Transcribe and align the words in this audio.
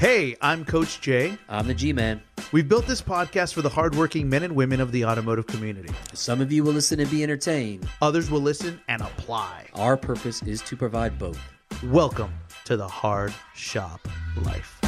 Hey, 0.00 0.34
I'm 0.40 0.64
Coach 0.64 1.02
Jay. 1.02 1.36
I'm 1.46 1.66
the 1.66 1.74
G 1.74 1.92
Man. 1.92 2.22
We've 2.52 2.66
built 2.66 2.86
this 2.86 3.02
podcast 3.02 3.52
for 3.52 3.60
the 3.60 3.68
hardworking 3.68 4.30
men 4.30 4.42
and 4.42 4.56
women 4.56 4.80
of 4.80 4.92
the 4.92 5.04
automotive 5.04 5.46
community. 5.46 5.92
Some 6.14 6.40
of 6.40 6.50
you 6.50 6.64
will 6.64 6.72
listen 6.72 7.00
and 7.00 7.10
be 7.10 7.22
entertained. 7.22 7.86
Others 8.00 8.30
will 8.30 8.40
listen 8.40 8.80
and 8.88 9.02
apply. 9.02 9.66
Our 9.74 9.98
purpose 9.98 10.42
is 10.44 10.62
to 10.62 10.74
provide 10.74 11.18
both. 11.18 11.38
Welcome 11.84 12.32
to 12.64 12.78
the 12.78 12.88
Hard 12.88 13.34
Shop 13.54 14.08
Life. 14.38 14.78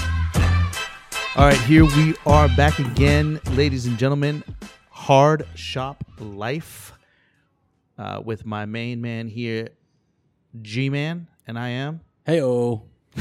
All 1.36 1.44
right, 1.44 1.60
here 1.60 1.84
we 1.84 2.14
are 2.24 2.48
back 2.56 2.78
again, 2.78 3.38
ladies 3.50 3.84
and 3.84 3.98
gentlemen. 3.98 4.42
Hard 4.88 5.46
Shop 5.54 6.02
Life 6.20 6.94
uh, 7.98 8.22
with 8.24 8.46
my 8.46 8.64
main 8.64 9.02
man 9.02 9.28
here, 9.28 9.68
G 10.62 10.88
Man, 10.88 11.28
and 11.46 11.58
I 11.58 11.68
am. 11.68 12.00
Hey, 12.24 12.40
oh. 12.40 12.84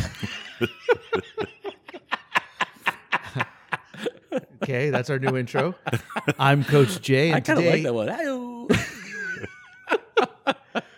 Okay, 4.63 4.91
that's 4.91 5.09
our 5.09 5.17
new 5.17 5.37
intro. 5.37 5.73
I'm 6.39 6.63
Coach 6.63 7.01
Jay. 7.01 7.29
And 7.29 7.37
I 7.37 7.39
kind 7.39 7.57
of 7.59 7.65
today, 7.65 7.83
like 7.83 7.83
that 7.83 7.93
one. 7.93 8.07
Hey-oh. 8.09 8.67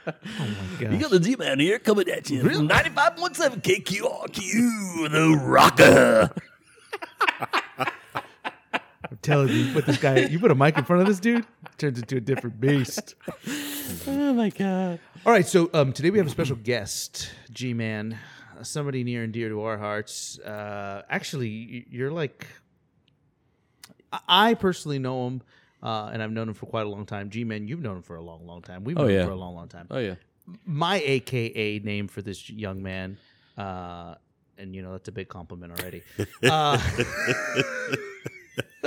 Gosh. 0.06 0.92
You 0.92 0.98
got 0.98 1.12
the 1.12 1.20
G 1.20 1.38
Man 1.38 1.60
here 1.60 1.80
coming 1.80 2.10
at 2.10 2.30
you. 2.30 2.42
from 2.42 2.68
95.7 2.68 3.62
KQRQ, 3.62 5.12
the 5.12 5.38
rocker. 5.42 6.30
I'm 9.10 9.18
telling 9.22 9.48
you, 9.48 9.56
you 9.56 9.74
put 9.74 9.86
this 9.86 9.98
guy, 9.98 10.20
you 10.20 10.40
put 10.40 10.52
a 10.52 10.56
mic 10.56 10.78
in 10.78 10.84
front 10.84 11.02
of 11.02 11.08
this 11.08 11.22
dude, 11.22 11.46
turns 11.78 12.00
into 12.00 12.18
a 12.18 12.22
different 12.22 12.60
beast. 12.60 13.16
Oh, 14.08 14.34
my 14.34 14.50
God. 14.50 15.00
All 15.26 15.32
right, 15.32 15.48
so 15.48 15.70
um, 15.74 15.94
today 15.94 16.10
we 16.10 16.18
have 16.18 16.28
a 16.28 16.32
special 16.32 16.58
guest, 16.58 17.32
G 17.52 17.74
Man, 17.74 18.18
somebody 18.62 19.06
near 19.06 19.24
and 19.24 19.32
dear 19.32 19.48
to 19.48 19.62
our 19.62 19.78
hearts. 19.78 20.38
Uh, 20.40 21.04
actually, 21.10 21.86
you're 21.90 22.12
like, 22.12 22.46
I- 24.14 24.20
I 24.50 24.54
personally 24.54 25.00
know 25.00 25.28
him, 25.28 25.42
uh, 25.82 26.10
and 26.14 26.22
I've 26.24 26.32
known 26.32 26.48
him 26.48 26.54
for 26.54 26.66
quite 26.68 26.86
a 26.86 26.90
long 26.90 27.06
time. 27.06 27.30
G 27.30 27.44
Man, 27.44 27.68
you've 27.68 27.82
known 27.82 27.98
him 27.98 28.04
for 28.04 28.16
a 28.16 28.22
long, 28.22 28.46
long 28.46 28.62
time. 28.62 28.84
We've 28.84 28.98
Oh, 28.98 29.02
known 29.08 29.12
him 29.12 29.26
for 29.26 29.32
a 29.32 29.36
long, 29.36 29.56
long 29.56 29.68
time. 29.68 29.88
Oh, 29.92 29.98
yeah. 30.00 30.16
My 30.66 31.02
AKA 31.04 31.80
name 31.80 32.08
for 32.08 32.22
this 32.22 32.50
young 32.50 32.82
man, 32.84 33.18
uh, 33.58 34.16
and 34.58 34.76
you 34.76 34.82
know 34.82 34.92
that's 34.92 35.08
a 35.08 35.12
big 35.12 35.28
compliment 35.30 35.80
already. 35.80 36.04
Uh, 36.44 36.78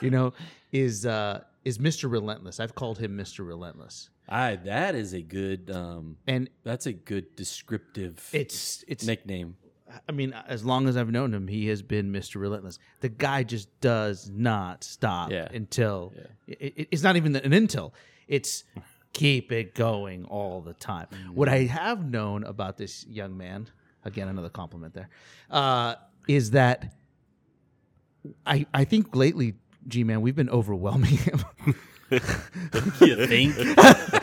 you 0.00 0.10
know, 0.10 0.32
is 0.72 1.06
uh, 1.06 1.42
is 1.64 1.78
Mr. 1.78 2.10
Relentless. 2.10 2.60
I've 2.60 2.74
called 2.74 2.98
him 2.98 3.16
Mr. 3.16 3.46
Relentless, 3.46 4.10
I, 4.28 4.56
that 4.56 4.94
is 4.94 5.12
a 5.14 5.22
good, 5.22 5.70
um, 5.70 6.16
and 6.26 6.50
that's 6.64 6.86
a 6.86 6.92
good 6.92 7.34
descriptive 7.36 8.28
it's 8.32 8.84
it's 8.88 9.04
nickname. 9.06 9.56
I 10.08 10.12
mean, 10.12 10.32
as 10.46 10.64
long 10.64 10.86
as 10.88 10.96
I've 10.96 11.10
known 11.10 11.32
him, 11.32 11.48
he 11.48 11.68
has 11.68 11.82
been 11.82 12.12
Mr. 12.12 12.40
Relentless. 12.40 12.78
The 13.00 13.08
guy 13.08 13.42
just 13.42 13.68
does 13.80 14.28
not 14.30 14.84
stop 14.84 15.30
Yeah. 15.30 15.48
until 15.52 16.12
it, 16.46 16.58
it- 16.76 16.88
it's 16.90 17.02
not 17.02 17.16
even 17.16 17.34
an 17.36 17.52
until. 17.52 17.94
It's 18.26 18.64
keep 19.12 19.50
it 19.52 19.74
going 19.74 20.24
all 20.26 20.60
the 20.60 20.74
time. 20.74 21.06
What 21.32 21.48
I 21.48 21.60
have 21.64 22.04
known 22.10 22.44
about 22.44 22.76
this 22.76 23.06
young 23.06 23.36
man, 23.36 23.68
again, 24.04 24.28
another 24.28 24.50
compliment 24.50 24.92
there, 24.94 25.08
uh, 25.50 25.94
is 26.28 26.50
that 26.52 26.94
I 28.46 28.66
I 28.74 28.84
think 28.84 29.16
lately, 29.16 29.54
G 29.86 30.04
man, 30.04 30.20
we've 30.20 30.36
been 30.36 30.50
overwhelming 30.50 31.16
him. 31.16 31.44
You 33.00 33.26
think? 33.26 33.54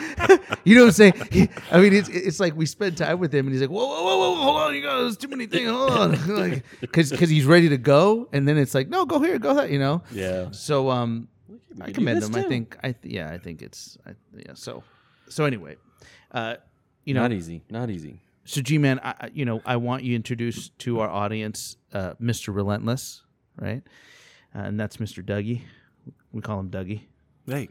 You 0.64 0.74
know 0.76 0.82
what 0.82 0.86
I'm 0.88 0.92
saying? 0.92 1.14
He- 1.32 1.48
I 1.70 1.80
mean, 1.80 1.92
it's 1.92 2.08
it's 2.08 2.38
like 2.40 2.54
we 2.56 2.66
spend 2.66 2.96
time 2.96 3.18
with 3.18 3.34
him, 3.34 3.46
and 3.46 3.52
he's 3.54 3.60
like, 3.62 3.70
"Whoa, 3.70 3.84
whoa, 3.86 4.02
whoa, 4.04 4.18
whoa, 4.34 4.34
hold 4.42 4.56
on, 4.56 4.74
you 4.74 4.82
got 4.82 5.00
there's 5.00 5.16
too 5.16 5.28
many 5.28 5.46
things, 5.46 5.68
hold 5.70 5.90
on," 5.90 6.28
like 6.36 6.64
because 6.80 7.10
because 7.10 7.30
he's 7.30 7.44
ready 7.46 7.68
to 7.70 7.78
go, 7.78 8.28
and 8.32 8.46
then 8.46 8.56
it's 8.56 8.74
like, 8.74 8.88
"No, 8.88 9.06
go 9.06 9.20
here, 9.20 9.38
go 9.38 9.54
that," 9.54 9.70
you 9.70 9.78
know. 9.78 10.02
yeah. 10.12 10.50
So 10.52 10.90
um, 10.90 11.28
I 11.80 11.90
commend 11.92 12.22
this 12.22 12.28
him. 12.28 12.36
I 12.36 12.42
think 12.42 12.76
I 12.82 12.92
th- 12.92 13.12
yeah, 13.14 13.30
I 13.30 13.38
think 13.38 13.62
it's 13.62 13.98
I, 14.06 14.12
yeah. 14.36 14.54
So 14.54 14.82
so 15.28 15.44
anyway, 15.44 15.76
uh, 16.32 16.56
you 17.04 17.14
know, 17.14 17.22
not 17.22 17.32
easy. 17.32 17.62
Not 17.70 17.90
easy. 17.90 18.20
so 18.44 18.60
G 18.60 18.78
man, 18.78 19.00
I, 19.02 19.14
I- 19.22 19.30
you 19.34 19.44
know, 19.44 19.60
I 19.66 19.76
want 19.76 20.04
you 20.04 20.14
introduced 20.14 20.78
to 20.80 21.00
our 21.00 21.08
audience, 21.10 21.76
uh, 21.92 22.14
Mr. 22.22 22.54
Relentless, 22.54 23.22
right? 23.60 23.82
Uh, 24.54 24.58
and 24.60 24.78
that's 24.78 24.98
Mr. 24.98 25.24
Dougie. 25.24 25.62
We 26.32 26.40
call 26.40 26.60
him 26.60 26.70
Dougie. 26.70 27.02
Hey, 27.46 27.68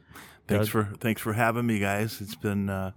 thanks 0.47 0.67
for 0.69 0.89
thanks 1.00 1.22
for 1.22 1.33
having 1.33 1.66
me, 1.66 1.79
guys. 1.79 2.22
It's 2.22 2.35
been, 2.35 2.69
uh, 2.69 2.91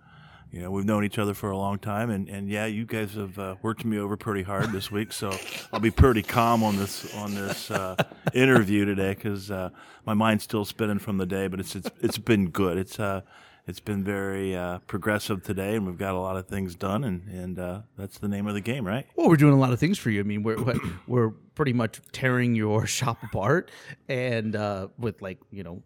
you 0.50 0.62
know, 0.62 0.70
we've 0.70 0.84
known 0.86 1.04
each 1.04 1.18
other 1.18 1.34
for 1.34 1.50
a 1.50 1.56
long 1.56 1.78
time, 1.78 2.08
and, 2.10 2.28
and 2.28 2.48
yeah, 2.48 2.64
you 2.66 2.86
guys 2.86 3.14
have 3.14 3.38
uh, 3.38 3.56
worked 3.62 3.84
me 3.84 3.98
over 3.98 4.16
pretty 4.16 4.42
hard 4.42 4.72
this 4.72 4.90
week, 4.90 5.12
so 5.12 5.30
I'll 5.72 5.80
be 5.80 5.90
pretty 5.90 6.22
calm 6.22 6.62
on 6.62 6.76
this 6.76 7.14
on 7.16 7.34
this 7.34 7.70
uh, 7.70 7.96
interview 8.32 8.84
today 8.84 9.14
because 9.14 9.50
uh, 9.50 9.70
my 10.06 10.14
mind's 10.14 10.44
still 10.44 10.64
spinning 10.64 10.98
from 10.98 11.18
the 11.18 11.26
day, 11.26 11.48
but 11.48 11.60
it's 11.60 11.76
it's, 11.76 11.90
it's 12.00 12.18
been 12.18 12.48
good. 12.50 12.78
It's 12.78 12.98
uh, 12.98 13.20
it's 13.66 13.80
been 13.80 14.02
very 14.02 14.56
uh, 14.56 14.78
progressive 14.86 15.42
today, 15.42 15.74
and 15.74 15.86
we've 15.86 15.98
got 15.98 16.14
a 16.14 16.18
lot 16.18 16.36
of 16.38 16.46
things 16.48 16.74
done, 16.74 17.04
and 17.04 17.28
and 17.28 17.58
uh, 17.58 17.80
that's 17.98 18.16
the 18.18 18.28
name 18.28 18.46
of 18.46 18.54
the 18.54 18.62
game, 18.62 18.86
right? 18.86 19.06
Well, 19.16 19.28
we're 19.28 19.36
doing 19.36 19.52
a 19.52 19.58
lot 19.58 19.74
of 19.74 19.78
things 19.78 19.98
for 19.98 20.08
you. 20.08 20.20
I 20.20 20.22
mean, 20.22 20.42
we're 20.42 20.56
we're- 20.62 20.80
we're 21.06 21.30
pretty 21.54 21.74
much 21.74 22.00
tearing 22.12 22.54
your 22.54 22.86
shop 22.98 23.22
apart, 23.22 23.70
and 24.08 24.56
uh, 24.56 24.88
with 24.98 25.20
like 25.20 25.38
you 25.50 25.62
know, 25.62 25.82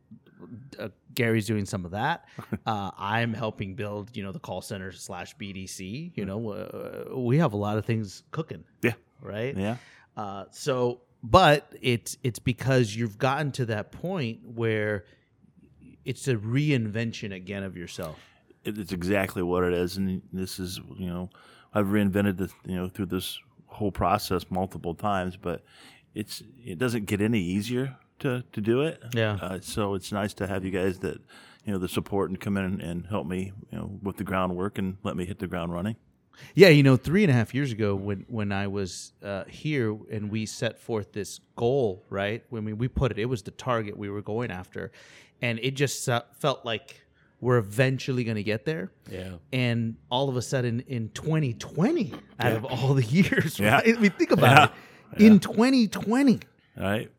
uh, 0.78 0.88
Gary's 1.14 1.46
doing 1.46 1.64
some 1.66 1.84
of 1.84 1.90
that. 1.92 2.24
Uh, 2.66 2.90
I'm 2.96 3.34
helping 3.34 3.74
build 3.74 4.16
you 4.16 4.22
know 4.22 4.30
the 4.32 4.38
call 4.38 4.60
center 4.62 4.92
slash 4.92 5.36
BDC. 5.36 6.12
You 6.14 6.24
know, 6.24 6.50
uh, 6.50 7.16
we 7.18 7.38
have 7.38 7.52
a 7.54 7.56
lot 7.56 7.76
of 7.78 7.84
things 7.84 8.22
cooking, 8.30 8.62
Yeah, 8.82 8.92
right? 9.20 9.56
yeah. 9.56 9.76
Uh, 10.16 10.44
so, 10.52 11.00
but 11.22 11.72
it's 11.80 12.16
it's 12.22 12.38
because 12.38 12.94
you've 12.94 13.18
gotten 13.18 13.50
to 13.52 13.66
that 13.66 13.90
point 13.92 14.40
where 14.54 15.04
it's 16.04 16.28
a 16.28 16.36
reinvention 16.36 17.34
again 17.34 17.62
of 17.62 17.76
yourself. 17.76 18.18
it's 18.64 18.92
exactly 18.92 19.42
what 19.42 19.64
it 19.64 19.72
is, 19.72 19.96
and 19.96 20.22
this 20.32 20.58
is 20.60 20.80
you 20.96 21.06
know 21.08 21.28
I've 21.74 21.86
reinvented 21.86 22.36
this 22.38 22.52
you 22.64 22.76
know 22.76 22.88
through 22.88 23.06
this 23.06 23.38
whole 23.66 23.90
process 23.92 24.44
multiple 24.50 24.94
times, 24.94 25.36
but 25.36 25.64
it's 26.14 26.42
it 26.64 26.78
doesn't 26.78 27.06
get 27.06 27.20
any 27.20 27.40
easier 27.40 27.96
to 28.22 28.42
to 28.52 28.60
do 28.60 28.82
it. 28.82 29.00
Yeah. 29.14 29.38
Uh, 29.40 29.58
so 29.60 29.94
it's 29.94 30.10
nice 30.12 30.34
to 30.34 30.46
have 30.46 30.64
you 30.64 30.70
guys 30.70 30.98
that 31.00 31.18
you 31.64 31.72
know 31.72 31.78
the 31.78 31.88
support 31.88 32.30
and 32.30 32.40
come 32.40 32.56
in 32.56 32.80
and 32.80 33.06
help 33.06 33.26
me 33.26 33.52
you 33.70 33.78
know 33.78 33.98
with 34.02 34.16
the 34.16 34.24
groundwork 34.24 34.78
and 34.78 34.96
let 35.02 35.16
me 35.16 35.24
hit 35.24 35.38
the 35.38 35.46
ground 35.46 35.72
running. 35.72 35.96
Yeah, 36.54 36.68
you 36.70 36.82
know, 36.82 36.96
three 36.96 37.22
and 37.24 37.30
a 37.30 37.34
half 37.34 37.54
years 37.54 37.72
ago, 37.72 37.94
when 37.94 38.24
when 38.28 38.52
I 38.52 38.66
was 38.66 39.12
uh, 39.22 39.44
here 39.44 39.96
and 40.10 40.30
we 40.30 40.46
set 40.46 40.78
forth 40.78 41.12
this 41.12 41.40
goal, 41.56 42.04
right? 42.08 42.42
When 42.48 42.64
we 42.64 42.72
we 42.72 42.88
put 42.88 43.10
it, 43.12 43.18
it 43.18 43.26
was 43.26 43.42
the 43.42 43.50
target 43.50 43.96
we 43.98 44.08
were 44.08 44.22
going 44.22 44.50
after, 44.50 44.90
and 45.42 45.58
it 45.62 45.72
just 45.72 46.08
felt 46.38 46.64
like 46.64 47.04
we're 47.40 47.58
eventually 47.58 48.24
going 48.24 48.36
to 48.36 48.42
get 48.42 48.64
there. 48.64 48.90
Yeah. 49.10 49.32
And 49.52 49.96
all 50.10 50.28
of 50.28 50.36
a 50.36 50.42
sudden, 50.42 50.80
in 50.86 51.10
2020, 51.10 52.14
out 52.40 52.52
of 52.52 52.64
all 52.64 52.94
the 52.94 53.02
years, 53.18 53.58
Yeah. 53.58 53.74
right? 53.74 53.96
I 53.96 54.00
mean, 54.00 54.12
think 54.12 54.30
about 54.30 54.72
it. 55.16 55.22
In 55.22 55.38
2020, 55.40 56.40
All 56.78 56.82
right. 56.84 57.10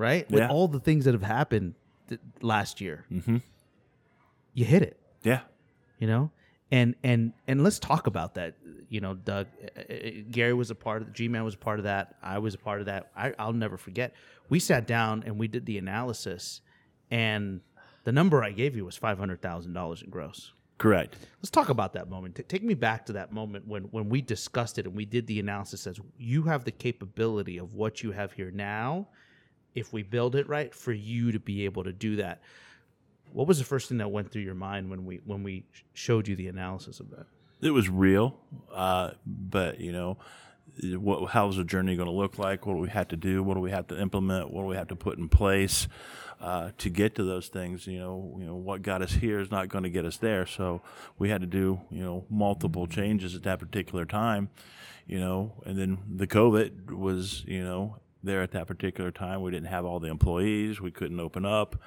Right, 0.00 0.28
with 0.30 0.40
Yeah. 0.40 0.48
all 0.48 0.66
the 0.68 0.80
things 0.80 1.04
that 1.04 1.14
have 1.14 1.22
happened 1.22 1.74
th- 2.08 2.20
last 2.40 2.80
year, 2.80 3.04
you 4.54 4.64
hit 4.64 4.82
it. 4.82 4.98
Yeah. 5.22 5.40
you 5.98 6.06
know? 6.08 6.30
And 6.72 6.94
and 7.02 7.32
and 7.48 7.62
let's 7.64 7.78
talk 7.80 8.06
about 8.06 8.34
that. 8.34 8.54
You 8.88 9.00
know 9.00 9.14
doug 9.14 9.46
uh, 9.76 9.80
uh, 9.92 9.96
gary 10.30 10.54
was 10.54 10.70
a 10.70 10.74
part 10.74 11.02
of 11.02 11.08
the 11.08 11.12
g-man 11.12 11.42
was 11.44 11.54
a 11.54 11.58
part 11.58 11.78
of 11.80 11.84
that. 11.84 12.14
I 12.22 12.38
was 12.38 12.54
a 12.54 12.58
part 12.58 12.78
of 12.80 12.86
that. 12.86 13.10
I, 13.16 13.32
i'll 13.40 13.52
never 13.52 13.76
forget. 13.76 14.14
We 14.48 14.58
sat 14.60 14.86
down 14.86 15.22
and 15.26 15.36
we 15.38 15.46
did 15.48 15.66
the 15.66 15.78
analysis 15.78 16.60
and 17.10 17.60
the 18.04 18.12
number 18.12 18.42
i 18.42 18.50
gave 18.52 18.76
you 18.76 18.84
was 18.84 18.96
$500000 18.98 20.02
in 20.04 20.10
gross. 20.10 20.52
Correct. 20.78 21.16
let's 21.40 21.50
talk 21.50 21.68
about 21.70 21.92
that 21.94 22.08
moment. 22.08 22.36
T- 22.36 22.42
take 22.44 22.62
me 22.62 22.74
back 22.74 23.04
to 23.06 23.12
that 23.14 23.32
moment 23.32 23.66
when 23.66 23.82
when 23.96 24.08
we 24.08 24.22
discussed 24.22 24.78
it 24.78 24.86
and 24.86 24.94
we 24.94 25.04
did 25.04 25.26
the 25.26 25.38
analysis 25.40 25.86
as 25.88 25.98
you 26.18 26.44
have 26.44 26.62
the 26.64 26.72
capability 26.72 27.58
of 27.58 27.74
what 27.74 28.02
you 28.04 28.12
have 28.12 28.32
here 28.32 28.50
now 28.52 29.08
if 29.74 29.92
we 29.92 30.02
build 30.02 30.34
it 30.34 30.48
right 30.48 30.74
for 30.74 30.92
you 30.92 31.32
to 31.32 31.38
be 31.38 31.64
able 31.64 31.84
to 31.84 31.92
do 31.92 32.16
that 32.16 32.40
what 33.32 33.46
was 33.46 33.58
the 33.58 33.64
first 33.64 33.88
thing 33.88 33.98
that 33.98 34.10
went 34.10 34.30
through 34.30 34.42
your 34.42 34.54
mind 34.54 34.90
when 34.90 35.04
we 35.04 35.20
when 35.24 35.42
we 35.42 35.64
showed 35.94 36.26
you 36.26 36.36
the 36.36 36.48
analysis 36.48 37.00
of 37.00 37.10
that 37.10 37.26
it 37.62 37.70
was 37.70 37.88
real, 37.88 38.38
uh, 38.72 39.10
but 39.26 39.80
you 39.80 39.92
know, 39.92 40.16
what, 40.82 41.30
how's 41.30 41.56
the 41.56 41.64
journey 41.64 41.96
going 41.96 42.08
to 42.08 42.14
look 42.14 42.38
like? 42.38 42.66
What 42.66 42.74
do 42.74 42.80
we 42.80 42.88
have 42.88 43.08
to 43.08 43.16
do? 43.16 43.42
What 43.42 43.54
do 43.54 43.60
we 43.60 43.70
have 43.70 43.86
to 43.88 44.00
implement? 44.00 44.50
What 44.50 44.62
do 44.62 44.66
we 44.66 44.76
have 44.76 44.88
to 44.88 44.96
put 44.96 45.18
in 45.18 45.28
place 45.28 45.86
uh, 46.40 46.70
to 46.78 46.88
get 46.88 47.14
to 47.16 47.24
those 47.24 47.48
things? 47.48 47.86
You 47.86 47.98
know, 47.98 48.36
you 48.38 48.46
know 48.46 48.54
what 48.54 48.82
got 48.82 49.02
us 49.02 49.12
here 49.12 49.40
is 49.40 49.50
not 49.50 49.68
going 49.68 49.84
to 49.84 49.90
get 49.90 50.04
us 50.04 50.16
there. 50.16 50.46
So 50.46 50.80
we 51.18 51.28
had 51.28 51.42
to 51.42 51.46
do 51.46 51.80
you 51.90 52.02
know 52.02 52.24
multiple 52.30 52.86
changes 52.86 53.34
at 53.34 53.42
that 53.42 53.58
particular 53.58 54.04
time. 54.04 54.48
You 55.06 55.18
know, 55.18 55.52
and 55.66 55.76
then 55.76 55.98
the 56.08 56.26
COVID 56.26 56.92
was 56.92 57.44
you 57.46 57.62
know 57.62 57.96
there 58.22 58.42
at 58.42 58.50
that 58.52 58.66
particular 58.66 59.10
time. 59.10 59.42
We 59.42 59.50
didn't 59.50 59.68
have 59.68 59.84
all 59.84 60.00
the 60.00 60.08
employees. 60.08 60.80
We 60.80 60.90
couldn't 60.90 61.20
open 61.20 61.44
up. 61.44 61.80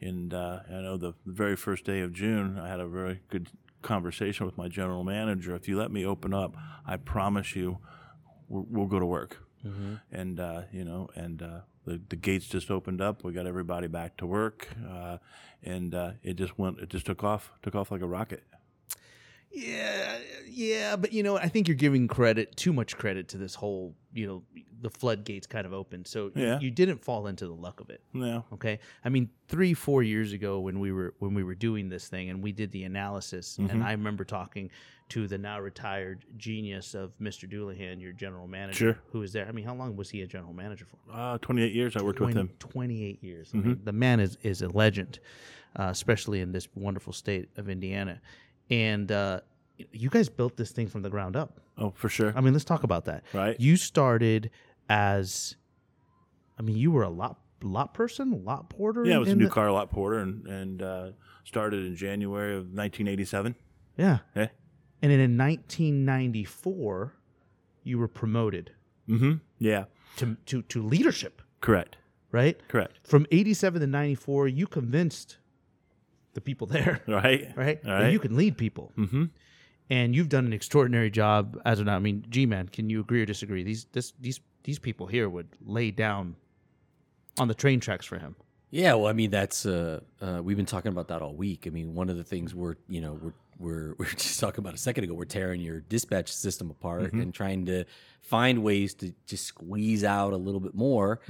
And 0.00 0.32
uh, 0.32 0.60
I 0.68 0.80
know 0.80 0.96
the 0.96 1.14
very 1.26 1.56
first 1.56 1.84
day 1.84 2.00
of 2.00 2.12
June, 2.12 2.58
I 2.58 2.68
had 2.68 2.80
a 2.80 2.86
very 2.86 3.20
good 3.28 3.48
conversation 3.82 4.46
with 4.46 4.56
my 4.56 4.68
general 4.68 5.04
manager. 5.04 5.54
If 5.54 5.68
you 5.68 5.76
let 5.78 5.90
me 5.90 6.04
open 6.06 6.32
up, 6.32 6.54
I 6.86 6.96
promise 6.96 7.54
you, 7.54 7.78
we'll, 8.48 8.66
we'll 8.70 8.86
go 8.86 8.98
to 8.98 9.06
work. 9.06 9.38
and 10.10 10.40
uh, 10.40 10.62
you 10.72 10.84
know, 10.86 11.10
and 11.14 11.42
uh, 11.42 11.60
the 11.84 12.00
the 12.08 12.16
gates 12.16 12.46
just 12.46 12.70
opened 12.70 13.02
up. 13.02 13.22
We 13.24 13.32
got 13.34 13.46
everybody 13.46 13.88
back 13.88 14.16
to 14.16 14.26
work, 14.26 14.68
uh, 14.90 15.18
and 15.62 15.94
uh, 15.94 16.12
it 16.22 16.36
just 16.36 16.58
went. 16.58 16.78
It 16.78 16.88
just 16.88 17.04
took 17.04 17.22
off. 17.22 17.52
Took 17.62 17.74
off 17.74 17.90
like 17.90 18.00
a 18.00 18.06
rocket. 18.06 18.42
Yeah, 19.52 20.18
yeah, 20.48 20.96
but 20.96 21.12
you 21.12 21.22
know, 21.22 21.36
I 21.36 21.48
think 21.48 21.66
you're 21.66 21.74
giving 21.74 22.06
credit 22.06 22.56
too 22.56 22.72
much 22.72 22.96
credit 22.96 23.28
to 23.28 23.36
this 23.38 23.54
whole, 23.54 23.94
you 24.14 24.26
know, 24.26 24.42
the 24.80 24.90
floodgates 24.90 25.46
kind 25.46 25.66
of 25.66 25.72
opened. 25.72 26.06
So 26.06 26.30
you- 26.34 26.42
Yeah. 26.44 26.60
you, 26.60 26.70
didn't 26.70 27.04
fall 27.04 27.26
into 27.26 27.46
the 27.46 27.52
luck 27.54 27.80
of 27.80 27.90
it. 27.90 28.00
Yeah. 28.14 28.42
Okay, 28.52 28.78
I 29.04 29.08
mean, 29.08 29.28
three, 29.48 29.74
four 29.74 30.02
years 30.02 30.32
ago 30.32 30.60
when 30.60 30.78
we 30.80 30.92
were 30.92 31.14
when 31.18 31.34
we 31.34 31.42
were 31.42 31.54
doing 31.56 31.88
this 31.88 32.08
thing 32.08 32.30
and 32.30 32.42
we 32.42 32.52
did 32.52 32.70
the 32.70 32.84
analysis, 32.84 33.56
Mm-hmm. 33.58 33.70
and 33.70 33.82
I 33.84 33.90
remember 33.92 34.24
talking 34.24 34.70
to 35.10 35.26
the 35.26 35.36
now 35.36 35.60
retired 35.60 36.24
genius 36.36 36.94
of 36.94 37.18
Mr. 37.18 37.50
Doulahan, 37.50 38.00
your 38.00 38.12
general 38.12 38.46
manager, 38.46 38.76
Sure. 38.94 38.98
who 39.10 39.18
was 39.18 39.32
there. 39.32 39.46
I 39.48 39.50
mean, 39.52 39.64
how 39.64 39.74
long 39.74 39.96
was 39.96 40.08
he 40.10 40.22
a 40.22 40.26
general 40.26 40.52
manager 40.52 40.86
for? 40.86 40.98
Uh, 41.12 41.36
28 41.38 41.72
years 41.72 41.96
I 41.96 42.02
worked 42.02 42.20
with 42.20 42.36
him. 42.36 42.50
28 42.60 43.22
years. 43.24 43.48
Mm-hmm. 43.48 43.68
mean, 43.68 43.80
the 43.82 43.92
man 43.92 44.20
is, 44.20 44.38
is 44.44 44.62
a 44.62 44.68
legend, 44.68 45.18
uh, 45.76 45.88
especially 45.90 46.40
in 46.40 46.52
this 46.52 46.68
wonderful 46.76 47.12
state 47.12 47.48
of 47.56 47.68
Indiana. 47.68 48.20
And 48.70 49.10
uh, 49.10 49.40
you 49.92 50.08
guys 50.10 50.28
built 50.28 50.56
this 50.56 50.70
thing 50.70 50.86
from 50.86 51.02
the 51.02 51.10
ground 51.10 51.36
up. 51.36 51.60
Oh, 51.78 51.92
for 51.96 52.08
sure. 52.08 52.32
I 52.36 52.40
mean, 52.40 52.52
let's 52.52 52.64
talk 52.64 52.82
about 52.84 53.06
that. 53.06 53.24
Right. 53.32 53.58
You 53.58 53.76
started 53.76 54.50
as, 54.88 55.56
I 56.58 56.62
mean, 56.62 56.76
you 56.76 56.90
were 56.90 57.02
a 57.02 57.08
lot 57.10 57.38
lot 57.62 57.92
person, 57.92 58.42
lot 58.44 58.70
porter. 58.70 59.04
yeah, 59.04 59.16
I 59.16 59.18
was 59.18 59.28
a 59.28 59.34
new 59.36 59.44
the- 59.44 59.50
car 59.50 59.70
lot 59.70 59.90
porter 59.90 60.18
and 60.20 60.46
and 60.46 60.82
uh, 60.82 61.10
started 61.44 61.84
in 61.84 61.94
January 61.96 62.52
of 62.52 62.64
1987. 62.72 63.54
Yeah. 63.98 64.18
Yeah. 64.34 64.48
And 65.02 65.10
then 65.12 65.20
in 65.20 65.36
1994, 65.38 67.14
you 67.84 67.98
were 67.98 68.08
promoted 68.08 68.72
Mm-hmm. 69.08 69.32
Yeah. 69.58 69.86
to, 70.18 70.36
to, 70.46 70.62
to 70.62 70.82
leadership, 70.82 71.42
Correct. 71.60 71.96
right? 72.30 72.56
Correct. 72.68 72.98
From 73.02 73.26
87 73.32 73.80
to 73.80 73.86
94, 73.88 74.46
you 74.46 74.68
convinced 74.68 75.38
the 76.34 76.40
people 76.40 76.66
there. 76.66 77.00
Right. 77.08 77.48
right? 77.56 77.78
All 77.84 77.90
That 77.90 78.00
right. 78.02 78.12
you 78.12 78.18
can 78.20 78.36
lead 78.36 78.56
people, 78.56 78.92
Mm-hmm. 78.96 79.24
and 79.90 80.14
you've 80.14 80.28
done 80.28 80.46
an 80.46 80.52
extraordinary 80.52 81.10
job 81.10 81.60
as 81.64 81.80
an. 81.80 81.88
I 81.88 81.98
mean, 81.98 82.24
G 82.28 82.46
man, 82.46 82.68
can 82.68 82.88
you 82.90 83.00
agree 83.00 83.22
or 83.22 83.26
disagree? 83.26 83.62
These 83.62 83.86
this 83.92 84.12
these 84.20 84.40
these 84.64 84.78
people 84.78 85.06
here 85.06 85.28
would 85.28 85.48
lay 85.64 85.90
down 85.90 86.36
on 87.38 87.48
the 87.48 87.54
train 87.54 87.80
tracks 87.80 88.06
for 88.06 88.18
him. 88.18 88.36
Yeah, 88.70 88.94
well, 88.94 89.08
I 89.08 89.12
mean, 89.14 89.30
that's 89.30 89.66
uh, 89.66 90.00
uh, 90.20 90.40
we've 90.42 90.56
been 90.56 90.66
talking 90.66 90.92
about 90.92 91.08
that 91.08 91.22
all 91.22 91.34
week. 91.34 91.66
I 91.66 91.70
mean, 91.70 91.94
one 91.94 92.08
of 92.08 92.16
the 92.16 92.24
things 92.24 92.54
we're 92.54 92.76
you 92.88 93.00
know 93.00 93.14
we're 93.20 93.32
we're 93.58 93.94
we 93.98 94.04
were 94.06 94.12
just 94.12 94.38
talking 94.38 94.60
about 94.62 94.74
a 94.74 94.78
second 94.78 95.04
ago. 95.04 95.14
We're 95.14 95.24
tearing 95.24 95.60
your 95.60 95.80
dispatch 95.80 96.32
system 96.32 96.70
apart 96.70 97.02
Mm-hmm. 97.02 97.20
and 97.20 97.34
trying 97.34 97.66
to 97.66 97.84
find 98.20 98.62
ways 98.62 98.94
to 98.94 99.12
just 99.26 99.46
squeeze 99.46 100.04
out 100.04 100.32
a 100.32 100.36
little 100.36 100.60
bit 100.60 100.74
more. 100.74 101.20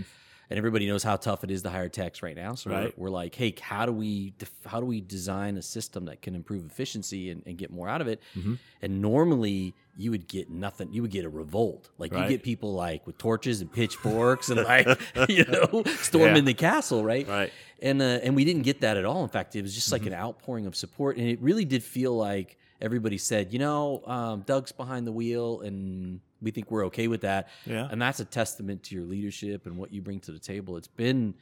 And 0.51 0.59
everybody 0.59 0.89
knows 0.89 1.05
how 1.05 1.15
tough 1.15 1.45
it 1.45 1.51
is 1.53 1.63
to 1.63 1.71
hire 1.71 1.89
techs 1.89 2.23
right 2.25 2.35
now. 2.35 2.57
So 2.57 2.71
Right. 2.71 2.93
we're, 2.99 3.05
we're 3.05 3.11
like, 3.11 3.37
hey, 3.37 3.55
how 3.61 3.87
do 3.87 3.93
we 3.93 4.35
def- 4.37 4.51
how 4.67 4.81
do 4.81 4.87
we 4.87 5.01
design 5.01 5.57
a 5.57 5.63
system 5.63 6.07
that 6.07 6.23
can 6.23 6.35
improve 6.35 6.67
efficiency 6.67 7.31
and, 7.31 7.43
and 7.47 7.57
get 7.57 7.71
more 7.71 7.89
out 7.89 8.01
of 8.01 8.09
it? 8.09 8.21
Mm-hmm. 8.37 8.55
And 8.83 9.01
normally 9.01 9.75
you 9.97 10.11
would 10.11 10.27
get 10.27 10.51
nothing. 10.51 10.93
You 10.93 11.03
would 11.03 11.11
get 11.13 11.25
a 11.25 11.29
revolt. 11.29 11.91
Like 11.99 12.13
you 12.13 12.27
get 12.27 12.43
people 12.43 12.73
like 12.75 13.07
with 13.07 13.17
torches 13.17 13.61
and 13.61 13.73
pitchforks 13.73 14.51
and 14.51 14.65
like 14.65 14.87
you 15.29 15.45
know 15.45 15.85
storming 15.87 16.37
Yeah. 16.37 16.41
the 16.43 16.55
castle, 16.55 17.05
right? 17.05 17.29
Right. 17.29 17.53
and 17.81 18.03
uh, 18.03 18.19
and 18.25 18.35
we 18.35 18.45
didn't 18.45 18.63
get 18.63 18.81
that 18.81 18.97
at 18.97 19.05
all. 19.05 19.23
In 19.23 19.29
fact, 19.29 19.55
it 19.55 19.63
was 19.63 19.73
just 19.75 19.87
Mm-hmm. 19.87 20.05
like 20.05 20.07
an 20.13 20.15
outpouring 20.19 20.67
of 20.67 20.75
support, 20.75 21.17
and 21.17 21.29
it 21.29 21.41
really 21.41 21.65
did 21.65 21.83
feel 21.85 22.17
like 22.17 22.59
everybody 22.81 23.19
said, 23.19 23.53
you 23.53 23.59
know, 23.61 24.03
um, 24.07 24.41
Doug's 24.41 24.73
behind 24.73 25.07
the 25.07 25.13
wheel, 25.13 25.61
and 25.61 26.21
we 26.43 26.51
think 26.51 26.71
we're 26.71 26.87
okay 26.87 27.09
with 27.09 27.23
that. 27.23 27.49
Yeah. 27.67 27.89
and 27.91 28.01
that's 28.01 28.21
a 28.21 28.25
testament 28.25 28.83
to 28.85 28.95
your 28.95 29.05
leadership 29.05 29.67
and 29.67 29.77
what 29.77 29.93
you 29.93 30.01
bring 30.03 30.21
to 30.21 30.33
the 30.33 30.39
table. 30.39 30.77
It's 30.77 30.89
been, 30.89 31.35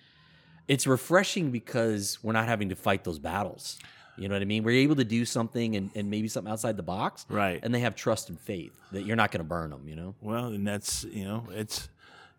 it's 0.66 0.86
refreshing 0.86 1.50
because 1.50 2.18
we're 2.22 2.32
not 2.32 2.46
having 2.46 2.68
to 2.70 2.76
fight 2.76 3.04
those 3.04 3.18
battles. 3.18 3.78
You 4.16 4.28
know 4.28 4.34
what 4.34 4.42
I 4.42 4.46
mean? 4.46 4.64
We're 4.64 4.82
able 4.82 4.96
to 4.96 5.04
do 5.04 5.24
something 5.24 5.76
and, 5.76 5.90
and 5.94 6.10
maybe 6.10 6.26
something 6.26 6.52
outside 6.52 6.76
the 6.76 6.82
box, 6.82 7.24
Right. 7.28 7.60
And 7.62 7.72
they 7.72 7.80
have 7.80 7.94
trust 7.94 8.28
and 8.28 8.40
faith 8.40 8.72
that 8.90 9.04
you're 9.04 9.16
not 9.16 9.30
going 9.30 9.40
to 9.40 9.48
burn 9.48 9.70
them. 9.70 9.86
You 9.86 9.94
know? 9.94 10.14
Well, 10.20 10.46
and 10.46 10.66
that's 10.66 11.04
you 11.04 11.24
know, 11.24 11.46
it's 11.52 11.88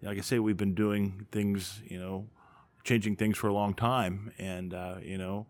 like 0.02 0.18
I 0.18 0.22
say, 0.22 0.40
we've 0.40 0.58
been 0.58 0.76
doing 0.76 1.26
things, 1.32 1.82
you 1.88 2.00
know, 2.00 2.28
changing 2.84 3.16
things 3.16 3.38
for 3.38 3.48
a 3.48 3.54
long 3.54 3.74
time, 3.74 4.32
and 4.38 4.74
uh, 4.74 4.96
you 5.02 5.18
know, 5.18 5.46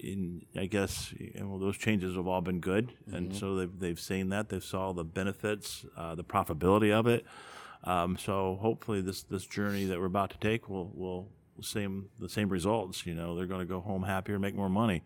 in 0.00 0.44
I 0.56 0.66
guess 0.66 1.14
those 1.34 1.76
changes 1.76 2.16
have 2.16 2.26
all 2.26 2.40
been 2.40 2.60
good, 2.60 2.92
and 3.12 3.34
so 3.34 3.56
they've 3.56 3.78
they've 3.78 4.00
seen 4.00 4.28
that 4.30 4.48
they've 4.48 4.64
saw 4.64 4.92
the 4.92 5.04
benefits, 5.04 5.84
uh, 5.96 6.14
the 6.14 6.24
profitability 6.24 6.92
of 6.92 7.06
it. 7.06 7.24
Um, 7.84 8.16
so 8.16 8.58
hopefully, 8.60 9.00
this 9.00 9.22
this 9.22 9.46
journey 9.46 9.84
that 9.86 9.98
we're 9.98 10.06
about 10.06 10.30
to 10.30 10.38
take 10.38 10.68
will 10.68 10.90
will 10.94 11.28
same 11.60 12.08
the 12.18 12.28
same 12.28 12.48
results. 12.48 13.06
You 13.06 13.14
know, 13.14 13.34
they're 13.36 13.46
going 13.46 13.60
to 13.60 13.66
go 13.66 13.80
home 13.80 14.02
happier, 14.02 14.38
make 14.38 14.54
more 14.54 14.68
money 14.68 15.02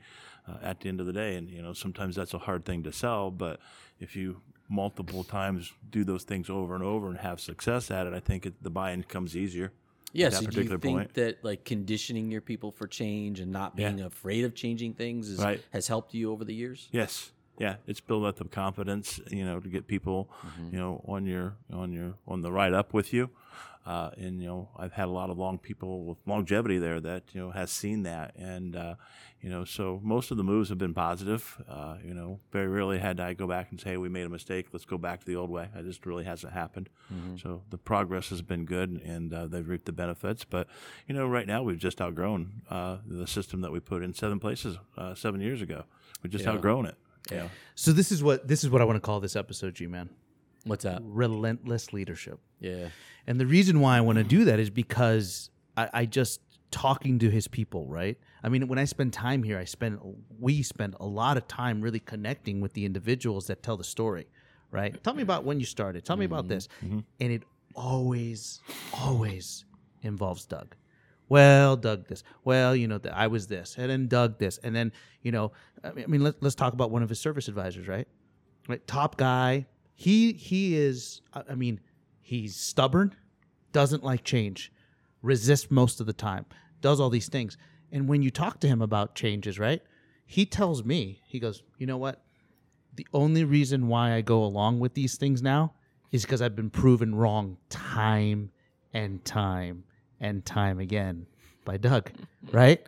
uh, 0.49 0.57
at 0.63 0.81
the 0.81 0.89
end 0.89 1.01
of 1.01 1.07
the 1.07 1.13
day. 1.13 1.37
And 1.37 1.49
you 1.49 1.63
know, 1.63 1.73
sometimes 1.73 2.17
that's 2.17 2.35
a 2.35 2.39
hard 2.39 2.65
thing 2.65 2.83
to 2.85 2.93
sell, 2.93 3.31
but 3.31 3.61
if 3.99 4.17
you 4.17 4.41
multiple 4.69 5.25
times 5.25 5.73
do 5.91 6.05
those 6.05 6.23
things 6.23 6.49
over 6.49 6.75
and 6.75 6.85
over 6.85 7.09
and 7.09 7.19
have 7.19 7.41
success 7.41 7.91
at 7.91 8.07
it, 8.07 8.15
I 8.15 8.21
think 8.21 8.47
it, 8.47 8.63
the 8.63 8.71
buy-in 8.71 9.03
comes 9.03 9.37
easier. 9.37 9.73
Yeah. 10.13 10.29
that 10.31 10.43
So 10.43 10.47
do 10.51 10.63
you 10.63 10.69
think 10.69 10.83
point. 10.83 11.15
that 11.15 11.45
like 11.45 11.65
conditioning 11.65 12.31
your 12.31 12.41
people 12.41 12.71
for 12.71 12.87
change 12.87 13.41
and 13.41 13.53
not 13.53 13.77
being 13.77 14.01
afraid 14.01 14.45
of 14.45 14.55
changing 14.55 14.95
things 14.95 15.29
is, 15.29 15.39
Right. 15.39 15.63
has 15.73 15.87
helped 15.89 16.15
you 16.15 16.31
over 16.33 16.45
the 16.45 16.55
years? 16.55 16.89
Yes. 16.93 17.33
Yeah, 17.59 17.77
it's 17.87 18.01
built 18.01 18.25
up 18.25 18.37
the 18.37 18.45
confidence, 18.47 19.21
you 19.31 19.45
know, 19.45 19.61
to 19.61 19.69
get 19.69 19.87
people, 19.87 20.31
Mm-hmm. 20.47 20.73
you 20.75 20.79
know, 20.81 21.05
on 21.07 21.27
your 21.27 21.57
on 21.73 21.93
your 21.93 22.15
on 22.27 22.41
the 22.43 22.51
ride 22.51 22.73
up 22.73 22.95
with 22.95 23.13
you. 23.13 23.29
Uh, 23.87 24.11
and 24.19 24.41
you 24.41 24.47
know, 24.47 24.69
I've 24.77 24.93
had 24.93 25.07
a 25.07 25.11
lot 25.11 25.31
of 25.31 25.39
long 25.39 25.59
people 25.59 26.05
with 26.05 26.19
longevity 26.27 26.79
there 26.79 27.01
that 27.01 27.25
you 27.33 27.41
know 27.41 27.51
has 27.51 27.71
seen 27.71 28.03
that, 28.03 28.37
and 28.37 28.77
uh, 28.77 28.95
you 29.41 29.49
know, 29.49 29.65
so 29.65 29.99
most 30.03 30.31
of 30.31 30.37
the 30.37 30.45
moves 30.45 30.69
have 30.69 30.77
been 30.77 30.93
positive. 30.93 31.63
Uh, 31.67 31.97
you 32.05 32.13
know, 32.13 32.41
very 32.53 32.69
rarely 32.69 32.99
had 32.99 33.21
I 33.21 33.33
go 33.33 33.47
back 33.47 33.71
and 33.71 33.81
say, 33.81 33.91
"Hey, 33.91 33.97
"We 33.97 34.11
made 34.11 34.27
a 34.27 34.29
mistake. 34.29 34.67
Let's 34.73 34.85
go 34.85 34.99
back 34.99 35.21
to 35.21 35.27
the 35.27 35.37
old 35.37 35.49
way." 35.49 35.69
It 35.75 35.85
just 35.85 36.05
really 36.05 36.25
hasn't 36.25 36.53
happened. 36.53 36.91
Mm-hmm. 37.13 37.37
So 37.39 37.63
the 37.71 37.79
progress 37.79 38.29
has 38.29 38.43
been 38.43 38.67
good, 38.67 39.01
and 39.03 39.33
uh, 39.33 39.47
they've 39.47 39.67
reaped 39.67 39.87
the 39.87 39.93
benefits. 39.93 40.45
But 40.45 40.69
you 41.09 41.15
know, 41.15 41.27
right 41.27 41.47
now 41.47 41.63
we've 41.63 41.79
just 41.79 42.03
outgrown 42.03 42.63
uh, 42.69 42.99
the 43.07 43.27
system 43.27 43.63
that 43.63 43.73
we 43.73 43.81
put 43.81 44.03
in 44.03 44.13
seven 44.13 44.39
places 44.41 44.77
uh, 44.99 45.15
seven 45.15 45.41
years 45.41 45.63
ago. 45.63 45.85
We've 46.23 46.31
just 46.33 46.47
outgrown 46.47 46.85
it. 46.85 46.97
Yeah. 47.33 47.49
So 47.75 47.93
this 47.93 48.13
is 48.13 48.23
what 48.23 48.47
this 48.47 48.63
is 48.63 48.69
what 48.69 48.83
I 48.83 48.85
want 48.85 48.97
to 48.97 49.01
call 49.01 49.21
this 49.21 49.37
episode, 49.37 49.75
G 49.75 49.87
man. 49.87 50.11
What's 50.65 50.85
that? 50.85 51.01
Relentless 51.05 51.93
leadership. 51.93 52.41
Yeah. 52.61 52.89
And 53.27 53.41
the 53.41 53.47
reason 53.47 53.81
why 53.81 53.97
I 53.97 54.01
want 54.01 54.19
to 54.19 54.25
do 54.25 54.45
that 54.45 54.59
is 54.59 54.71
because 54.71 55.51
I, 55.77 55.89
I 55.93 56.07
just 56.07 56.41
talking 56.71 57.19
to 57.19 57.31
his 57.31 57.49
people, 57.49 57.87
right? 57.87 58.19
I 58.43 58.49
mean, 58.49 58.69
when 58.69 58.79
I 58.79 58.85
spend 58.85 59.13
time 59.13 59.43
here, 59.43 59.59
I 59.59 59.65
spend 59.65 59.99
we 60.39 60.63
spend 60.63 60.97
a 61.01 61.07
lot 61.07 61.37
of 61.37 61.47
time 61.49 61.81
really 61.81 62.01
connecting 62.01 62.61
with 62.61 62.73
the 62.73 62.85
individuals 62.85 63.47
that 63.49 63.63
tell 63.63 63.77
the 63.77 63.85
story, 63.85 64.27
right? 64.71 65.03
Tell 65.03 65.15
me 65.15 65.23
about 65.23 65.45
when 65.45 65.61
you 65.61 65.67
started. 65.67 66.05
Tell 66.05 66.17
me 66.17 66.25
about 66.25 66.45
mm-hmm. 66.45 66.55
this, 66.55 66.69
mm-hmm. 66.85 67.01
and 67.21 67.33
it 67.33 67.43
always, 67.75 68.61
always 68.95 69.65
involves 70.03 70.47
Doug. 70.47 70.75
Well, 71.29 71.77
Doug 71.77 72.09
this. 72.09 72.25
Well, 72.45 72.75
you 72.75 72.89
know, 72.89 72.99
th- 72.99 73.15
I 73.15 73.29
was 73.29 73.47
this, 73.47 73.77
and 73.79 73.91
then 73.91 74.09
Doug 74.09 74.39
this, 74.39 74.59
and 74.59 74.75
then 74.75 74.93
you 75.23 75.33
know, 75.33 75.53
I 75.85 75.93
mean, 75.93 76.05
I 76.05 76.09
mean 76.09 76.23
let, 76.23 76.43
let's 76.43 76.55
talk 76.55 76.73
about 76.73 76.91
one 76.91 77.03
of 77.03 77.09
his 77.09 77.21
service 77.21 77.49
advisors, 77.49 77.87
right? 77.89 78.09
Right, 78.69 78.85
top 78.87 79.17
guy. 79.17 79.67
He 80.01 80.33
he 80.33 80.77
is. 80.77 81.21
I 81.35 81.55
mean, 81.55 81.79
he's 82.23 82.57
stubborn, 82.57 83.15
doesn't 83.71 84.03
like 84.03 84.25
change, 84.25 84.73
resists 85.21 85.71
most 85.71 86.01
of 86.01 86.07
the 86.07 86.15
time, 86.15 86.47
does 86.81 87.01
all 87.01 87.11
these 87.11 87.29
things. 87.29 87.59
And 87.93 88.09
when 88.09 88.23
you 88.23 88.31
talk 88.31 88.61
to 88.61 88.67
him 88.67 88.81
about 88.81 89.15
changes, 89.15 89.59
right? 89.59 89.83
He 90.25 90.47
tells 90.47 90.87
me, 90.87 91.21
he 91.27 91.39
goes, 91.39 91.63
you 91.77 91.87
know 91.87 91.99
what? 91.99 92.23
The 92.97 93.07
only 93.13 93.45
reason 93.45 93.89
why 93.89 94.15
I 94.15 94.23
go 94.23 94.43
along 94.43 94.81
with 94.81 94.95
these 94.95 95.19
things 95.19 95.43
now 95.43 95.75
is 96.13 96.23
because 96.23 96.41
I've 96.41 96.57
been 96.57 96.71
proven 96.71 97.15
wrong 97.15 97.59
time 97.69 98.53
and 98.95 99.23
time 99.23 99.85
and 100.19 100.47
time 100.47 100.79
again 100.79 101.27
by 101.67 101.77
Doug, 101.77 102.11
right? 102.53 102.81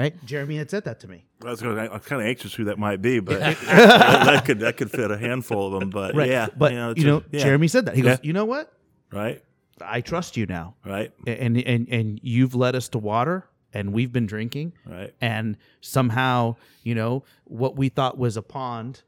Right? 0.00 0.24
Jeremy 0.24 0.56
had 0.56 0.70
said 0.70 0.84
that 0.84 1.00
to 1.00 1.08
me. 1.08 1.26
I 1.44 1.50
was, 1.50 1.60
gonna, 1.60 1.78
I 1.78 1.88
was 1.92 2.06
kind 2.06 2.22
of 2.22 2.26
anxious 2.26 2.54
who 2.54 2.64
that 2.64 2.78
might 2.78 3.02
be, 3.02 3.20
but 3.20 3.38
that 3.66 4.44
could 4.46 4.60
that 4.60 4.78
could 4.78 4.90
fit 4.90 5.10
a 5.10 5.18
handful 5.18 5.74
of 5.74 5.78
them. 5.78 5.90
But 5.90 6.14
Right. 6.14 6.30
yeah, 6.30 6.48
But 6.56 6.72
you 6.72 6.78
know, 6.78 6.94
you 6.96 7.04
know, 7.04 7.16
a- 7.18 7.24
yeah. 7.32 7.40
Jeremy 7.40 7.68
said 7.68 7.84
that. 7.84 7.96
He 7.96 8.02
goes, 8.02 8.18
you 8.22 8.32
know 8.32 8.46
what? 8.46 8.72
right, 9.12 9.42
I 9.80 10.00
trust 10.00 10.36
you 10.38 10.46
now. 10.46 10.76
right, 10.86 11.12
and 11.26 11.58
and 11.58 11.86
and 11.90 12.20
you've 12.22 12.54
led 12.54 12.74
us 12.74 12.88
to 12.90 12.98
water 12.98 13.46
and 13.74 13.92
we've 13.92 14.12
been 14.12 14.26
drinking 14.26 14.72
right, 14.86 15.12
and 15.20 15.56
somehow 15.80 16.56
you 16.82 16.94
know 16.94 17.24
what 17.44 17.76
we 17.76 17.88
thought 17.88 18.16
was 18.16 18.36
a 18.36 18.42
pond 18.42 19.02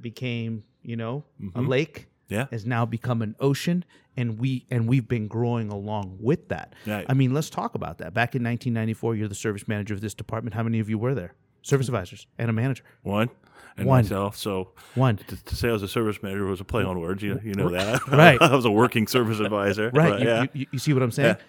became 0.00 0.64
you 0.82 0.96
know 0.96 1.24
a 1.40 1.44
mm-hmm. 1.44 1.66
lake 1.66 2.06
Yeah. 2.32 2.46
has 2.50 2.64
now 2.66 2.84
become 2.86 3.22
an 3.22 3.34
ocean 3.40 3.84
and 4.16 4.38
we 4.38 4.66
and 4.70 4.88
we've 4.88 5.06
been 5.08 5.26
growing 5.28 5.70
along 5.70 6.16
with 6.20 6.48
that 6.48 6.74
Right. 6.86 7.06
i 7.08 7.14
mean 7.14 7.32
let's 7.34 7.50
talk 7.50 7.74
about 7.74 7.98
that 7.98 8.12
back 8.14 8.34
in 8.34 8.42
1994 8.42 9.14
you're 9.16 9.28
the 9.28 9.34
service 9.34 9.66
manager 9.68 9.94
of 9.94 10.00
this 10.00 10.14
department 10.14 10.54
how 10.54 10.62
many 10.62 10.80
of 10.80 10.88
you 10.90 10.98
were 10.98 11.14
there 11.14 11.34
service 11.62 11.86
advisors 11.88 12.26
and 12.38 12.50
a 12.50 12.52
manager. 12.52 12.82
One. 13.04 13.30
And 13.76 13.86
One. 13.86 14.02
myself. 14.02 14.36
So 14.36 14.72
One. 14.96 15.16
to, 15.18 15.44
to 15.44 15.54
say 15.56 15.68
I 15.68 15.72
was 15.72 15.82
a 15.84 15.88
service 15.88 16.20
manager 16.22 16.44
was 16.44 16.60
a 16.60 16.64
play 16.64 16.82
on 16.82 16.98
words. 17.00 17.22
You, 17.22 17.40
you 17.44 17.54
know 17.54 17.68
that. 17.70 18.06
Right. 18.08 18.36
I 18.42 18.54
was 18.54 18.64
a 18.64 18.70
working 18.70 19.06
service 19.06 19.38
advisor. 19.40 19.90
Right. 19.94 20.18
You, 20.20 20.26
yeah. 20.26 20.46
you, 20.52 20.66
you- 20.72 20.78
see 20.80 20.92
what 20.92 21.02
I'm 21.04 21.12
saying? 21.12 21.36
Yeah. 21.38 21.42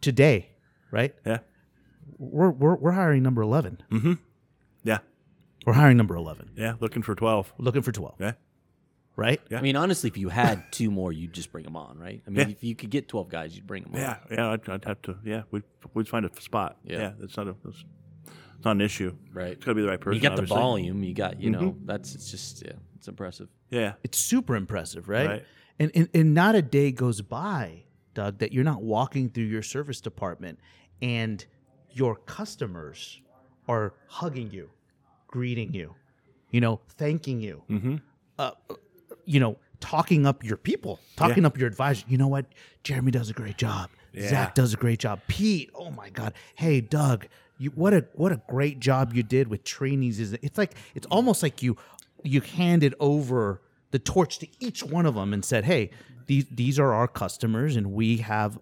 Today, 0.00 0.50
right? 0.92 1.14
yeah. 1.26 1.38
We're, 2.18 2.50
we're, 2.50 2.76
we're 2.76 2.92
hiring 2.92 3.22
number 3.24 3.42
11. 3.42 3.82
Mm-hmm. 3.90 4.12
Yeah. 4.84 4.98
We're 5.66 5.72
hiring 5.74 5.96
number 5.96 6.14
11. 6.14 6.50
Yeah. 6.56 6.74
Looking 6.80 7.02
for 7.02 7.14
12. 7.16 7.52
Looking 7.58 7.82
for 7.82 7.92
12, 7.92 8.14
Yeah. 8.20 8.32
Right? 9.16 9.40
Yeah. 9.50 9.58
I 9.58 9.62
mean, 9.62 9.76
honestly, 9.76 10.08
if 10.08 10.16
you 10.16 10.28
had 10.28 10.62
two 10.70 10.90
more, 10.90 11.10
you'd 11.12 11.32
just 11.32 11.50
bring 11.50 11.64
them 11.64 11.76
on, 11.76 11.98
right? 11.98 12.22
I 12.26 12.30
mean, 12.30 12.48
Yeah. 12.48 12.52
if 12.54 12.62
you 12.62 12.74
could 12.76 12.90
get 12.90 13.08
twelve 13.08 13.28
guys, 13.28 13.54
you'd 13.56 13.66
bring 13.66 13.82
them 13.84 13.94
on. 13.94 14.00
Yeah. 14.00 14.16
Yeah. 14.30 14.50
I'd, 14.52 14.68
I'd 14.68 14.84
have 14.84 15.02
to, 15.02 15.16
yeah. 15.24 15.42
We'd, 15.50 15.62
we'd 15.94 16.08
find 16.08 16.24
a 16.26 16.40
spot. 16.40 16.76
Yeah. 16.84 16.98
Yeah. 16.98 17.12
It's 17.22 17.36
not 17.36 17.48
a, 17.48 17.54
it's, 17.66 17.84
it's 18.56 18.64
not 18.64 18.72
an 18.72 18.80
issue. 18.80 19.16
Right. 19.32 19.52
It's 19.52 19.64
got 19.64 19.72
to 19.72 19.74
be 19.74 19.82
the 19.82 19.88
right 19.88 20.00
person. 20.00 20.14
You 20.22 20.28
got 20.28 20.36
the 20.36 20.42
volume. 20.42 21.02
You 21.02 21.14
got, 21.14 21.40
you 21.40 21.50
know, 21.50 21.76
that's 21.84 22.14
it's 22.14 22.30
just 22.30 22.64
yeah, 22.64 22.72
it's 22.96 23.08
impressive. 23.08 23.48
Yeah. 23.70 23.94
It's 24.04 24.18
super 24.18 24.54
impressive, 24.56 25.08
right? 25.08 25.28
Right. 25.28 25.44
And, 25.78 25.90
and 25.94 26.08
and 26.14 26.34
not 26.34 26.54
a 26.54 26.62
day 26.62 26.90
goes 26.92 27.20
by, 27.20 27.82
Doug, 28.14 28.38
that 28.38 28.52
you're 28.52 28.64
not 28.64 28.82
walking 28.82 29.28
through 29.28 29.44
your 29.44 29.62
service 29.62 30.00
department 30.00 30.58
and 31.02 31.44
your 31.90 32.16
customers 32.16 33.20
are 33.68 33.92
hugging 34.08 34.50
you, 34.50 34.70
greeting 35.26 35.74
you, 35.74 35.94
you 36.50 36.60
know, 36.60 36.80
thanking 36.96 37.40
you, 37.40 37.62
Mm-hmm. 37.68 37.96
uh, 38.38 38.52
you 39.26 39.40
know, 39.40 39.56
talking 39.80 40.26
up 40.26 40.42
your 40.42 40.56
people, 40.56 41.00
talking 41.16 41.44
up 41.44 41.58
your 41.58 41.68
advisor. 41.68 42.04
You 42.08 42.18
know 42.18 42.28
what? 42.28 42.46
Jeremy 42.82 43.10
does 43.10 43.28
a 43.28 43.34
great 43.34 43.58
job. 43.58 43.90
Yeah. 44.12 44.28
Zach 44.28 44.54
does 44.54 44.72
a 44.72 44.76
great 44.76 44.98
job. 44.98 45.20
Pete, 45.28 45.70
oh 45.74 45.90
my 45.90 46.08
God. 46.08 46.32
Hey, 46.54 46.80
Doug, 46.80 47.26
you 47.58 47.70
what 47.70 47.92
a 47.92 48.06
what 48.14 48.32
a 48.32 48.40
great 48.48 48.80
job 48.80 49.12
you 49.12 49.22
did 49.22 49.48
with 49.48 49.64
trainees. 49.64 50.18
Is 50.20 50.32
It's 50.34 50.56
like 50.56 50.74
it's 50.94 51.06
almost 51.08 51.42
like 51.42 51.62
you 51.62 51.76
you 52.22 52.40
handed 52.40 52.94
over 52.98 53.60
the 53.90 53.98
torch 53.98 54.38
to 54.38 54.48
each 54.58 54.82
one 54.82 55.04
of 55.06 55.14
them 55.14 55.32
and 55.32 55.44
said, 55.44 55.64
"Hey, 55.64 55.90
these 56.26 56.46
these 56.50 56.78
are 56.78 56.92
our 56.92 57.08
customers, 57.08 57.76
and 57.76 57.92
we 57.92 58.18
have 58.18 58.58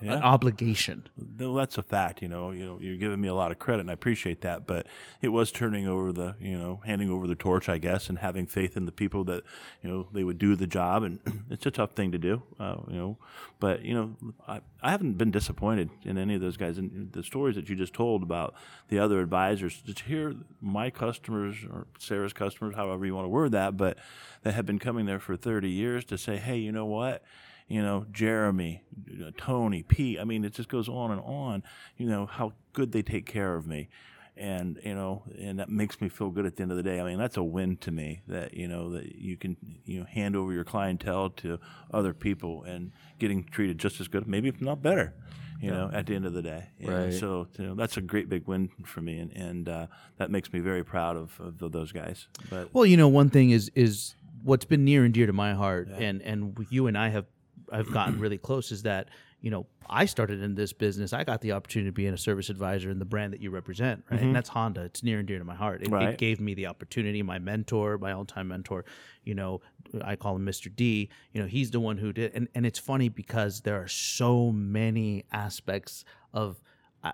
an 0.00 0.22
obligation." 0.22 1.08
No, 1.38 1.54
that's 1.54 1.78
a 1.78 1.82
fact. 1.82 2.22
You 2.22 2.28
know, 2.28 2.50
you 2.50 2.64
know, 2.64 2.78
you're 2.80 2.96
giving 2.96 3.20
me 3.20 3.28
a 3.28 3.34
lot 3.34 3.50
of 3.50 3.58
credit, 3.58 3.80
and 3.80 3.90
I 3.90 3.94
appreciate 3.94 4.40
that. 4.42 4.66
But 4.66 4.86
it 5.20 5.28
was 5.28 5.52
turning 5.52 5.86
over 5.86 6.12
the, 6.12 6.36
you 6.40 6.58
know, 6.58 6.80
handing 6.84 7.10
over 7.10 7.26
the 7.26 7.34
torch, 7.34 7.68
I 7.68 7.78
guess, 7.78 8.08
and 8.08 8.18
having 8.18 8.46
faith 8.46 8.76
in 8.76 8.86
the 8.86 8.92
people 8.92 9.24
that, 9.24 9.44
you 9.82 9.90
know, 9.90 10.08
they 10.12 10.24
would 10.24 10.38
do 10.38 10.56
the 10.56 10.66
job. 10.66 11.02
And 11.02 11.20
it's 11.50 11.66
a 11.66 11.70
tough 11.70 11.92
thing 11.92 12.12
to 12.12 12.18
do, 12.18 12.42
uh, 12.58 12.76
you 12.88 12.96
know. 12.96 13.18
But 13.58 13.82
you 13.84 13.94
know, 13.94 14.16
I, 14.48 14.60
I 14.82 14.90
haven't 14.90 15.14
been 15.18 15.30
disappointed 15.30 15.90
in 16.02 16.18
any 16.18 16.34
of 16.34 16.40
those 16.40 16.56
guys. 16.56 16.78
And 16.78 17.12
the 17.12 17.22
stories 17.22 17.56
that 17.56 17.68
you 17.68 17.76
just 17.76 17.92
told 17.94 18.22
about 18.22 18.54
the 18.88 18.98
other 18.98 19.20
advisors, 19.20 19.82
to 19.82 20.04
hear 20.04 20.34
my 20.60 20.90
customers 20.90 21.56
or 21.70 21.86
Sarah's 21.98 22.32
customers, 22.32 22.74
however 22.74 23.04
you 23.06 23.14
want 23.14 23.24
to 23.26 23.28
word 23.28 23.52
that, 23.52 23.76
but 23.76 23.98
that 24.42 24.54
have 24.54 24.66
been 24.66 24.78
coming 24.78 25.06
there 25.06 25.20
for 25.20 25.36
30 25.36 25.68
years 25.68 26.04
to 26.06 26.18
say, 26.18 26.36
hey, 26.36 26.56
you 26.56 26.72
know 26.72 26.86
what? 26.86 27.22
You 27.70 27.80
know, 27.80 28.04
Jeremy, 28.10 28.82
uh, 29.24 29.30
Tony, 29.38 29.84
Pete. 29.84 30.18
I 30.18 30.24
mean, 30.24 30.44
it 30.44 30.52
just 30.52 30.68
goes 30.68 30.88
on 30.88 31.12
and 31.12 31.20
on. 31.20 31.62
You 31.96 32.08
know 32.08 32.26
how 32.26 32.52
good 32.72 32.90
they 32.90 33.00
take 33.00 33.26
care 33.26 33.54
of 33.54 33.64
me, 33.66 33.88
and 34.36 34.80
you 34.84 34.92
know, 34.92 35.22
and 35.38 35.60
that 35.60 35.68
makes 35.68 36.00
me 36.00 36.08
feel 36.08 36.30
good 36.30 36.44
at 36.46 36.56
the 36.56 36.62
end 36.62 36.72
of 36.72 36.76
the 36.76 36.82
day. 36.82 37.00
I 37.00 37.04
mean, 37.04 37.16
that's 37.16 37.36
a 37.36 37.44
win 37.44 37.76
to 37.78 37.92
me 37.92 38.22
that 38.26 38.54
you 38.54 38.66
know 38.66 38.90
that 38.90 39.14
you 39.14 39.36
can 39.36 39.56
you 39.84 40.00
know 40.00 40.06
hand 40.06 40.34
over 40.34 40.52
your 40.52 40.64
clientele 40.64 41.30
to 41.30 41.60
other 41.94 42.12
people 42.12 42.64
and 42.64 42.90
getting 43.20 43.44
treated 43.44 43.78
just 43.78 44.00
as 44.00 44.08
good, 44.08 44.26
maybe 44.26 44.48
if 44.48 44.60
not 44.60 44.82
better. 44.82 45.14
You 45.62 45.70
know, 45.70 45.90
at 45.92 46.06
the 46.06 46.14
end 46.14 46.24
of 46.24 46.32
the 46.32 46.40
day, 46.40 46.70
know, 46.88 46.96
Right. 47.04 47.12
So 47.12 47.46
you 47.58 47.66
know, 47.66 47.74
that's 47.74 47.98
a 47.98 48.00
great 48.00 48.30
big 48.30 48.46
win 48.46 48.70
for 48.86 49.02
me, 49.02 49.18
and, 49.18 49.30
and 49.32 49.68
uh, 49.68 49.86
that 50.16 50.30
makes 50.30 50.50
me 50.54 50.60
very 50.60 50.82
proud 50.82 51.18
of, 51.18 51.38
of 51.38 51.70
those 51.70 51.92
guys. 51.92 52.28
But 52.48 52.72
Well, 52.72 52.86
you 52.86 52.96
know, 52.96 53.08
one 53.08 53.28
thing 53.28 53.50
is 53.50 53.70
is 53.74 54.14
what's 54.42 54.64
been 54.64 54.86
near 54.86 55.04
and 55.04 55.12
dear 55.12 55.26
to 55.26 55.34
my 55.34 55.52
heart, 55.52 55.88
and 55.88 56.22
and 56.22 56.66
you 56.70 56.86
and 56.86 56.96
I 56.96 57.10
have 57.10 57.26
I've 57.70 57.92
gotten 57.92 58.18
really 58.18 58.38
close 58.38 58.72
is 58.72 58.82
that 58.82 59.08
you 59.40 59.50
know 59.50 59.66
I 59.88 60.04
started 60.04 60.42
in 60.42 60.54
this 60.54 60.72
business. 60.72 61.12
I 61.12 61.24
got 61.24 61.40
the 61.40 61.52
opportunity 61.52 61.88
to 61.88 61.92
be 61.92 62.06
in 62.06 62.14
a 62.14 62.18
service 62.18 62.48
advisor 62.48 62.90
in 62.90 62.98
the 62.98 63.04
brand 63.04 63.32
that 63.32 63.40
you 63.40 63.50
represent, 63.50 64.04
right? 64.08 64.18
And 64.18 64.26
mm-hmm. 64.26 64.32
that's 64.34 64.48
Honda. 64.48 64.82
It's 64.82 65.02
near 65.02 65.18
and 65.18 65.26
dear 65.26 65.38
to 65.38 65.44
my 65.44 65.56
heart. 65.56 65.82
It, 65.82 65.92
it 65.92 66.18
gave 66.18 66.40
me 66.40 66.54
the 66.54 66.66
opportunity. 66.66 67.22
My 67.22 67.38
mentor, 67.38 67.98
my 67.98 68.12
all 68.12 68.24
time 68.24 68.48
mentor, 68.48 68.84
you 69.24 69.34
know, 69.34 69.60
I 70.02 70.14
call 70.14 70.36
him 70.36 70.46
Mr. 70.46 70.74
D. 70.74 71.10
You 71.32 71.42
know, 71.42 71.48
he's 71.48 71.72
the 71.72 71.80
one 71.80 71.98
who 71.98 72.12
did. 72.12 72.32
And 72.34 72.48
and 72.54 72.64
it's 72.64 72.78
funny 72.78 73.08
because 73.08 73.62
there 73.62 73.82
are 73.82 73.88
so 73.88 74.52
many 74.52 75.24
aspects 75.32 76.04
of 76.32 76.60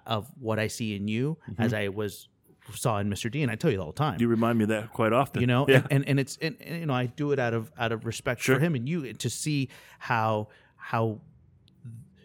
of 0.06 0.30
what 0.38 0.58
I 0.58 0.66
see 0.66 0.94
in 0.96 1.08
you 1.08 1.38
mm-hmm. 1.50 1.62
as 1.62 1.72
I 1.72 1.88
was 1.88 2.28
saw 2.74 2.98
in 2.98 3.08
Mr. 3.10 3.30
D. 3.30 3.42
And 3.42 3.50
I 3.50 3.54
tell 3.54 3.70
you 3.70 3.80
all 3.80 3.86
the 3.92 3.92
time 3.92 4.20
you 4.20 4.28
remind 4.28 4.58
me 4.58 4.64
of 4.64 4.68
that 4.70 4.92
quite 4.92 5.12
often. 5.12 5.40
you 5.40 5.46
know 5.46 5.66
yeah. 5.68 5.76
and, 5.76 5.86
and 5.90 6.04
and 6.08 6.20
it's 6.20 6.36
and, 6.40 6.56
and, 6.60 6.80
you 6.80 6.86
know 6.86 6.94
i 6.94 7.06
do 7.06 7.32
it 7.32 7.38
out 7.38 7.54
of 7.54 7.70
out 7.78 7.92
of 7.92 8.04
respect 8.06 8.40
Sure. 8.42 8.56
for 8.56 8.60
him 8.60 8.74
and 8.74 8.88
you 8.88 9.12
to 9.12 9.30
see 9.30 9.68
how 9.98 10.48
how 10.76 11.20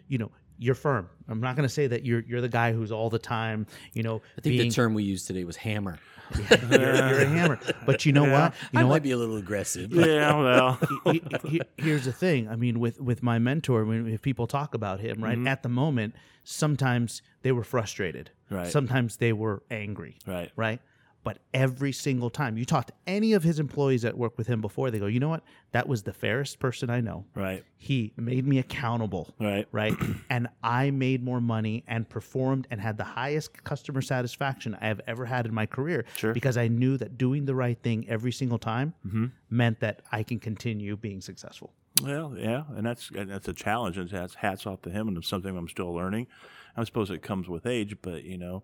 you 0.08 0.18
know 0.18 0.30
you're 0.62 0.74
firm 0.74 1.08
i'm 1.28 1.40
not 1.40 1.56
going 1.56 1.68
to 1.68 1.72
say 1.74 1.86
that 1.86 2.04
you're 2.04 2.20
you're 2.20 2.40
the 2.40 2.48
guy 2.48 2.72
who's 2.72 2.92
all 2.92 3.10
the 3.10 3.18
time 3.18 3.66
you 3.92 4.02
know 4.02 4.22
I 4.38 4.40
think 4.40 4.56
being, 4.56 4.68
the 4.68 4.74
term 4.74 4.94
we 4.94 5.02
used 5.02 5.26
today 5.26 5.44
was 5.44 5.56
hammer. 5.56 5.98
you're, 6.70 6.80
you're 6.80 7.20
a 7.20 7.26
hammer 7.26 7.58
but 7.84 8.06
you 8.06 8.12
know 8.12 8.22
what 8.22 8.54
you 8.72 8.78
I 8.78 8.82
know 8.82 8.88
might 8.88 8.94
what 8.94 9.02
be 9.02 9.10
a 9.10 9.16
little 9.16 9.36
aggressive. 9.36 9.90
but- 9.90 10.08
yeah, 10.08 10.34
well, 10.34 10.78
he- 11.12 11.22
he- 11.44 11.60
here's 11.76 12.06
the 12.06 12.12
thing. 12.12 12.48
I 12.48 12.56
mean, 12.56 12.80
with 12.80 13.00
with 13.00 13.22
my 13.22 13.38
mentor, 13.38 13.84
when 13.84 14.08
if 14.08 14.22
people 14.22 14.46
talk 14.46 14.74
about 14.74 15.00
him, 15.00 15.22
right 15.22 15.36
mm-hmm. 15.36 15.46
at 15.46 15.62
the 15.62 15.68
moment, 15.68 16.14
sometimes 16.44 17.20
they 17.42 17.52
were 17.52 17.64
frustrated. 17.64 18.30
Right. 18.50 18.68
Sometimes 18.70 19.16
they 19.16 19.32
were 19.32 19.62
angry. 19.70 20.16
Right. 20.26 20.50
Right. 20.56 20.80
But 21.24 21.38
every 21.54 21.92
single 21.92 22.30
time 22.30 22.58
you 22.58 22.64
talk 22.64 22.86
to 22.88 22.92
any 23.06 23.32
of 23.34 23.44
his 23.44 23.60
employees 23.60 24.02
that 24.02 24.18
work 24.18 24.36
with 24.36 24.48
him 24.48 24.60
before, 24.60 24.90
they 24.90 24.98
go, 24.98 25.06
you 25.06 25.20
know 25.20 25.28
what? 25.28 25.44
That 25.70 25.86
was 25.86 26.02
the 26.02 26.12
fairest 26.12 26.58
person 26.58 26.90
I 26.90 27.00
know. 27.00 27.24
right, 27.36 27.62
He 27.78 28.12
made 28.16 28.44
me 28.46 28.58
accountable. 28.58 29.32
right, 29.38 29.66
Right. 29.70 29.94
and 30.30 30.48
I 30.64 30.90
made 30.90 31.22
more 31.22 31.40
money 31.40 31.84
and 31.86 32.08
performed 32.08 32.66
and 32.72 32.80
had 32.80 32.96
the 32.98 33.04
highest 33.04 33.62
customer 33.62 34.02
satisfaction 34.02 34.76
I 34.80 34.86
have 34.88 35.00
ever 35.06 35.24
had 35.24 35.46
in 35.46 35.54
my 35.54 35.64
career. 35.66 36.04
Sure. 36.16 36.32
Because 36.34 36.56
I 36.56 36.66
knew 36.66 36.96
that 36.96 37.16
doing 37.18 37.44
the 37.44 37.54
right 37.54 37.78
thing 37.80 38.04
every 38.08 38.32
single 38.32 38.58
time 38.58 38.94
Mm-hmm. 39.06 39.26
meant 39.48 39.78
that 39.80 40.02
I 40.10 40.24
can 40.24 40.40
continue 40.40 40.96
being 40.96 41.20
successful. 41.20 41.72
Well, 42.02 42.34
yeah, 42.36 42.64
and 42.74 42.84
that's 42.86 43.10
and 43.10 43.30
that's 43.30 43.46
a 43.48 43.52
challenge, 43.52 43.98
and 43.98 44.08
that's 44.08 44.34
hats 44.34 44.66
off 44.66 44.80
to 44.82 44.90
him, 44.90 45.08
and 45.08 45.16
it's 45.18 45.28
something 45.28 45.54
I'm 45.56 45.68
still 45.68 45.92
learning. 45.94 46.26
I 46.74 46.82
suppose 46.84 47.10
it 47.10 47.20
comes 47.22 47.48
with 47.48 47.66
age, 47.66 47.96
but 48.00 48.24
you 48.24 48.38
know, 48.38 48.62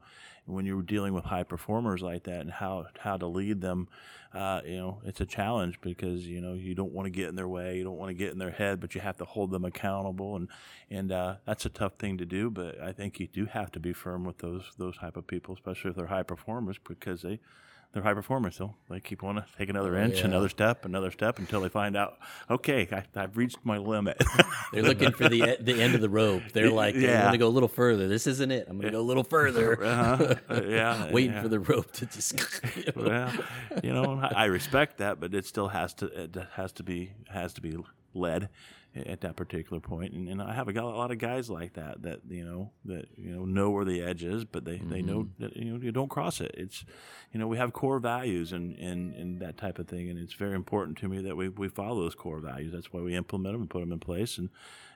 when 0.48 0.66
you're 0.66 0.82
dealing 0.82 1.12
with 1.12 1.24
high 1.24 1.42
performers 1.42 2.02
like 2.02 2.24
that 2.24 2.40
and 2.40 2.50
how 2.50 2.86
how 2.98 3.16
to 3.16 3.26
lead 3.26 3.60
them, 3.60 3.88
uh, 4.32 4.60
you 4.64 4.76
know, 4.76 5.00
it's 5.04 5.20
a 5.20 5.26
challenge 5.26 5.80
because 5.80 6.26
you 6.26 6.40
know 6.40 6.54
you 6.54 6.74
don't 6.74 6.92
want 6.92 7.06
to 7.06 7.10
get 7.10 7.28
in 7.28 7.36
their 7.36 7.48
way, 7.48 7.76
you 7.76 7.84
don't 7.84 7.98
want 7.98 8.10
to 8.10 8.14
get 8.14 8.32
in 8.32 8.38
their 8.38 8.50
head, 8.50 8.80
but 8.80 8.94
you 8.94 9.00
have 9.00 9.16
to 9.18 9.24
hold 9.24 9.50
them 9.50 9.64
accountable, 9.64 10.36
and 10.36 10.48
and 10.90 11.12
uh, 11.12 11.36
that's 11.44 11.66
a 11.66 11.70
tough 11.70 11.94
thing 11.98 12.18
to 12.18 12.24
do. 12.24 12.50
But 12.50 12.80
I 12.80 12.92
think 12.92 13.20
you 13.20 13.26
do 13.26 13.46
have 13.46 13.70
to 13.72 13.80
be 13.80 13.92
firm 13.92 14.24
with 14.24 14.38
those 14.38 14.64
those 14.78 14.96
type 14.96 15.16
of 15.16 15.26
people, 15.26 15.54
especially 15.54 15.90
if 15.90 15.96
they're 15.96 16.06
high 16.06 16.22
performers, 16.22 16.78
because 16.82 17.22
they. 17.22 17.40
They're 17.92 18.02
high 18.02 18.12
performers, 18.12 18.54
so 18.54 18.74
they 18.90 19.00
keep 19.00 19.22
wanting 19.22 19.44
to 19.44 19.48
take 19.56 19.70
another 19.70 19.96
inch, 19.96 20.18
yeah. 20.18 20.26
another 20.26 20.50
step, 20.50 20.84
another 20.84 21.10
step 21.10 21.38
until 21.38 21.62
they 21.62 21.70
find 21.70 21.96
out, 21.96 22.18
okay, 22.50 22.86
I, 22.92 23.04
I've 23.18 23.38
reached 23.38 23.56
my 23.64 23.78
limit. 23.78 24.22
They're 24.72 24.82
looking 24.82 25.12
for 25.12 25.26
the 25.28 25.56
the 25.58 25.80
end 25.80 25.94
of 25.94 26.02
the 26.02 26.10
rope. 26.10 26.42
They're 26.52 26.70
like, 26.70 26.94
yeah. 26.94 27.14
I'm 27.14 27.20
going 27.22 27.32
to 27.32 27.38
go 27.38 27.48
a 27.48 27.48
little 27.48 27.68
further. 27.68 28.06
This 28.06 28.26
isn't 28.26 28.50
it. 28.50 28.66
I'm 28.68 28.76
going 28.76 28.92
to 28.92 28.98
go 28.98 29.00
a 29.00 29.02
little 29.02 29.24
further. 29.24 29.78
Uh-huh. 29.88 30.34
Uh, 30.48 30.62
yeah, 30.64 31.10
Waiting 31.12 31.32
yeah. 31.32 31.42
for 31.42 31.48
the 31.48 31.58
rope 31.60 31.90
to 31.92 32.06
just. 32.06 32.38
you 32.76 32.92
know. 32.94 33.08
well, 33.08 33.32
you 33.82 33.92
know, 33.92 34.20
I 34.20 34.42
I 34.42 34.44
respect 34.46 34.98
that, 34.98 35.18
but 35.18 35.34
it 35.34 35.46
still 35.46 35.68
has 35.68 35.94
to 35.94 36.06
it 36.06 36.36
has 36.54 36.72
to 36.72 36.82
be 36.82 37.12
has 37.30 37.54
to 37.54 37.60
be 37.60 37.76
led 38.12 38.50
at 38.94 39.20
that 39.20 39.36
particular 39.36 39.80
point. 39.80 40.12
And, 40.12 40.28
and 40.28 40.42
I 40.42 40.54
have 40.54 40.68
a, 40.68 40.72
got 40.72 40.84
a 40.84 40.88
lot 40.88 41.10
of 41.10 41.18
guys 41.18 41.50
like 41.50 41.74
that 41.74 42.02
that 42.02 42.20
you 42.28 42.44
know 42.44 42.70
that 42.84 43.06
you 43.16 43.34
know 43.34 43.44
know 43.44 43.70
where 43.70 43.84
the 43.84 44.02
edge 44.02 44.24
is, 44.24 44.44
but 44.44 44.64
they, 44.64 44.78
they 44.78 45.02
know 45.02 45.28
that 45.38 45.56
you 45.56 45.72
know 45.72 45.80
you 45.80 45.92
don't 45.92 46.08
cross 46.08 46.40
it. 46.40 46.54
It's 46.56 46.84
you 47.32 47.38
know 47.38 47.46
we 47.46 47.58
have 47.58 47.72
core 47.72 47.98
values 47.98 48.52
and, 48.52 48.76
and, 48.78 49.14
and 49.14 49.40
that 49.40 49.56
type 49.56 49.78
of 49.78 49.88
thing, 49.88 50.08
and 50.08 50.18
it's 50.18 50.34
very 50.34 50.54
important 50.54 50.98
to 50.98 51.08
me 51.08 51.22
that 51.22 51.36
we, 51.36 51.48
we 51.48 51.68
follow 51.68 52.02
those 52.02 52.14
core 52.14 52.40
values. 52.40 52.72
That's 52.72 52.92
why 52.92 53.00
we 53.00 53.14
implement 53.14 53.54
them 53.54 53.62
and 53.62 53.70
put 53.70 53.80
them 53.80 53.92
in 53.92 54.00
place, 54.00 54.38
and 54.38 54.48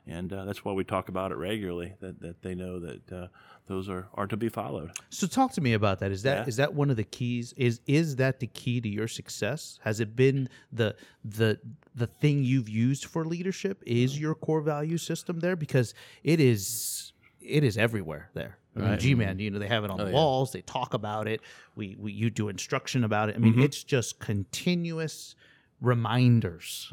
and 0.07 0.33
uh, 0.33 0.45
that's 0.45 0.65
why 0.65 0.73
we 0.73 0.85
talk 0.85 1.09
about 1.09 1.31
it 1.31 1.37
regularly. 1.37 1.95
That 2.01 2.21
that 2.21 2.43
they 2.43 2.55
know 2.55 2.81
that 2.81 3.13
uh, 3.13 3.27
those 3.73 3.88
are, 3.88 4.07
are 4.14 4.26
to 4.26 4.37
be 4.37 4.49
followed. 4.49 4.93
So 5.11 5.26
talk 5.26 5.52
to 5.52 5.61
me 5.61 5.73
about 5.73 6.00
that. 6.00 6.12
Is 6.12 6.23
that 6.23 6.47
is 6.47 6.59
Yeah. 6.59 6.67
that 6.67 6.75
one 6.75 6.91
of 6.91 6.97
the 6.97 7.05
keys? 7.05 7.55
Is 7.57 7.81
is 7.87 8.17
that 8.17 8.41
the 8.41 8.47
key 8.47 8.81
to 8.81 8.88
your 8.88 9.09
success? 9.09 9.79
Has 9.83 9.99
it 10.00 10.14
been 10.14 10.49
the 10.71 10.95
the 11.25 11.59
the 11.95 12.07
thing 12.07 12.45
you've 12.45 12.69
used 12.69 13.07
for 13.07 13.25
leadership? 13.25 13.83
Is 13.87 14.12
mm-hmm. 14.12 14.23
your 14.23 14.35
core 14.35 14.61
value 14.61 14.99
system 14.99 15.41
there? 15.41 15.57
Because 15.57 15.95
it 16.23 16.38
is 16.38 17.12
it 17.41 17.64
is 17.64 17.79
everywhere 17.79 18.31
there. 18.35 18.59
I 18.75 18.79
mean, 18.81 18.99
G-Man, 18.99 19.29
mm-hmm. 19.29 19.41
you 19.41 19.50
know, 19.50 19.59
they 19.59 19.69
have 19.69 19.85
it 19.85 19.91
on 19.91 20.00
oh, 20.00 20.05
the 20.05 20.11
yeah. 20.11 20.17
walls. 20.17 20.52
They 20.52 20.62
talk 20.62 20.95
about 20.95 21.29
it. 21.29 21.43
We, 21.76 21.95
we 21.99 22.12
you 22.12 22.31
do 22.31 22.49
instruction 22.49 23.05
about 23.05 23.29
it. 23.29 23.37
I 23.37 23.38
mean, 23.38 23.52
mm-hmm. 23.52 23.62
it's 23.62 23.85
just 23.85 24.19
continuous 24.19 25.35
reminders 25.83 26.93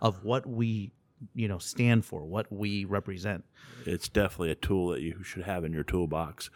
of 0.00 0.24
what 0.24 0.46
we 0.46 0.90
you 1.34 1.48
know 1.48 1.58
stand 1.58 2.04
for, 2.04 2.24
what 2.24 2.52
we 2.52 2.84
represent. 2.84 3.44
it's 3.86 4.08
definitely 4.08 4.50
a 4.50 4.56
tool 4.56 4.88
that 4.88 5.00
you 5.00 5.22
should 5.22 5.44
have 5.44 5.64
in 5.64 5.72
your 5.72 5.84
toolbox. 5.84 6.50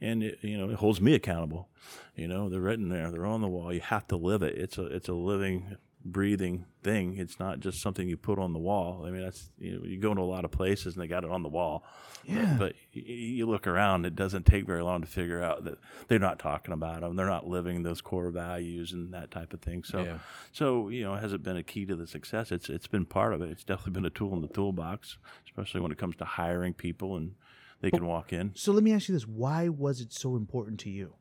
And 0.00 0.22
it, 0.22 0.38
you 0.42 0.56
know 0.56 0.70
it 0.70 0.76
holds 0.76 1.00
me 1.00 1.14
accountable. 1.14 1.68
You 2.14 2.28
know 2.28 2.48
they're 2.48 2.60
written 2.60 2.88
there. 2.88 3.10
They're 3.10 3.26
on 3.26 3.40
the 3.40 3.48
wall. 3.48 3.72
You 3.72 3.80
have 3.80 4.06
to 4.08 4.16
live 4.16 4.42
it. 4.42 4.56
It's 4.56 4.78
a 4.78 4.84
it's 4.84 5.08
a 5.08 5.14
living 5.14 5.76
breathing 6.04 6.64
thing. 6.82 7.16
It's 7.16 7.38
not 7.40 7.60
just 7.60 7.82
something 7.82 8.08
you 8.08 8.16
put 8.16 8.38
on 8.38 8.52
the 8.52 8.58
wall. 8.58 9.04
I 9.06 9.10
mean 9.10 9.22
that's 9.22 9.50
you 9.58 9.78
know 9.78 9.84
you 9.84 9.98
go 10.00 10.10
into 10.10 10.22
a 10.22 10.24
lot 10.24 10.44
of 10.44 10.50
places 10.50 10.94
and 10.94 11.02
they 11.02 11.06
got 11.08 11.24
it 11.24 11.30
on 11.30 11.42
the 11.42 11.48
wall. 11.48 11.84
Yeah. 12.24 12.56
but, 12.58 12.74
but 12.94 13.06
you 13.06 13.46
look 13.46 13.66
around 13.66 14.04
it 14.04 14.14
doesn't 14.14 14.44
take 14.44 14.66
very 14.66 14.82
long 14.82 15.00
to 15.00 15.06
figure 15.06 15.42
out 15.42 15.64
that 15.64 15.78
they're 16.08 16.18
not 16.18 16.38
talking 16.38 16.74
about 16.74 17.00
them 17.00 17.16
they're 17.16 17.26
not 17.26 17.46
living 17.46 17.82
those 17.82 18.00
core 18.02 18.30
values 18.30 18.92
and 18.92 19.12
that 19.14 19.30
type 19.30 19.52
of 19.52 19.60
thing. 19.60 19.82
So 19.84 20.02
Yeah. 20.02 20.18
so 20.52 20.88
you 20.88 21.04
know 21.04 21.14
has 21.14 21.32
it 21.32 21.42
been 21.42 21.56
a 21.56 21.62
key 21.62 21.84
to 21.86 21.96
the 21.96 22.06
success? 22.06 22.52
It's 22.52 22.68
it's 22.68 22.86
been 22.86 23.06
part 23.06 23.34
of 23.34 23.42
it. 23.42 23.50
It's 23.50 23.64
definitely 23.64 23.92
been 23.92 24.04
a 24.06 24.10
tool 24.10 24.34
in 24.34 24.42
the 24.42 24.48
toolbox 24.48 25.18
especially 25.46 25.80
when 25.80 25.90
it 25.92 25.98
comes 25.98 26.16
to 26.16 26.24
hiring 26.24 26.74
people 26.74 27.16
and 27.16 27.32
they 27.80 27.90
can 27.90 28.06
walk 28.06 28.32
in. 28.32 28.52
So 28.56 28.72
let 28.72 28.82
me 28.82 28.92
ask 28.92 29.08
you 29.08 29.14
this: 29.14 29.26
Why 29.26 29.68
was 29.68 30.00
it 30.00 30.12
so 30.12 30.36
important 30.36 30.80
to 30.80 30.90
you? 30.90 31.14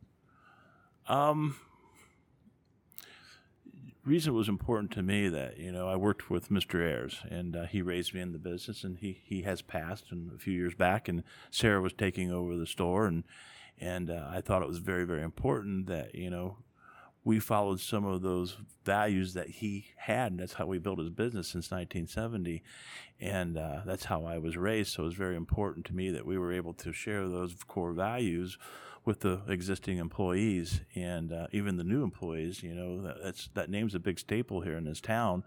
Um, 1.08 1.56
reason 4.08 4.34
it 4.34 4.38
was 4.38 4.48
important 4.48 4.90
to 4.92 5.04
me 5.04 5.28
that 5.28 5.58
you 5.58 5.72
know 5.72 5.88
I 5.88 5.98
worked 5.98 6.30
with 6.30 6.50
Mr. 6.50 6.80
Ayers 6.80 7.22
and 7.30 7.56
uh, 7.56 7.66
he 7.66 7.82
raised 7.82 8.14
me 8.14 8.22
in 8.22 8.32
the 8.32 8.40
business 8.40 8.84
and 8.84 8.98
he 8.98 9.22
he 9.24 9.42
has 9.42 9.62
passed 9.62 10.06
and 10.12 10.32
a 10.34 10.40
few 10.40 10.54
years 10.54 10.74
back 10.74 11.10
and 11.10 11.24
Sarah 11.52 11.82
was 11.82 11.94
taking 11.94 12.32
over 12.32 12.56
the 12.56 12.66
store 12.66 13.06
and 13.06 13.26
and 13.80 14.10
uh, 14.10 14.28
I 14.30 14.42
thought 14.42 14.62
it 14.62 14.68
was 14.68 14.78
very 14.78 15.06
very 15.06 15.24
important 15.24 15.88
that 15.88 16.16
you 16.16 16.30
know 16.30 16.58
we 17.26 17.40
followed 17.40 17.82
some 17.82 18.06
of 18.06 18.22
those 18.22 18.56
values 18.86 19.34
that 19.34 19.50
he 19.50 19.88
had 19.98 20.32
and 20.32 20.40
that's 20.40 20.54
how 20.54 20.66
we 20.66 20.80
built 20.80 21.00
his 21.00 21.10
business 21.10 21.50
since 21.50 21.70
1970 21.70 22.64
and 23.20 23.58
uh, 23.58 23.82
that's 23.86 24.06
how 24.06 24.24
I 24.24 24.38
was 24.38 24.56
raised 24.56 24.94
so 24.94 25.04
it 25.04 25.08
was 25.08 25.16
very 25.16 25.36
important 25.36 25.86
to 25.88 25.96
me 25.96 26.12
that 26.12 26.26
we 26.26 26.38
were 26.38 26.54
able 26.54 26.74
to 26.76 26.94
share 26.94 27.28
those 27.28 27.54
core 27.68 27.92
values 27.92 28.58
with 29.08 29.22
the 29.22 29.42
existing 29.48 29.98
employees 30.00 30.82
and 30.94 31.32
uh, 31.32 31.48
even 31.54 31.78
the 31.78 31.84
new 31.84 32.04
employees. 32.04 32.62
You 32.62 32.76
know, 32.76 33.02
that, 33.04 33.24
that's 33.24 33.50
that 33.54 33.70
name's 33.70 33.96
a 33.96 34.00
big 34.00 34.20
staple 34.20 34.62
here 34.62 34.78
in 34.78 34.84
this 34.84 35.00
town, 35.00 35.46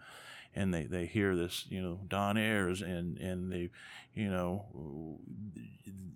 and 0.54 0.72
they, 0.72 0.84
they 0.84 1.04
hear 1.04 1.36
this, 1.36 1.66
you 1.68 1.82
know, 1.82 2.00
Don 2.08 2.38
Ayers, 2.38 2.80
and 2.80 3.18
and 3.18 3.52
they, 3.52 3.68
you 4.14 4.30
know, 4.30 5.20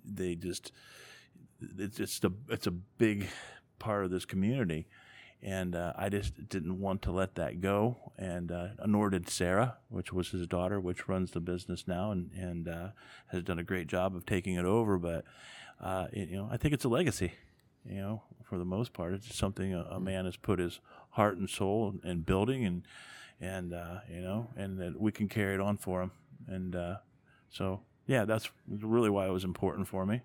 they 0.05 0.35
just 0.35 0.73
it's 1.79 1.99
just 1.99 2.25
a 2.25 2.33
it's 2.49 2.67
a 2.67 2.73
big 2.73 3.29
part 3.79 4.05
of 4.07 4.11
this 4.11 4.25
community. 4.25 4.89
And 5.43 5.77
uh, 5.77 5.93
I 5.95 6.09
just 6.09 6.49
didn't 6.49 6.81
want 6.81 7.03
to 7.03 7.13
let 7.13 7.35
that 7.35 7.61
go, 7.61 8.13
and 8.17 8.51
uh, 8.51 8.69
nor 8.87 9.11
did 9.11 9.29
Sarah, 9.29 9.77
which 9.91 10.11
was 10.11 10.31
his 10.31 10.47
daughter, 10.47 10.81
which 10.81 11.07
runs 11.07 11.33
the 11.33 11.41
business 11.41 11.87
now, 11.87 12.13
and 12.13 12.31
and 12.33 12.67
uh, 12.67 12.89
has 13.27 13.43
done 13.43 13.59
a 13.59 13.63
great 13.63 13.87
job 13.87 14.17
of 14.17 14.25
taking 14.25 14.55
it 14.55 14.65
over. 14.65 14.97
But 14.97 15.27
uh, 15.81 16.07
it, 16.13 16.29
you 16.29 16.37
know, 16.37 16.49
I 16.51 16.57
think 16.57 16.75
it's 16.75 16.85
a 16.85 16.89
legacy. 16.89 17.33
You 17.89 18.01
know, 18.01 18.23
for 18.45 18.59
the 18.59 18.65
most 18.65 18.93
part, 18.93 19.13
it's 19.13 19.35
something 19.37 19.75
a, 19.75 19.83
a 19.83 20.01
man 20.01 20.25
has 20.25 20.37
put 20.37 20.59
his 20.59 20.81
heart 21.11 21.37
and 21.37 21.49
soul 21.49 21.95
in, 22.03 22.11
in 22.11 22.21
building, 22.21 22.65
and 22.65 22.83
and 23.41 23.75
uh, 23.75 23.99
you 24.11 24.21
know, 24.21 24.49
and 24.57 24.79
that 24.79 24.99
we 24.99 25.13
can 25.13 25.29
carry 25.29 25.55
it 25.55 25.61
on 25.61 25.77
for 25.77 26.03
him. 26.03 26.11
And 26.47 26.75
uh, 26.75 26.97
so, 27.51 27.83
yeah, 28.07 28.25
that's 28.25 28.51
really 28.69 29.11
why 29.11 29.27
it 29.27 29.31
was 29.33 29.45
important 29.45 29.87
for 29.89 30.07
me. 30.07 30.23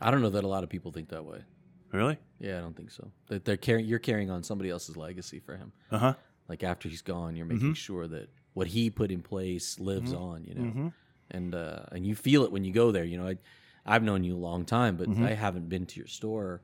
I 0.00 0.10
don't 0.10 0.22
know 0.22 0.30
that 0.30 0.44
a 0.44 0.48
lot 0.48 0.64
of 0.64 0.70
people 0.70 0.90
think 0.90 1.10
that 1.10 1.24
way. 1.24 1.44
Really? 1.92 2.18
Yeah, 2.40 2.58
I 2.58 2.60
don't 2.62 2.76
think 2.76 2.90
so. 2.90 3.10
That 3.28 3.44
they're 3.44 3.58
carrying 3.58 3.86
you're 3.86 3.98
carrying 3.98 4.30
on 4.30 4.42
somebody 4.42 4.70
else's 4.70 4.96
legacy 4.96 5.38
for 5.38 5.56
him. 5.56 5.72
Uh 5.90 5.98
huh. 5.98 6.14
Like 6.48 6.62
after 6.64 6.88
he's 6.88 7.02
gone, 7.02 7.36
you're 7.36 7.46
making 7.46 7.74
sure 7.74 8.08
that 8.08 8.30
what 8.54 8.68
he 8.68 8.90
put 8.90 9.10
in 9.10 9.22
place 9.22 9.78
lives 9.78 10.12
on. 10.12 10.44
You 10.44 10.54
know, 10.54 10.92
and 11.30 11.54
uh, 11.54 11.80
and 11.92 12.06
you 12.06 12.14
feel 12.14 12.44
it 12.44 12.52
when 12.52 12.64
you 12.64 12.72
go 12.72 12.90
there. 12.90 13.04
You 13.04 13.18
know, 13.18 13.28
I, 13.28 13.36
I've 13.84 14.02
known 14.02 14.24
you 14.24 14.36
a 14.36 14.38
long 14.38 14.64
time, 14.64 14.96
but 14.96 15.08
mm-hmm. 15.08 15.24
I 15.24 15.34
haven't 15.34 15.68
been 15.68 15.86
to 15.86 15.96
your 15.98 16.06
store 16.06 16.62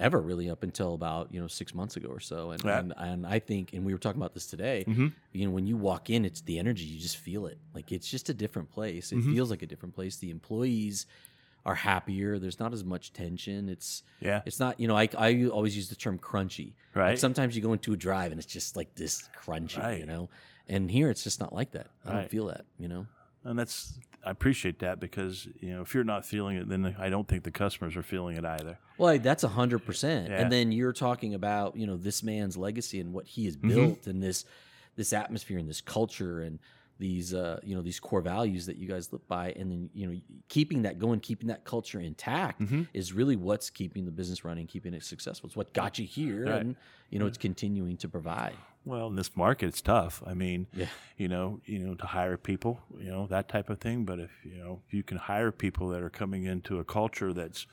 ever 0.00 0.20
really 0.20 0.48
up 0.48 0.62
until 0.62 0.94
about 0.94 1.32
you 1.32 1.40
know 1.40 1.46
six 1.46 1.74
months 1.74 1.96
ago 1.96 2.08
or 2.08 2.20
so. 2.20 2.50
And 2.50 2.64
Yeah. 2.64 2.78
and, 2.78 2.94
and 2.96 3.26
I 3.26 3.38
think, 3.38 3.74
and 3.74 3.84
we 3.84 3.92
were 3.92 3.98
talking 3.98 4.20
about 4.20 4.34
this 4.34 4.46
today. 4.46 4.84
Mm-hmm. 4.88 5.08
You 5.32 5.44
know, 5.44 5.50
when 5.52 5.66
you 5.66 5.76
walk 5.76 6.10
in, 6.10 6.24
it's 6.24 6.40
the 6.40 6.58
energy. 6.58 6.84
You 6.84 6.98
just 6.98 7.18
feel 7.18 7.46
it. 7.46 7.58
Like 7.74 7.92
it's 7.92 8.10
just 8.10 8.28
a 8.30 8.34
different 8.34 8.70
place. 8.70 9.12
It 9.12 9.16
mm-hmm. 9.16 9.34
feels 9.34 9.50
like 9.50 9.62
a 9.62 9.66
different 9.66 9.94
place. 9.94 10.16
The 10.16 10.30
employees 10.30 11.06
are 11.66 11.74
happier. 11.74 12.38
There's 12.38 12.58
not 12.58 12.72
as 12.72 12.82
much 12.82 13.12
tension. 13.12 13.68
It's 13.68 14.02
Yeah. 14.20 14.40
It's 14.46 14.58
not. 14.58 14.80
You 14.80 14.88
know, 14.88 14.96
I 14.96 15.08
I 15.16 15.44
always 15.46 15.76
use 15.76 15.90
the 15.90 15.96
term 15.96 16.18
crunchy. 16.18 16.72
Like 16.94 17.02
Right. 17.02 17.18
sometimes 17.18 17.54
you 17.54 17.62
go 17.62 17.74
into 17.74 17.92
a 17.92 17.96
drive 17.96 18.32
and 18.32 18.40
it's 18.40 18.50
just 18.50 18.76
like 18.76 18.94
this 18.94 19.28
crunchy. 19.44 19.98
You 19.98 20.06
know. 20.06 20.30
And 20.66 20.90
here 20.90 21.10
it's 21.10 21.22
just 21.22 21.40
not 21.40 21.52
like 21.52 21.72
that. 21.72 21.88
I 22.06 22.12
don't 22.12 22.30
feel 22.30 22.46
that. 22.46 22.64
You 22.78 22.88
know. 22.88 23.06
And 23.44 23.58
that's 23.58 23.98
I 24.24 24.30
appreciate 24.30 24.80
that 24.80 25.00
because 25.00 25.48
you 25.60 25.72
know 25.74 25.80
if 25.82 25.94
you're 25.94 26.04
not 26.04 26.26
feeling 26.26 26.56
it, 26.56 26.68
then 26.68 26.94
I 26.98 27.08
don't 27.08 27.26
think 27.26 27.42
the 27.44 27.50
customers 27.50 27.96
are 27.96 28.02
feeling 28.02 28.36
it 28.36 28.44
either. 28.44 28.78
Well, 28.98 29.18
that's 29.18 29.44
a 29.44 29.48
hundred 29.48 29.80
percent. 29.86 30.30
And 30.32 30.52
then 30.52 30.72
you're 30.72 30.92
talking 30.92 31.34
about 31.34 31.76
you 31.76 31.86
know 31.86 31.96
this 31.96 32.22
man's 32.22 32.56
legacy 32.56 33.00
and 33.00 33.12
what 33.12 33.26
he 33.26 33.46
has 33.46 33.56
Mm-hmm. 33.56 33.68
built 33.74 34.06
and 34.06 34.22
this 34.22 34.44
this 34.96 35.12
atmosphere 35.12 35.58
and 35.58 35.68
this 35.68 35.80
culture 35.80 36.40
and 36.40 36.58
these 37.00 37.34
uh, 37.34 37.58
you 37.64 37.74
know 37.74 37.82
these 37.82 37.98
core 37.98 38.20
values 38.20 38.66
that 38.66 38.76
you 38.76 38.86
guys 38.86 39.12
live 39.12 39.26
by, 39.26 39.50
and 39.52 39.70
then 39.72 39.90
you 39.94 40.06
know 40.06 40.20
keeping 40.48 40.82
that 40.82 40.98
going, 40.98 41.18
keeping 41.18 41.48
that 41.48 41.64
culture 41.64 41.98
intact 42.00 42.60
Mm-hmm. 42.60 42.82
is 42.94 43.12
really 43.12 43.36
what's 43.36 43.70
keeping 43.70 44.04
the 44.04 44.10
business 44.12 44.44
running, 44.44 44.66
keeping 44.68 44.94
it 44.94 45.02
successful. 45.02 45.48
It's 45.48 45.56
what 45.56 45.72
got 45.72 45.98
you 45.98 46.06
here, 46.06 46.44
Right. 46.46 46.60
and 46.62 46.76
you 47.10 47.18
know 47.18 47.26
it's 47.26 47.38
continuing 47.38 47.96
to 47.98 48.08
provide. 48.08 48.54
Well, 48.84 49.08
in 49.08 49.16
this 49.16 49.36
market, 49.36 49.66
it's 49.66 49.82
tough. 49.82 50.22
I 50.26 50.32
mean, 50.34 50.66
Yeah. 50.72 50.86
you 51.18 51.28
know, 51.28 51.60
you 51.66 51.80
know, 51.80 51.94
to 51.96 52.06
hire 52.06 52.36
people, 52.38 52.80
you 52.98 53.10
know, 53.10 53.26
that 53.26 53.46
type 53.48 53.68
of 53.68 53.78
thing. 53.78 54.04
But 54.04 54.20
if 54.20 54.30
you 54.44 54.56
know, 54.56 54.80
if 54.86 54.94
you 54.94 55.02
can 55.02 55.16
hire 55.18 55.50
people 55.52 55.88
that 55.90 56.02
are 56.02 56.08
coming 56.10 56.44
into 56.44 56.78
a 56.78 56.84
culture 56.84 57.32
that's, 57.34 57.66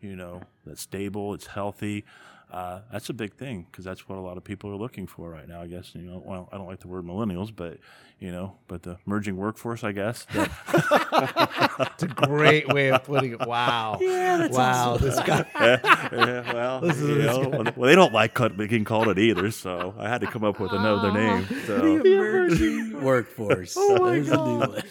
you 0.00 0.14
know, 0.16 0.42
that's 0.66 0.82
stable, 0.82 1.34
it's 1.34 1.48
healthy, 1.48 2.04
uh, 2.52 2.80
that's 2.92 3.08
a 3.08 3.14
big 3.14 3.34
thing 3.34 3.66
because 3.70 3.84
that's 3.84 4.08
what 4.08 4.18
a 4.18 4.20
lot 4.20 4.36
of 4.36 4.44
people 4.44 4.70
are 4.70 4.76
looking 4.76 5.06
for 5.06 5.28
right 5.30 5.48
now. 5.48 5.60
I 5.62 5.66
guess 5.66 5.94
you 5.94 6.02
know, 6.02 6.22
well, 6.24 6.48
I 6.52 6.58
don't 6.58 6.66
like 6.68 6.80
the 6.80 6.88
word 6.88 7.04
millennials, 7.04 7.50
but 7.54 7.78
you 8.20 8.30
know, 8.30 8.56
but 8.68 8.82
the 8.84 8.98
merging 9.06 9.36
workforce, 9.36 9.82
I 9.82 9.92
guess. 9.92 10.26
that- 10.34 10.50
It's 11.94 12.02
a 12.04 12.06
great 12.08 12.68
way 12.68 12.90
of 12.90 13.02
putting 13.04 13.32
it. 13.32 13.40
Wow. 13.46 13.98
Yeah, 14.00 14.48
wow. 14.48 14.96
This 14.96 15.16
guy. 15.20 15.44
yeah, 15.54 16.52
well, 16.52 16.86
you 16.86 17.18
know, 17.22 17.48
well, 17.76 17.88
they 17.88 17.94
don't 17.94 18.12
like 18.12 18.34
cut- 18.34 18.56
being 18.56 18.84
called 18.84 19.08
it 19.08 19.18
either, 19.18 19.50
so 19.50 19.94
I 19.98 20.08
had 20.08 20.20
to 20.20 20.26
come 20.26 20.44
up 20.44 20.60
with 20.60 20.72
another 20.72 21.12
name. 21.12 21.46
So. 21.66 21.96
Emerging 22.04 23.02
workforce. 23.02 23.74
oh 23.76 23.98
my 23.98 24.20
god, 24.20 24.84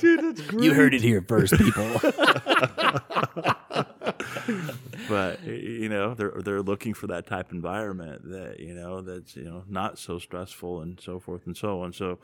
Dude, 0.00 0.20
that's 0.24 0.40
great. 0.42 0.62
You 0.64 0.74
heard 0.74 0.94
it 0.94 1.02
here 1.02 1.22
first, 1.26 1.54
people. 1.58 2.00
but 5.08 5.42
you 5.44 5.88
know 5.88 6.14
they're 6.14 6.34
they're 6.44 6.62
looking 6.62 6.94
for 6.94 7.06
that 7.08 7.26
type 7.26 7.48
of 7.48 7.52
environment 7.52 8.22
that 8.30 8.60
you 8.60 8.74
know 8.74 9.00
that's 9.00 9.36
you 9.36 9.44
know 9.44 9.64
not 9.68 9.98
so 9.98 10.18
stressful 10.18 10.80
and 10.82 11.00
so 11.00 11.18
forth 11.18 11.46
and 11.46 11.56
so 11.56 11.82
on. 11.82 11.92
So, 11.92 12.18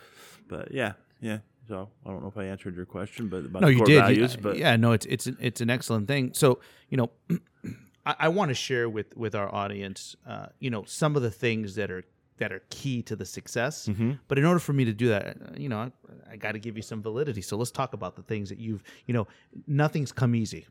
but 0.48 0.72
yeah, 0.72 0.92
yeah. 1.20 1.38
So 1.68 1.88
I 2.06 2.10
don't 2.10 2.22
know 2.22 2.28
if 2.28 2.38
I 2.38 2.44
answered 2.44 2.76
your 2.76 2.86
question, 2.86 3.28
but 3.28 3.44
about 3.44 3.62
no, 3.62 3.68
the 3.68 3.72
you 3.72 3.78
core 3.78 3.86
did. 3.86 3.94
You- 3.94 4.00
values. 4.00 4.36
but 4.36 4.56
yeah, 4.56 4.76
no, 4.76 4.92
it's 4.92 5.06
it's 5.06 5.26
it's 5.26 5.60
an 5.60 5.70
excellent 5.70 6.08
thing. 6.08 6.32
So 6.34 6.60
you 6.88 6.96
know, 6.96 7.10
I, 8.06 8.14
I 8.20 8.28
want 8.28 8.48
to 8.48 8.54
share 8.54 8.88
with 8.88 9.16
with 9.16 9.34
our 9.34 9.54
audience, 9.54 10.16
uh, 10.26 10.46
you 10.58 10.70
know, 10.70 10.84
some 10.84 11.16
of 11.16 11.22
the 11.22 11.30
things 11.30 11.74
that 11.74 11.90
are 11.90 12.04
that 12.38 12.52
are 12.52 12.62
key 12.70 13.02
to 13.02 13.16
the 13.16 13.26
success. 13.26 13.86
Mm-hmm. 13.86 14.12
But 14.28 14.38
in 14.38 14.44
order 14.44 14.60
for 14.60 14.72
me 14.72 14.84
to 14.84 14.92
do 14.92 15.08
that, 15.08 15.26
uh, 15.26 15.50
you 15.56 15.68
know, 15.68 15.78
I, 15.78 15.92
I 16.32 16.36
got 16.36 16.52
to 16.52 16.58
give 16.58 16.76
you 16.76 16.82
some 16.82 17.02
validity. 17.02 17.42
So 17.42 17.56
let's 17.56 17.70
talk 17.70 17.92
about 17.92 18.16
the 18.16 18.22
things 18.22 18.48
that 18.48 18.58
you've, 18.58 18.82
you 19.06 19.14
know, 19.14 19.26
nothing's 19.66 20.12
come 20.12 20.34
easy, 20.34 20.66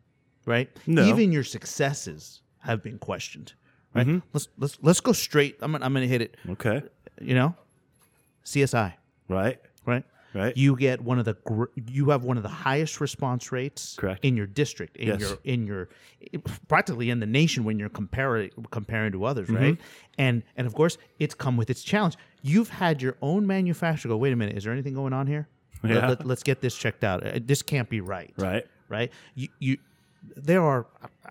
right? 0.47 0.69
No. 0.87 1.03
Even 1.05 1.31
your 1.31 1.43
successes 1.43 2.41
have 2.59 2.81
been 2.81 2.97
questioned, 2.97 3.53
right? 3.93 4.07
Mm-hmm. 4.07 4.19
Let's 4.33 4.47
let's 4.57 4.77
let's 4.81 4.99
go 5.01 5.11
straight. 5.13 5.57
I'm 5.61 5.71
gonna, 5.73 5.85
I'm 5.85 5.93
going 5.93 6.01
to 6.07 6.09
hit 6.09 6.21
it. 6.21 6.35
okay, 6.49 6.81
You 7.21 7.35
know, 7.35 7.55
CSI, 8.45 8.93
right, 9.29 9.59
right? 9.85 10.03
right. 10.33 10.55
you 10.57 10.75
get 10.75 11.01
one 11.01 11.19
of 11.19 11.25
the 11.25 11.33
gr- 11.45 11.65
you 11.75 12.09
have 12.09 12.23
one 12.23 12.37
of 12.37 12.43
the 12.43 12.49
highest 12.49 12.99
response 13.01 13.51
rates 13.51 13.95
Correct. 13.97 14.23
in 14.23 14.35
your 14.37 14.45
district 14.47 14.97
in 14.97 15.07
Yes. 15.07 15.19
your 15.21 15.37
in 15.43 15.67
your 15.67 15.89
practically 16.67 17.09
in 17.09 17.19
the 17.19 17.25
nation 17.25 17.63
when 17.63 17.79
you're 17.79 17.89
comparing 17.89 18.49
comparing 18.71 19.11
to 19.13 19.23
others 19.25 19.47
Mm-hmm. 19.47 19.63
right 19.63 19.77
and 20.17 20.43
and 20.57 20.67
of 20.67 20.73
course 20.75 20.97
it's 21.19 21.33
come 21.33 21.57
with 21.57 21.69
its 21.69 21.81
challenge 21.83 22.15
you've 22.41 22.69
had 22.69 23.01
your 23.01 23.15
own 23.21 23.47
manufacturer 23.47 24.09
go 24.09 24.17
wait 24.17 24.33
a 24.33 24.35
minute 24.35 24.57
is 24.57 24.63
there 24.65 24.73
anything 24.73 24.93
going 24.93 25.13
on 25.13 25.27
here 25.27 25.47
Yeah. 25.83 26.15
Let, 26.19 26.29
us 26.29 26.43
get 26.43 26.61
this 26.61 26.75
checked 26.77 27.03
out 27.03 27.25
Uh, 27.25 27.39
this 27.43 27.61
can't 27.61 27.89
be 27.89 28.01
right 28.01 28.33
right. 28.37 28.65
right 28.89 29.11
you 29.35 29.47
you 29.59 29.77
there 30.35 30.63
are 30.63 30.87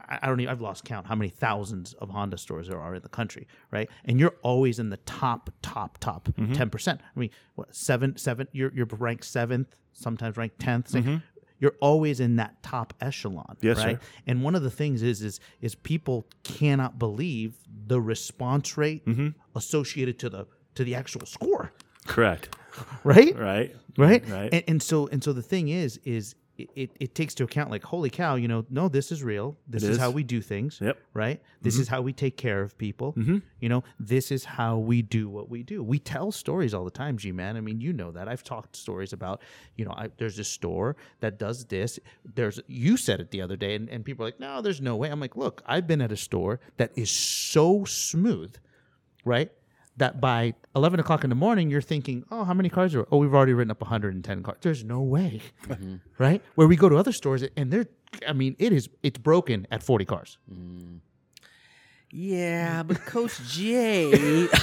I 0.08 0.26
don't 0.26 0.40
even 0.40 0.50
I've 0.52 0.60
lost 0.60 0.84
count 0.84 1.06
how 1.06 1.14
many 1.14 1.28
thousands 1.30 1.92
of 1.94 2.10
Honda 2.10 2.38
stores 2.38 2.68
there 2.68 2.80
are 2.80 2.94
in 2.94 3.02
the 3.02 3.08
country, 3.08 3.46
right? 3.70 3.90
And 4.04 4.18
you're 4.20 4.36
always 4.42 4.78
in 4.78 4.90
the 4.90 4.96
top, 4.98 5.50
top, 5.62 5.98
top 5.98 6.28
Mm-hmm. 6.28 6.52
10 6.52 6.70
percent. 6.70 7.00
I 7.14 7.18
mean, 7.20 7.30
what 7.54 7.74
seven, 7.74 8.16
seven? 8.16 8.48
You're 8.52 8.72
you're 8.74 8.86
ranked 8.86 9.24
seventh, 9.24 9.74
sometimes 9.92 10.36
ranked 10.36 10.58
10th 10.58 11.20
You're 11.58 11.74
always 11.80 12.20
in 12.20 12.36
that 12.36 12.62
top 12.62 12.92
echelon, 13.00 13.56
Mm-hmm. 13.56 13.66
Yes, 13.66 13.76
right? 13.78 13.96
sir. 14.00 14.08
And 14.26 14.42
one 14.42 14.54
of 14.54 14.62
the 14.62 14.70
things 14.70 15.02
is 15.02 15.22
is 15.22 15.40
is 15.60 15.74
people 15.74 16.26
cannot 16.44 16.98
believe 16.98 17.54
the 17.86 18.00
response 18.00 18.76
rate 18.76 19.04
Mm-hmm. 19.06 19.28
associated 19.56 20.18
to 20.20 20.28
the 20.30 20.46
to 20.76 20.84
the 20.84 20.94
actual 20.94 21.26
score. 21.26 21.72
Correct. 22.06 22.54
right? 23.04 23.34
Right. 23.36 23.74
right 23.96 24.28
Right. 24.28 24.50
and, 24.52 24.64
and 24.68 24.82
so 24.82 25.06
and 25.08 25.24
so 25.24 25.32
the 25.32 25.42
thing 25.42 25.68
is 25.68 25.98
is 26.04 26.34
it, 26.58 26.70
it, 26.74 26.90
it 27.00 27.14
takes 27.14 27.34
to 27.34 27.44
account 27.44 27.70
like 27.70 27.82
holy 27.84 28.08
cow 28.10 28.34
you 28.36 28.48
know 28.48 28.64
no 28.70 28.88
this 28.88 29.12
is 29.12 29.22
real 29.22 29.56
this 29.68 29.82
is. 29.82 29.90
is. 29.90 29.98
how 29.98 30.10
we 30.10 30.22
do 30.22 30.40
things 30.40 30.78
Yep. 30.80 30.98
right 31.12 31.42
this 31.62 31.78
is 31.78 31.88
how 31.88 32.00
we 32.02 32.12
take 32.12 32.36
care 32.36 32.62
of 32.62 32.76
people 32.78 33.12
Mhm. 33.12 33.42
you 33.60 33.68
know 33.68 33.84
this 34.00 34.30
is 34.32 34.44
how 34.44 34.78
we 34.78 35.02
do 35.02 35.28
what 35.28 35.48
we 35.50 35.62
do 35.62 35.82
we 35.82 35.98
tell 35.98 36.32
stories 36.32 36.72
all 36.74 36.84
the 36.84 36.90
time 36.90 37.18
g-man 37.18 37.56
i 37.56 37.60
mean 37.60 37.80
you 37.80 37.92
know 37.92 38.10
that 38.12 38.26
i've 38.28 38.42
talked 38.42 38.74
stories 38.76 39.12
about 39.12 39.42
you 39.76 39.84
know 39.84 39.92
I, 39.92 40.08
there's 40.16 40.36
this 40.36 40.48
store 40.48 40.96
that 41.20 41.38
does 41.38 41.64
this 41.66 41.98
there's 42.34 42.58
you 42.66 42.96
said 42.96 43.20
it 43.20 43.30
the 43.30 43.42
other 43.42 43.56
day 43.56 43.74
and, 43.74 43.88
and 43.90 44.04
people 44.04 44.24
are 44.24 44.28
like 44.28 44.40
no 44.40 44.62
there's 44.62 44.80
no 44.80 44.96
way 44.96 45.10
i'm 45.10 45.20
like 45.20 45.36
look 45.36 45.62
i've 45.66 45.86
been 45.86 46.00
at 46.00 46.12
a 46.12 46.16
store 46.16 46.60
that 46.78 46.90
is 46.96 47.10
so 47.10 47.84
smooth 47.84 48.54
right? 49.24 49.50
That 49.98 50.20
by 50.20 50.54
11 50.74 51.00
o'clock 51.00 51.24
in 51.24 51.30
the 51.30 51.36
morning, 51.36 51.70
you're 51.70 51.80
thinking, 51.80 52.24
oh, 52.30 52.44
how 52.44 52.52
many 52.52 52.68
cars 52.68 52.94
are, 52.94 53.06
oh, 53.10 53.16
we've 53.16 53.34
already 53.34 53.54
written 53.54 53.70
up 53.70 53.80
110 53.80 54.42
cars. 54.42 54.58
There's 54.60 54.84
no 54.84 55.00
way, 55.00 55.40
mm-hmm. 55.66 55.96
right? 56.18 56.42
Where 56.54 56.66
we 56.66 56.76
go 56.76 56.90
to 56.90 56.96
other 56.96 57.12
stores 57.12 57.42
and 57.56 57.70
they're, 57.70 57.86
I 58.28 58.34
mean, 58.34 58.56
it 58.58 58.72
is, 58.72 58.90
it's 59.02 59.18
broken 59.18 59.66
at 59.70 59.82
40 59.82 60.04
cars. 60.04 60.38
Mm. 60.52 61.00
Yeah, 62.10 62.82
but 62.86 63.04
Coach 63.06 63.40
J. 63.48 64.48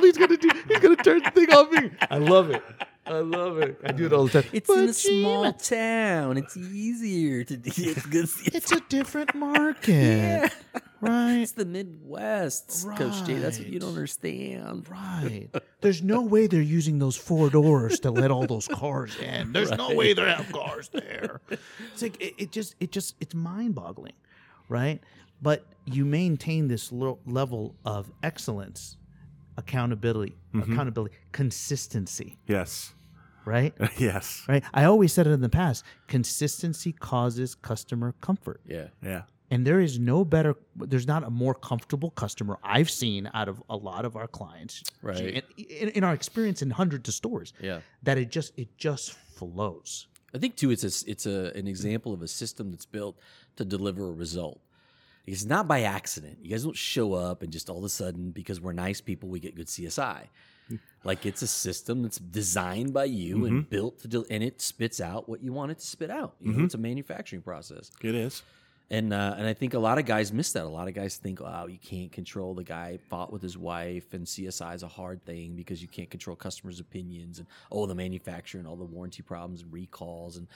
He's 0.00 0.16
gonna 0.16 0.36
do, 0.36 0.50
he's 0.68 0.78
gonna 0.78 0.96
turn 0.96 1.22
the 1.22 1.30
thing 1.30 1.52
on 1.52 1.70
me. 1.70 1.90
I 2.10 2.18
love 2.18 2.50
it. 2.50 2.62
I 3.06 3.20
love 3.20 3.58
it. 3.58 3.80
I 3.84 3.92
do 3.92 4.06
it 4.06 4.12
all 4.12 4.26
the 4.26 4.42
time. 4.42 4.50
It's 4.52 4.68
in 4.68 4.88
a 4.88 4.92
small 4.92 5.52
town. 5.54 6.36
It's 6.36 6.56
easier 6.56 7.42
to 7.44 7.56
get 7.56 8.10
good. 8.10 8.28
It's 8.44 8.72
a 8.78 8.80
different 8.88 9.34
market, 9.34 10.52
right? 11.00 11.36
It's 11.38 11.52
the 11.52 11.64
Midwest, 11.64 12.86
Coach 12.96 13.24
J. 13.24 13.34
That's 13.34 13.58
what 13.58 13.68
you 13.68 13.78
don't 13.78 13.90
understand. 13.90 14.88
Right. 14.88 15.48
There's 15.80 16.02
no 16.02 16.22
way 16.22 16.46
they're 16.46 16.60
using 16.60 16.98
those 16.98 17.16
four 17.16 17.50
doors 17.50 18.00
to 18.00 18.10
let 18.10 18.30
all 18.30 18.46
those 18.46 18.66
cars 18.68 19.16
in. 19.18 19.52
There's 19.52 19.70
no 19.70 19.94
way 19.94 20.12
they 20.12 20.22
have 20.22 20.50
cars 20.52 20.88
there. 20.88 21.40
It's 21.92 22.02
like 22.02 22.20
it, 22.20 22.34
it 22.38 22.52
just 22.52 22.74
it 22.80 22.92
just 22.92 23.16
it's 23.20 23.34
mind-boggling, 23.34 24.12
right? 24.68 25.00
But 25.42 25.64
you 25.84 26.04
maintain 26.04 26.68
this 26.68 26.92
lo- 26.92 27.18
level 27.26 27.74
of 27.84 28.10
excellence, 28.22 28.96
accountability, 29.56 30.36
mm-hmm. 30.54 30.72
accountability, 30.72 31.14
consistency, 31.32 32.38
Yes. 32.46 32.92
right? 33.44 33.74
yes. 33.98 34.44
Right? 34.48 34.62
I 34.74 34.84
always 34.84 35.12
said 35.12 35.26
it 35.26 35.30
in 35.30 35.40
the 35.40 35.48
past, 35.48 35.84
consistency 36.06 36.92
causes 36.92 37.54
customer 37.54 38.14
comfort. 38.20 38.60
Yeah. 38.66 38.88
Yeah. 39.02 39.22
And 39.50 39.66
there 39.66 39.80
is 39.80 39.98
no 39.98 40.24
better, 40.24 40.56
there's 40.76 41.06
not 41.06 41.24
a 41.24 41.30
more 41.30 41.54
comfortable 41.54 42.10
customer 42.10 42.58
I've 42.62 42.90
seen 42.90 43.30
out 43.32 43.48
of 43.48 43.62
a 43.70 43.76
lot 43.76 44.04
of 44.04 44.14
our 44.14 44.26
clients. 44.26 44.82
Right. 45.00 45.18
In, 45.18 45.42
in, 45.56 45.88
in 45.90 46.04
our 46.04 46.12
experience 46.12 46.60
in 46.60 46.70
hundreds 46.70 47.08
of 47.08 47.14
stores, 47.14 47.54
Yeah. 47.60 47.80
that 48.02 48.18
it 48.18 48.30
just, 48.30 48.52
it 48.58 48.76
just 48.76 49.12
flows. 49.12 50.06
I 50.34 50.38
think 50.38 50.56
too, 50.56 50.70
it's 50.70 50.84
a, 50.84 51.10
it's 51.10 51.24
a, 51.24 51.52
an 51.56 51.66
example 51.66 52.12
of 52.12 52.20
a 52.20 52.28
system 52.28 52.70
that's 52.70 52.84
built 52.84 53.18
to 53.56 53.64
deliver 53.64 54.08
a 54.08 54.12
result. 54.12 54.60
It's 55.26 55.44
not 55.44 55.66
by 55.66 55.82
accident. 55.82 56.38
You 56.42 56.50
guys 56.50 56.64
don't 56.64 56.76
show 56.76 57.14
up 57.14 57.42
and 57.42 57.52
just 57.52 57.70
all 57.70 57.78
of 57.78 57.84
a 57.84 57.88
sudden, 57.88 58.30
because 58.30 58.60
we're 58.60 58.72
nice 58.72 59.00
people, 59.00 59.28
we 59.28 59.40
get 59.40 59.54
good 59.54 59.66
CSI. 59.66 60.28
Like 61.04 61.24
it's 61.24 61.42
a 61.42 61.46
system 61.46 62.02
that's 62.02 62.18
designed 62.18 62.92
by 62.92 63.04
you 63.04 63.46
and 63.46 63.60
mm-hmm. 63.60 63.70
built 63.70 64.00
to, 64.00 64.08
del- 64.08 64.26
and 64.30 64.42
it 64.42 64.60
spits 64.60 65.00
out 65.00 65.28
what 65.28 65.42
you 65.42 65.52
want 65.52 65.70
it 65.70 65.78
to 65.78 65.86
spit 65.86 66.10
out. 66.10 66.34
You 66.40 66.48
know, 66.48 66.56
mm-hmm. 66.56 66.64
it's 66.64 66.74
a 66.74 66.78
manufacturing 66.78 67.40
process. 67.40 67.90
It 68.02 68.14
is. 68.14 68.42
And 68.90 69.12
uh, 69.12 69.34
and 69.36 69.46
I 69.46 69.52
think 69.52 69.74
a 69.74 69.78
lot 69.78 69.98
of 69.98 70.06
guys 70.06 70.32
miss 70.32 70.52
that. 70.52 70.64
A 70.64 70.68
lot 70.68 70.88
of 70.88 70.94
guys 70.94 71.16
think, 71.16 71.40
"Oh, 71.42 71.66
you 71.66 71.78
can't 71.78 72.10
control 72.10 72.54
the 72.54 72.64
guy 72.64 72.98
fought 73.10 73.30
with 73.30 73.42
his 73.42 73.58
wife, 73.58 74.14
and 74.14 74.24
CSI 74.24 74.74
is 74.74 74.82
a 74.82 74.88
hard 74.88 75.22
thing 75.26 75.54
because 75.54 75.82
you 75.82 75.88
can't 75.88 76.08
control 76.08 76.34
customers' 76.34 76.80
opinions, 76.80 77.38
and 77.38 77.46
oh, 77.70 77.84
the 77.84 77.94
manufacturer 77.94 78.58
and 78.58 78.66
all 78.66 78.76
the 78.76 78.84
warranty 78.84 79.22
problems 79.22 79.60
and 79.60 79.70
recalls, 79.70 80.38
and 80.38 80.46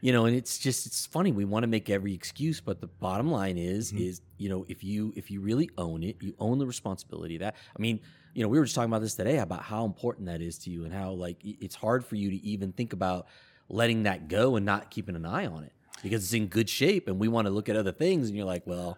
you 0.00 0.12
know." 0.12 0.24
And 0.24 0.34
it's 0.34 0.58
just 0.58 0.84
it's 0.84 1.06
funny. 1.06 1.30
We 1.30 1.44
want 1.44 1.62
to 1.62 1.68
make 1.68 1.88
every 1.90 2.12
excuse, 2.12 2.60
but 2.60 2.80
the 2.80 2.88
bottom 2.88 3.30
line 3.30 3.56
is 3.56 3.92
is 3.92 4.20
you 4.36 4.48
know 4.48 4.66
if 4.68 4.82
you 4.82 5.12
if 5.14 5.30
you 5.30 5.40
really 5.40 5.70
own 5.78 6.02
it, 6.02 6.16
you 6.20 6.34
own 6.40 6.58
the 6.58 6.66
responsibility 6.66 7.36
of 7.36 7.42
that. 7.42 7.54
I 7.54 7.80
mean, 7.80 8.00
you 8.34 8.42
know, 8.42 8.48
we 8.48 8.58
were 8.58 8.64
just 8.64 8.74
talking 8.74 8.90
about 8.90 9.02
this 9.02 9.14
today 9.14 9.38
about 9.38 9.62
how 9.62 9.84
important 9.84 10.26
that 10.26 10.42
is 10.42 10.58
to 10.58 10.70
you, 10.70 10.86
and 10.86 10.92
how 10.92 11.12
like 11.12 11.36
it's 11.44 11.76
hard 11.76 12.04
for 12.04 12.16
you 12.16 12.30
to 12.30 12.44
even 12.44 12.72
think 12.72 12.92
about 12.92 13.28
letting 13.68 14.02
that 14.02 14.26
go 14.26 14.56
and 14.56 14.66
not 14.66 14.90
keeping 14.90 15.14
an 15.14 15.24
eye 15.24 15.46
on 15.46 15.62
it 15.62 15.72
because 16.02 16.22
it's 16.24 16.32
in 16.32 16.46
good 16.46 16.68
shape 16.68 17.08
and 17.08 17.18
we 17.18 17.28
want 17.28 17.46
to 17.46 17.50
look 17.50 17.68
at 17.68 17.76
other 17.76 17.92
things 17.92 18.28
and 18.28 18.36
you're 18.36 18.46
like 18.46 18.62
well 18.66 18.96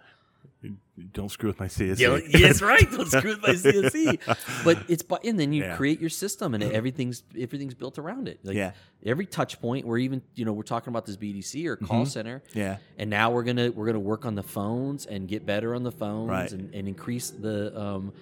Don't 1.12 1.30
screw 1.30 1.48
with 1.48 1.58
my 1.58 1.66
CSC. 1.66 1.98
yeah, 1.98 2.18
yes 2.38 2.62
right 2.62 2.88
don't 2.90 3.08
screw 3.10 3.30
with 3.30 3.42
my 3.42 3.48
csc 3.54 4.18
but 4.64 4.78
it's 4.88 5.02
and 5.24 5.38
then 5.38 5.52
you 5.52 5.64
Yeah. 5.64 5.76
create 5.76 6.00
your 6.00 6.10
system 6.10 6.54
and 6.54 6.62
everything's 6.62 7.22
everything's 7.38 7.74
built 7.74 7.98
around 7.98 8.28
it 8.28 8.38
like 8.44 8.56
Yeah. 8.56 8.72
every 9.04 9.26
touch 9.26 9.60
point 9.60 9.86
we're 9.86 9.98
even 9.98 10.22
you 10.34 10.44
know 10.44 10.52
we're 10.52 10.62
talking 10.62 10.90
about 10.90 11.04
this 11.06 11.16
bdc 11.16 11.66
or 11.66 11.76
call 11.76 12.06
center 12.06 12.42
Yeah. 12.54 12.76
and 12.98 13.10
now 13.10 13.30
we're 13.32 13.42
gonna 13.42 13.70
we're 13.72 13.86
gonna 13.86 13.98
work 13.98 14.24
on 14.24 14.34
the 14.36 14.42
phones 14.44 15.06
and 15.06 15.26
get 15.26 15.44
better 15.44 15.74
on 15.74 15.82
the 15.82 15.92
phones 15.92 16.28
Right. 16.30 16.52
and, 16.52 16.72
and 16.74 16.86
increase 16.86 17.30
the 17.30 17.78
um 17.80 18.12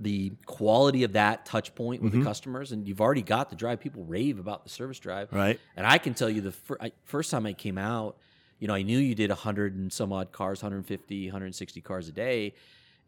the 0.00 0.32
quality 0.46 1.04
of 1.04 1.12
that 1.12 1.46
touch 1.46 1.74
point 1.74 2.02
with 2.02 2.12
the 2.12 2.22
customers 2.24 2.72
and 2.72 2.86
you've 2.88 3.00
already 3.00 3.22
got 3.22 3.48
the 3.50 3.56
drive 3.56 3.80
people 3.80 4.04
rave 4.04 4.38
about 4.38 4.64
the 4.64 4.70
service 4.70 4.98
drive 4.98 5.32
Right. 5.32 5.58
and 5.76 5.86
I 5.86 5.98
can 5.98 6.14
tell 6.14 6.28
you 6.28 6.40
the 6.40 6.52
fir- 6.52 6.78
I, 6.80 6.92
first 7.04 7.30
time 7.30 7.46
I 7.46 7.52
came 7.52 7.78
out, 7.78 8.16
you 8.58 8.66
know, 8.68 8.74
I 8.74 8.82
knew 8.82 8.98
you 8.98 9.14
did 9.14 9.30
100 9.30 9.76
and 9.76 9.92
some 9.92 10.12
odd 10.12 10.32
cars, 10.32 10.62
150, 10.62 11.26
160 11.26 11.80
cars 11.80 12.08
a 12.08 12.12
day. 12.12 12.54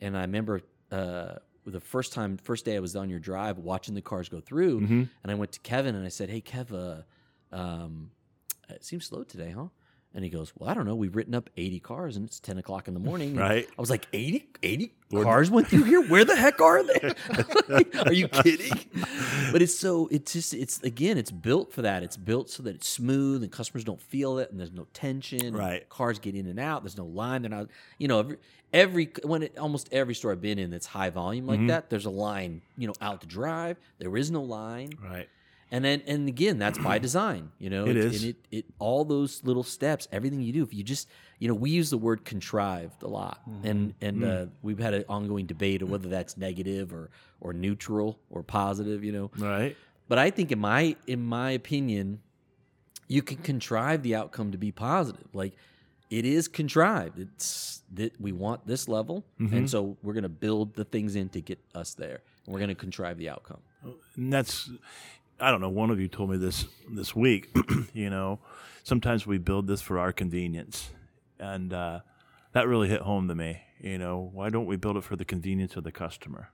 And 0.00 0.16
I 0.16 0.22
remember 0.22 0.60
uh, 0.92 1.36
the 1.64 1.80
first 1.80 2.12
time, 2.12 2.36
first 2.36 2.64
day 2.64 2.76
I 2.76 2.80
was 2.80 2.94
on 2.96 3.08
your 3.10 3.18
drive 3.20 3.58
watching 3.58 3.94
the 3.94 4.02
cars 4.02 4.28
go 4.28 4.40
through. 4.40 4.80
Mm-hmm. 4.82 5.02
And 5.22 5.32
I 5.32 5.34
went 5.34 5.52
to 5.52 5.60
Kevin 5.60 5.94
and 5.94 6.04
I 6.04 6.08
said, 6.10 6.28
Hey, 6.30 6.40
Kev, 6.40 6.72
uh, 6.72 7.56
um, 7.56 8.10
it 8.68 8.84
seems 8.84 9.06
slow 9.06 9.22
today, 9.22 9.50
huh? 9.56 9.66
And 10.16 10.24
he 10.24 10.30
goes, 10.30 10.50
Well, 10.58 10.70
I 10.70 10.72
don't 10.72 10.86
know. 10.86 10.94
We've 10.94 11.14
written 11.14 11.34
up 11.34 11.50
80 11.58 11.78
cars 11.80 12.16
and 12.16 12.26
it's 12.26 12.40
10 12.40 12.56
o'clock 12.56 12.88
in 12.88 12.94
the 12.94 13.00
morning. 13.00 13.32
And 13.32 13.38
Right. 13.38 13.68
I 13.68 13.80
was 13.80 13.90
like, 13.90 14.06
80? 14.14 14.48
80 14.62 14.92
cars 15.12 15.50
went 15.50 15.68
through 15.68 15.82
here? 15.82 16.00
Where 16.08 16.24
the 16.24 16.34
heck 16.34 16.58
are 16.62 16.82
they? 16.82 17.12
are 18.06 18.12
you 18.14 18.26
kidding? 18.26 18.72
But 19.52 19.60
it's 19.60 19.78
so, 19.78 20.08
it's 20.10 20.32
just, 20.32 20.54
it's 20.54 20.82
again, 20.82 21.18
it's 21.18 21.30
built 21.30 21.70
for 21.70 21.82
that. 21.82 22.02
It's 22.02 22.16
built 22.16 22.48
so 22.48 22.62
that 22.62 22.74
it's 22.74 22.88
smooth 22.88 23.42
and 23.42 23.52
customers 23.52 23.84
don't 23.84 24.00
feel 24.00 24.38
it 24.38 24.50
and 24.50 24.58
there's 24.58 24.72
no 24.72 24.86
tension. 24.94 25.54
Right. 25.54 25.86
Cars 25.90 26.18
get 26.18 26.34
in 26.34 26.46
and 26.46 26.58
out. 26.58 26.82
There's 26.82 26.96
no 26.96 27.04
line. 27.04 27.42
They're 27.42 27.50
not, 27.50 27.66
you 27.98 28.08
know, 28.08 28.20
every, 28.20 28.38
every 28.72 29.12
when 29.22 29.42
it, 29.42 29.58
almost 29.58 29.90
every 29.92 30.14
store 30.14 30.32
I've 30.32 30.40
been 30.40 30.58
in 30.58 30.70
that's 30.70 30.86
high 30.86 31.10
volume 31.10 31.46
like 31.46 31.58
mm-hmm. 31.58 31.66
that, 31.66 31.90
there's 31.90 32.06
a 32.06 32.10
line, 32.10 32.62
you 32.78 32.86
know, 32.86 32.94
out 33.02 33.20
the 33.20 33.26
drive. 33.26 33.76
There 33.98 34.16
is 34.16 34.30
no 34.30 34.40
line. 34.40 34.92
Right. 35.04 35.28
And 35.70 35.84
then, 35.84 36.02
and 36.06 36.28
again, 36.28 36.58
that's 36.58 36.78
by 36.78 36.98
design. 36.98 37.50
You 37.58 37.70
know, 37.70 37.86
It 37.86 37.96
And 37.96 38.24
it, 38.30 38.36
it, 38.50 38.64
all 38.78 39.04
those 39.04 39.42
little 39.42 39.64
steps, 39.64 40.06
everything 40.12 40.40
you 40.40 40.52
do. 40.52 40.62
If 40.62 40.72
you 40.72 40.84
just, 40.84 41.08
you 41.38 41.48
know, 41.48 41.54
we 41.54 41.70
use 41.70 41.90
the 41.90 41.98
word 41.98 42.24
contrived 42.24 43.02
a 43.02 43.08
lot, 43.08 43.40
mm-hmm. 43.48 43.66
and 43.66 43.94
and 44.00 44.24
uh, 44.24 44.26
mm. 44.28 44.50
we've 44.62 44.78
had 44.78 44.94
an 44.94 45.04
ongoing 45.08 45.46
debate 45.46 45.82
of 45.82 45.90
whether 45.90 46.08
that's 46.08 46.36
negative 46.36 46.92
or 46.92 47.10
or 47.40 47.52
neutral 47.52 48.18
or 48.30 48.42
positive. 48.42 49.02
You 49.02 49.12
know, 49.12 49.30
Right. 49.36 49.76
but 50.08 50.18
I 50.18 50.30
think 50.30 50.52
in 50.52 50.60
my 50.60 50.94
in 51.08 51.22
my 51.22 51.50
opinion, 51.50 52.20
you 53.08 53.22
can 53.22 53.38
contrive 53.38 54.02
the 54.02 54.14
outcome 54.14 54.52
to 54.52 54.58
be 54.58 54.70
positive. 54.70 55.26
Like 55.34 55.54
it 56.10 56.24
is 56.24 56.46
contrived. 56.46 57.18
It's 57.18 57.82
that 57.94 58.20
we 58.20 58.32
want 58.32 58.66
this 58.66 58.88
level, 58.88 59.24
and 59.38 59.50
mm-hmm. 59.50 59.66
so 59.66 59.96
we're 60.02 60.12
going 60.12 60.22
to 60.22 60.28
build 60.28 60.74
the 60.74 60.84
things 60.84 61.16
in 61.16 61.28
to 61.30 61.40
get 61.40 61.58
us 61.74 61.94
there. 61.94 62.22
And 62.44 62.52
we're 62.52 62.60
going 62.60 62.68
to 62.68 62.76
contrive 62.76 63.18
the 63.18 63.28
outcome. 63.28 63.60
Oh, 63.84 63.94
and 64.16 64.32
that's 64.32 64.70
i 65.40 65.50
don't 65.50 65.60
know 65.60 65.68
one 65.68 65.90
of 65.90 66.00
you 66.00 66.08
told 66.08 66.30
me 66.30 66.36
this 66.36 66.66
this 66.90 67.14
week 67.14 67.48
you 67.92 68.10
know 68.10 68.38
sometimes 68.86 69.26
we 69.26 69.36
build 69.36 69.66
this 69.66 69.82
for 69.82 69.98
our 69.98 70.12
convenience. 70.12 70.90
And 71.40 71.72
uh, 71.72 72.00
that 72.52 72.68
really 72.68 72.88
hit 72.88 73.02
home 73.02 73.28
to 73.28 73.34
me 73.34 73.62
you 73.80 73.98
know 73.98 74.30
why 74.32 74.48
don't 74.48 74.64
we 74.66 74.76
build 74.76 74.96
it 74.96 75.04
for 75.04 75.16
the 75.16 75.24
convenience 75.24 75.76
of 75.76 75.84
the 75.84 75.92
customer 75.92 76.50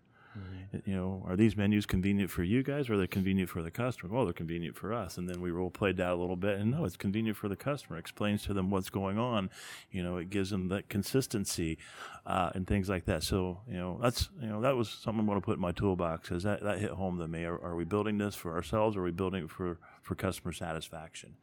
you 0.84 0.94
know 0.94 1.24
are 1.26 1.36
these 1.36 1.56
menus 1.56 1.86
convenient 1.86 2.30
for 2.30 2.42
you 2.42 2.62
guys 2.62 2.88
or 2.88 2.94
are 2.94 2.96
they 2.96 3.06
convenient 3.06 3.50
for 3.50 3.62
the 3.62 3.70
customer? 3.70 4.14
Well 4.14 4.24
they're 4.24 4.32
convenient 4.32 4.76
for 4.76 4.92
us. 4.92 5.18
And 5.18 5.28
then 5.28 5.40
we 5.40 5.50
role 5.50 5.70
played 5.70 5.96
that 5.98 6.10
a 6.10 6.14
little 6.14 6.36
bit 6.36 6.58
and 6.58 6.70
no 6.70 6.84
it's 6.84 6.96
convenient 6.96 7.36
for 7.36 7.48
the 7.48 7.56
customer. 7.56 7.98
Explains 7.98 8.42
to 8.44 8.54
them 8.54 8.70
what's 8.70 8.90
going 8.90 9.18
on. 9.18 9.50
You 9.90 10.02
know 10.02 10.16
it 10.16 10.30
gives 10.30 10.50
them 10.50 10.68
that 10.68 10.88
consistency 10.88 11.78
uh, 12.26 12.50
and 12.54 12.66
things 12.66 12.88
like 12.88 13.04
that. 13.06 13.22
So 13.22 13.60
you 13.68 13.76
know 13.76 13.98
that's 14.00 14.28
you 14.40 14.48
know 14.48 14.60
that 14.60 14.76
was 14.76 14.88
something 14.88 15.24
i 15.24 15.28
want 15.28 15.42
to 15.42 15.44
put 15.44 15.56
in 15.56 15.60
my 15.60 15.72
toolbox 15.72 16.28
because 16.28 16.42
that, 16.44 16.62
that 16.62 16.78
hit 16.78 16.90
home 16.90 17.18
to 17.18 17.28
me. 17.28 17.44
Are, 17.44 17.58
are 17.62 17.76
we 17.76 17.84
building 17.84 18.18
this 18.18 18.34
for 18.34 18.54
ourselves 18.54 18.96
or 18.96 19.00
are 19.00 19.04
we 19.04 19.10
building 19.10 19.44
it 19.44 19.50
for 19.50 19.78
for 20.02 20.14
customer 20.14 20.52
satisfaction 20.52 21.34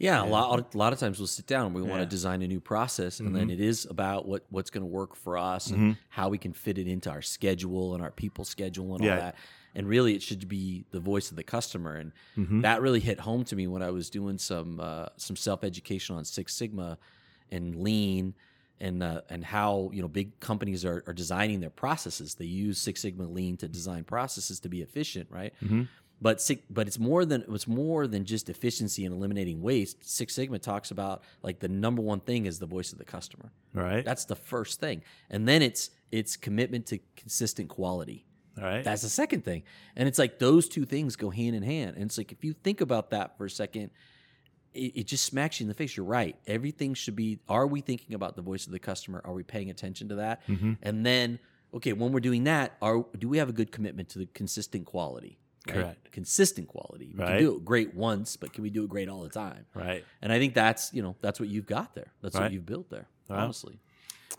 Yeah, 0.00 0.24
a 0.24 0.26
lot. 0.26 0.74
A 0.74 0.78
lot 0.78 0.92
of 0.94 0.98
times 0.98 1.18
we'll 1.18 1.26
sit 1.26 1.46
down 1.46 1.66
and 1.66 1.74
we 1.74 1.82
want 1.82 1.90
Yeah. 1.92 1.96
Mm-hmm. 1.98 2.04
to 2.04 2.16
design 2.16 2.42
a 2.42 2.48
new 2.48 2.58
process, 2.60 3.20
and 3.20 3.36
then 3.36 3.50
it 3.50 3.60
is 3.60 3.84
about 3.84 4.26
what 4.26 4.44
what's 4.50 4.70
going 4.70 4.82
to 4.82 4.86
work 5.00 5.14
for 5.14 5.36
us 5.38 5.70
and 5.70 5.96
how 6.08 6.28
we 6.30 6.38
can 6.38 6.52
fit 6.54 6.78
it 6.78 6.88
into 6.88 7.10
our 7.10 7.22
schedule 7.22 7.94
and 7.94 8.02
our 8.02 8.10
people 8.10 8.44
schedule 8.44 8.94
and 8.96 9.04
Yeah. 9.04 9.10
all 9.14 9.20
that. 9.20 9.34
And 9.74 9.86
really, 9.86 10.14
it 10.16 10.22
should 10.22 10.48
be 10.48 10.84
the 10.90 10.98
voice 11.00 11.30
of 11.30 11.36
the 11.36 11.44
customer, 11.44 11.94
and 11.96 12.12
Mm-hmm. 12.36 12.62
that 12.62 12.80
really 12.82 13.00
hit 13.00 13.20
home 13.20 13.44
to 13.44 13.54
me 13.56 13.66
when 13.68 13.82
I 13.82 13.90
was 13.90 14.10
doing 14.10 14.38
some 14.38 14.80
uh, 14.80 15.06
some 15.16 15.36
self 15.36 15.62
education 15.64 16.16
on 16.16 16.24
Six 16.24 16.54
Sigma 16.54 16.98
and 17.50 17.76
Lean. 17.76 18.34
and 18.82 19.02
uh, 19.02 19.20
and 19.28 19.44
how 19.44 19.90
you 19.92 20.00
know 20.00 20.08
big 20.08 20.40
companies 20.40 20.84
are, 20.86 21.04
are 21.06 21.12
designing 21.12 21.60
their 21.60 21.68
processes. 21.84 22.34
They 22.36 22.46
use 22.46 22.78
Six 22.80 23.02
Sigma 23.02 23.24
Lean 23.28 23.58
to 23.58 23.68
design 23.68 24.04
processes 24.04 24.58
to 24.60 24.68
be 24.70 24.80
efficient, 24.80 25.28
right? 25.30 25.52
But 26.22 26.48
but 26.68 26.86
it's 26.86 26.98
more 26.98 27.24
than 27.24 27.44
it's 27.48 27.66
more 27.66 28.06
than 28.06 28.24
just 28.24 28.50
efficiency 28.50 29.04
and 29.04 29.14
eliminating 29.14 29.62
waste. 29.62 30.08
Six 30.08 30.34
Sigma 30.34 30.58
talks 30.58 30.90
about 30.90 31.22
like 31.42 31.60
the 31.60 31.68
number 31.68 32.02
one 32.02 32.20
thing 32.20 32.46
is 32.46 32.58
the 32.58 32.66
voice 32.66 32.92
of 32.92 32.98
the 32.98 33.04
customer. 33.04 33.52
Right. 33.72 34.04
That's 34.04 34.26
the 34.26 34.36
first 34.36 34.80
thing, 34.80 35.02
and 35.30 35.48
then 35.48 35.62
it's 35.62 35.90
it's 36.12 36.36
commitment 36.36 36.86
to 36.86 36.98
consistent 37.16 37.68
quality. 37.68 38.26
All 38.58 38.64
right. 38.64 38.84
That's 38.84 39.02
the 39.02 39.08
second 39.08 39.44
thing. 39.44 39.62
And 39.96 40.08
it's 40.08 40.18
like 40.18 40.38
those 40.38 40.68
two 40.68 40.84
things 40.84 41.16
go 41.16 41.30
hand 41.30 41.56
in 41.56 41.62
hand. 41.62 41.96
And 41.96 42.04
it's 42.04 42.18
like 42.18 42.32
if 42.32 42.44
you 42.44 42.52
think 42.52 42.80
about 42.80 43.10
that 43.10 43.38
for 43.38 43.46
a 43.46 43.50
second, 43.50 43.90
it, 44.74 44.96
it 44.96 45.06
just 45.06 45.24
smacks 45.24 45.60
you 45.60 45.64
in 45.64 45.68
the 45.68 45.74
face. 45.74 45.96
You're 45.96 46.06
right. 46.06 46.36
Everything 46.46 46.94
should 46.94 47.16
be 47.16 47.38
are 47.48 47.66
we 47.66 47.80
thinking 47.80 48.14
about 48.14 48.36
the 48.36 48.42
voice 48.42 48.66
of 48.66 48.72
the 48.72 48.78
customer? 48.78 49.22
Are 49.24 49.32
we 49.32 49.42
paying 49.42 49.70
attention 49.70 50.08
to 50.10 50.16
that? 50.16 50.46
Mm-hmm. 50.46 50.74
And 50.82 51.06
then, 51.06 51.38
okay, 51.74 51.92
when 51.92 52.12
we're 52.12 52.20
doing 52.20 52.44
that, 52.44 52.76
are 52.82 53.04
do 53.18 53.28
we 53.28 53.38
have 53.38 53.48
a 53.48 53.52
good 53.52 53.72
commitment 53.72 54.08
to 54.10 54.18
the 54.18 54.26
consistent 54.26 54.84
quality? 54.84 55.38
Right? 55.66 55.74
Correct. 55.74 56.12
Consistent 56.12 56.68
quality. 56.68 57.12
We 57.14 57.20
Right. 57.20 57.28
can 57.28 57.38
do 57.40 57.56
it 57.56 57.64
great 57.64 57.94
once, 57.94 58.36
but 58.36 58.52
can 58.52 58.62
we 58.62 58.70
do 58.70 58.84
it 58.84 58.90
great 58.90 59.08
all 59.08 59.22
the 59.22 59.28
time? 59.28 59.66
right. 59.74 60.04
And 60.22 60.32
I 60.32 60.38
think 60.38 60.54
that's, 60.54 60.92
you 60.92 61.02
know, 61.02 61.16
that's 61.20 61.38
what 61.40 61.48
you've 61.48 61.66
got 61.66 61.94
there. 61.94 62.12
That's 62.22 62.34
what 62.36 62.52
you've 62.52 62.66
built 62.66 62.88
there, 62.90 63.06
Wow. 63.28 63.44
honestly. 63.44 63.78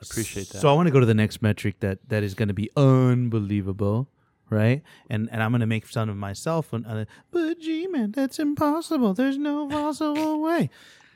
Appreciate 0.01 0.49
that. 0.49 0.60
So 0.60 0.69
I 0.69 0.73
want 0.73 0.88
to 0.88 0.91
go 0.91 0.99
to 0.99 1.05
the 1.05 1.13
next 1.13 1.41
metric 1.41 1.79
that 1.81 1.99
that 2.10 2.23
is 2.23 2.34
going 2.34 2.47
to 2.47 2.53
be 2.55 2.71
unbelievable, 2.75 4.07
right? 4.49 4.81
And 5.10 5.29
and 5.31 5.43
I'm 5.43 5.51
going 5.51 5.60
to 5.62 5.67
make 5.67 5.86
fun 5.86 6.10
of 6.10 6.17
myself. 6.17 6.73
And 6.73 6.86
uh, 6.88 7.05
but 7.29 7.60
G 7.60 7.86
man, 7.88 8.12
that's 8.12 8.39
impossible. 8.39 9.13
There's 9.13 9.38
no 9.38 9.67
possible 9.67 10.41
way. 10.47 10.69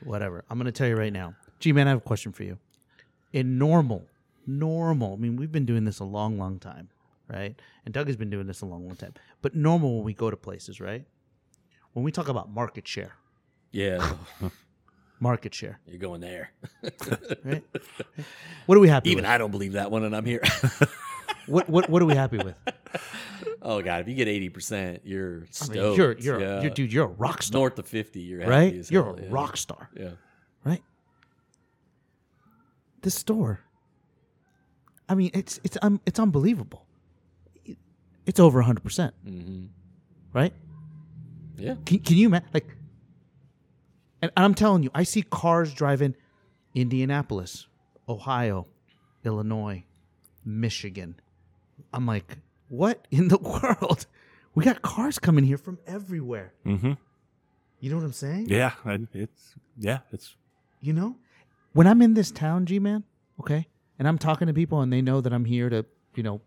Whatever. 0.04 0.44
I'm 0.48 0.58
going 0.58 0.66
to 0.66 0.72
tell 0.72 0.86
you 0.88 0.94
right 0.96 1.12
now, 1.12 1.34
G 1.58 1.72
man. 1.72 1.86
I 1.88 1.90
have 1.90 1.98
a 1.98 2.02
question 2.02 2.30
for 2.32 2.44
you. 2.44 2.58
In 3.32 3.58
normal, 3.58 4.06
normal. 4.46 5.14
I 5.14 5.16
mean, 5.16 5.36
we've 5.36 5.50
been 5.52 5.66
doing 5.66 5.84
this 5.84 5.98
a 5.98 6.04
long, 6.04 6.38
long 6.38 6.58
time, 6.60 6.88
right? 7.28 7.54
And 7.84 7.92
Doug 7.94 8.06
has 8.06 8.16
been 8.16 8.30
doing 8.30 8.46
this 8.46 8.60
a 8.62 8.66
long, 8.66 8.86
long 8.86 8.96
time. 8.96 9.14
But 9.42 9.54
normal 9.54 9.96
when 9.96 10.04
we 10.04 10.14
go 10.14 10.30
to 10.30 10.36
places, 10.36 10.80
right? 10.80 11.04
When 11.92 12.04
we 12.04 12.12
talk 12.12 12.28
about 12.28 12.50
market 12.50 12.86
share, 12.86 13.12
Yeah. 13.72 14.12
market 15.20 15.54
share, 15.54 15.80
You're 15.86 15.98
going 15.98 16.20
there. 16.20 16.50
right? 17.44 17.64
What 18.66 18.76
are 18.76 18.80
we 18.80 18.88
happy 18.88 19.10
Even 19.10 19.24
with? 19.24 19.30
I 19.30 19.38
don't 19.38 19.50
believe 19.50 19.72
that 19.72 19.90
one, 19.90 20.04
and 20.04 20.14
I'm 20.14 20.24
here. 20.26 20.42
What 21.48 21.68
what 21.68 21.88
what 21.88 22.02
are 22.02 22.06
we 22.06 22.16
happy 22.16 22.38
with? 22.38 22.56
oh 23.62 23.80
God, 23.80 24.00
if 24.00 24.08
you 24.08 24.14
get 24.16 24.26
eighty 24.26 24.48
percent, 24.48 25.02
you're 25.04 25.42
I 25.42 25.46
stoked. 25.52 25.74
mean, 25.76 25.94
you're 25.96 26.18
you're, 26.18 26.40
yeah. 26.40 26.60
you're 26.62 26.70
dude. 26.72 26.92
You're 26.92 27.04
a 27.04 27.08
rock 27.08 27.42
star. 27.44 27.60
north 27.60 27.78
of 27.78 27.86
fifty. 27.86 28.20
You're 28.20 28.40
happy 28.40 28.50
right? 28.50 28.90
You're 28.90 29.04
hell, 29.04 29.16
a 29.16 29.22
yeah. 29.22 29.28
rock 29.30 29.56
star, 29.56 29.88
Yeah. 29.96 30.10
right? 30.64 30.82
This 33.02 33.14
store. 33.14 33.60
I 35.08 35.14
mean, 35.14 35.30
it's 35.34 35.60
it's 35.62 35.78
um, 35.82 36.00
it's 36.04 36.18
unbelievable. 36.18 36.85
It's 38.26 38.40
over 38.40 38.60
hundred 38.62 38.82
percent, 38.84 39.14
hmm 39.24 39.66
right? 40.32 40.52
Yeah. 41.56 41.76
Can, 41.86 42.00
can 42.00 42.16
you 42.18 42.26
imagine? 42.26 42.48
Like, 42.52 42.66
and 44.20 44.30
I'm 44.36 44.54
telling 44.54 44.82
you, 44.82 44.90
I 44.94 45.04
see 45.04 45.22
cars 45.22 45.72
driving 45.72 46.14
Indianapolis, 46.74 47.66
Ohio, 48.06 48.66
Illinois, 49.24 49.84
Michigan. 50.44 51.18
I'm 51.92 52.04
like, 52.04 52.36
what 52.68 53.06
in 53.10 53.28
the 53.28 53.38
world? 53.80 54.06
We 54.54 54.64
got 54.64 54.82
cars 54.82 55.18
coming 55.18 55.44
here 55.44 55.58
from 55.58 55.78
everywhere. 55.86 56.52
mm-hmm. 56.66 56.92
You 57.80 57.90
know 57.90 57.96
what 57.96 58.04
I'm 58.04 58.12
saying? 58.12 58.46
Yeah. 58.48 58.72
It's 59.14 59.54
yeah. 59.78 59.98
It's 60.12 60.34
You 60.80 60.92
know, 60.92 61.16
when 61.72 61.86
I'm 61.86 62.02
in 62.02 62.14
this 62.14 62.30
town, 62.30 62.66
G 62.66 62.78
man, 62.78 63.04
okay, 63.40 63.68
and 63.98 64.08
I'm 64.08 64.18
talking 64.18 64.46
to 64.48 64.54
people 64.54 64.80
and 64.80 64.92
they 64.92 65.02
know 65.02 65.20
that 65.20 65.32
I'm 65.32 65.44
here 65.44 65.68
to, 65.70 65.84
you 66.14 66.22
know, 66.22 66.40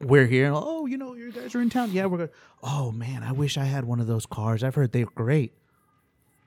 we're 0.00 0.26
here. 0.26 0.52
Oh, 0.54 0.86
you 0.86 0.98
know, 0.98 1.14
you 1.14 1.32
guys 1.32 1.54
are 1.54 1.60
in 1.62 1.70
town. 1.70 1.92
Yeah, 1.92 2.06
we're 2.06 2.18
good. 2.18 2.30
Oh 2.62 2.90
man, 2.92 3.22
I 3.22 3.32
wish 3.32 3.56
I 3.56 3.64
had 3.64 3.84
one 3.84 4.00
of 4.00 4.06
those 4.06 4.26
cars. 4.26 4.62
I've 4.62 4.74
heard 4.74 4.92
they're 4.92 5.06
great. 5.06 5.52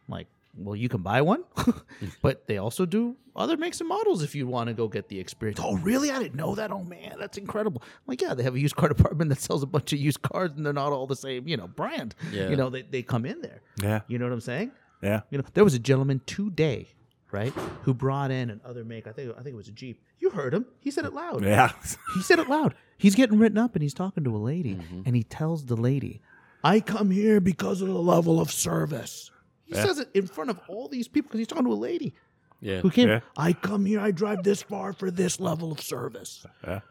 I'm 0.07 0.13
like, 0.13 0.27
well, 0.57 0.75
you 0.75 0.89
can 0.89 1.01
buy 1.01 1.21
one, 1.21 1.43
but 2.21 2.47
they 2.47 2.57
also 2.57 2.85
do 2.85 3.15
other 3.35 3.55
makes 3.57 3.79
and 3.79 3.87
models 3.87 4.21
if 4.21 4.35
you 4.35 4.47
want 4.47 4.67
to 4.67 4.73
go 4.73 4.87
get 4.87 5.07
the 5.07 5.19
experience. 5.19 5.59
Oh, 5.63 5.77
really? 5.77 6.11
I 6.11 6.19
didn't 6.19 6.35
know 6.35 6.55
that. 6.55 6.71
Oh 6.71 6.83
man, 6.83 7.15
that's 7.19 7.37
incredible. 7.37 7.81
I'm 7.83 8.03
like, 8.07 8.21
yeah, 8.21 8.33
they 8.33 8.43
have 8.43 8.55
a 8.55 8.59
used 8.59 8.75
car 8.75 8.89
department 8.93 9.29
that 9.29 9.39
sells 9.39 9.63
a 9.63 9.67
bunch 9.67 9.93
of 9.93 9.99
used 9.99 10.21
cars, 10.21 10.51
and 10.55 10.65
they're 10.65 10.73
not 10.73 10.91
all 10.91 11.07
the 11.07 11.15
same, 11.15 11.47
you 11.47 11.57
know, 11.57 11.67
brand. 11.67 12.15
Yeah. 12.31 12.49
You 12.49 12.55
know, 12.55 12.69
they 12.69 12.81
they 12.83 13.01
come 13.03 13.25
in 13.25 13.41
there. 13.41 13.61
yeah. 13.81 14.01
You 14.07 14.19
know 14.19 14.25
what 14.25 14.33
I'm 14.33 14.41
saying? 14.41 14.71
Yeah. 15.01 15.21
You 15.29 15.37
know, 15.37 15.45
there 15.53 15.63
was 15.63 15.73
a 15.75 15.79
gentleman 15.79 16.21
today, 16.25 16.89
right, 17.31 17.53
who 17.83 17.93
brought 17.93 18.31
in 18.31 18.49
another 18.49 18.83
make. 18.83 19.07
I 19.07 19.11
think 19.13 19.31
I 19.31 19.41
think 19.41 19.53
it 19.53 19.57
was 19.57 19.69
a 19.69 19.71
Jeep. 19.71 20.03
You 20.19 20.31
heard 20.31 20.53
him. 20.53 20.65
He 20.81 20.91
said 20.91 21.05
it 21.05 21.13
loud. 21.13 21.43
Yeah. 21.45 21.71
He 22.15 22.21
said 22.21 22.39
it 22.39 22.49
loud. 22.49 22.75
He's 22.99 23.15
getting 23.15 23.39
written 23.39 23.57
up 23.57 23.75
and 23.75 23.81
he's 23.81 23.93
talking 23.95 24.23
to 24.25 24.35
a 24.35 24.37
lady 24.37 24.75
mm-hmm. 24.75 25.01
and 25.05 25.15
he 25.15 25.23
tells 25.23 25.65
the 25.65 25.75
lady, 25.75 26.21
"I 26.63 26.79
come 26.81 27.09
here 27.09 27.39
because 27.39 27.81
of 27.81 27.87
the 27.87 27.93
level 27.99 28.39
of 28.39 28.51
service." 28.51 29.31
He 29.65 29.73
Yeah. 29.75 29.85
says 29.85 29.99
it 29.99 30.09
in 30.13 30.27
front 30.27 30.49
of 30.51 30.59
all 30.67 30.87
these 30.87 31.07
people 31.07 31.29
because 31.29 31.39
he's 31.39 31.47
talking 31.47 31.65
to 31.65 31.71
a 31.73 31.75
lady 31.75 32.13
Yeah. 32.61 32.81
who 32.81 32.91
came. 32.91 33.07
Yeah. 33.07 33.21
I 33.37 33.53
come 33.53 33.85
here. 33.85 33.99
I 33.99 34.11
drive 34.11 34.43
this 34.43 34.61
far 34.61 34.93
for 34.93 35.09
this 35.09 35.39
level 35.39 35.71
of 35.71 35.79
service. 35.81 36.45
Yeah. 36.63 36.81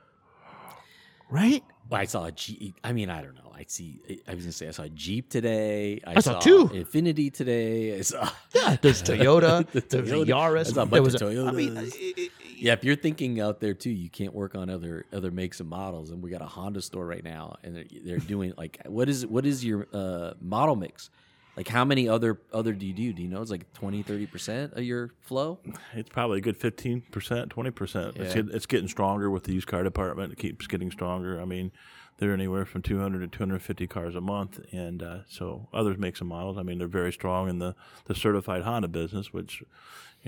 Right? 1.31 1.63
Well, 1.91 2.01
I 2.01 2.05
saw 2.07 2.25
a 2.25 2.33
Jeep. 2.33 2.77
I 2.83 2.93
mean, 2.93 3.11
I 3.11 3.21
don't 3.23 3.35
know. 3.35 3.53
I 3.55 3.65
see. 3.67 4.01
I 4.27 4.35
was 4.35 4.45
gonna 4.45 4.53
say 4.53 4.69
I 4.69 4.71
saw 4.71 4.85
a 4.85 4.89
Jeep 4.89 5.29
today. 5.29 6.01
I, 6.07 6.15
I 6.17 6.21
saw 6.21 6.39
two. 6.39 6.69
Infiniti 6.69 7.33
today. 7.33 7.99
I 7.99 8.03
saw. 8.03 8.29
Yeah. 8.55 8.77
There's 8.83 9.03
Toyota. 9.03 9.67
The 9.71 9.81
there's 9.81 10.11
a 10.11 10.15
Toyota. 10.15 10.27
Yaris. 10.27 10.61
I 10.61 10.73
saw 10.73 10.83
a 10.83 10.87
there 10.87 11.03
was 11.03 11.15
of 11.17 11.23
a- 11.23 11.47
I 11.49 11.51
mean, 11.53 11.75
Toyotas. 11.75 11.95
it- 11.97 12.19
it- 12.19 12.33
Yeah, 12.61 12.73
if 12.73 12.85
you're 12.85 12.97
thinking 12.97 13.41
out 13.41 13.61
there 13.61 13.75
too, 13.75 13.91
you 13.91 14.11
can't 14.11 14.35
work 14.35 14.55
on 14.55 14.69
other 14.69 15.05
other 15.13 15.31
makes 15.31 15.61
and 15.61 15.69
models. 15.69 16.11
And 16.11 16.23
we 16.23 16.31
got 16.31 16.43
a 16.43 16.47
Honda 16.47 16.83
store 16.83 17.07
right 17.07 17.25
now, 17.25 17.57
and 17.63 17.77
they're, 17.77 17.85
they're 18.05 18.19
doing 18.19 18.53
like 18.57 18.79
what 18.87 19.09
is 19.09 19.27
what 19.27 19.47
is 19.47 19.65
your 19.65 19.87
uh, 19.93 20.33
model 20.41 20.77
mix? 20.77 21.11
Like 21.57 21.69
how 21.69 21.85
many 21.85 22.09
other 22.09 22.41
other 22.53 22.73
do 22.73 22.87
you 22.87 22.93
do? 22.93 23.13
Do 23.13 23.23
you 23.23 23.29
know 23.29 23.43
it's 23.43 23.51
like 23.51 23.73
20, 23.73 24.03
30 24.05 24.27
percent 24.27 24.73
of 24.75 24.85
your 24.85 25.11
flow? 25.23 25.59
It's 25.95 26.09
probably 26.09 26.39
a 26.39 26.41
good 26.41 26.57
fifteen 26.57 27.03
percent, 27.11 27.51
twenty 27.51 27.71
percent. 27.71 28.17
It's 28.17 28.35
Yeah. 28.35 28.43
get, 28.43 28.55
it's 28.55 28.67
getting 28.67 28.89
stronger 28.89 29.29
with 29.31 29.45
the 29.45 29.53
used 29.55 29.67
car 29.67 29.83
department. 29.83 30.33
It 30.33 30.39
keeps 30.39 30.67
getting 30.69 30.91
stronger. 30.93 31.41
I 31.41 31.45
mean, 31.45 31.73
they're 32.19 32.33
anywhere 32.33 32.65
from 32.65 32.83
two 32.83 33.01
hundred 33.01 33.21
to 33.21 33.37
two 33.37 33.43
hundred 33.43 33.63
fifty 33.63 33.89
cars 33.89 34.15
a 34.15 34.21
month, 34.21 34.61
and 34.73 35.03
uh, 35.03 35.19
so 35.29 35.69
others 35.73 35.99
make 35.99 36.17
some 36.17 36.29
models. 36.29 36.59
I 36.59 36.63
mean, 36.63 36.79
they're 36.79 36.87
very 36.87 37.13
strong 37.13 37.49
in 37.49 37.59
the 37.59 37.75
the 38.05 38.15
certified 38.15 38.63
Honda 38.63 38.87
business, 38.89 39.33
which 39.33 39.65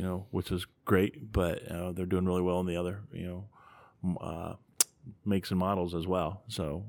you 0.01 0.07
know, 0.07 0.27
which 0.31 0.51
is 0.51 0.67
great. 0.85 1.33
But 1.33 1.67
uh, 1.71 1.93
they're 1.93 2.07
doing 2.07 2.25
really 2.27 2.43
well 2.43 2.61
in 2.61 2.67
the 2.67 2.77
other 2.77 3.01
you 3.13 3.27
know 3.27 4.19
uh, 4.21 4.55
makes 5.25 5.51
and 5.51 5.59
models 5.61 5.95
as 5.95 6.07
well. 6.07 6.43
So 6.49 6.85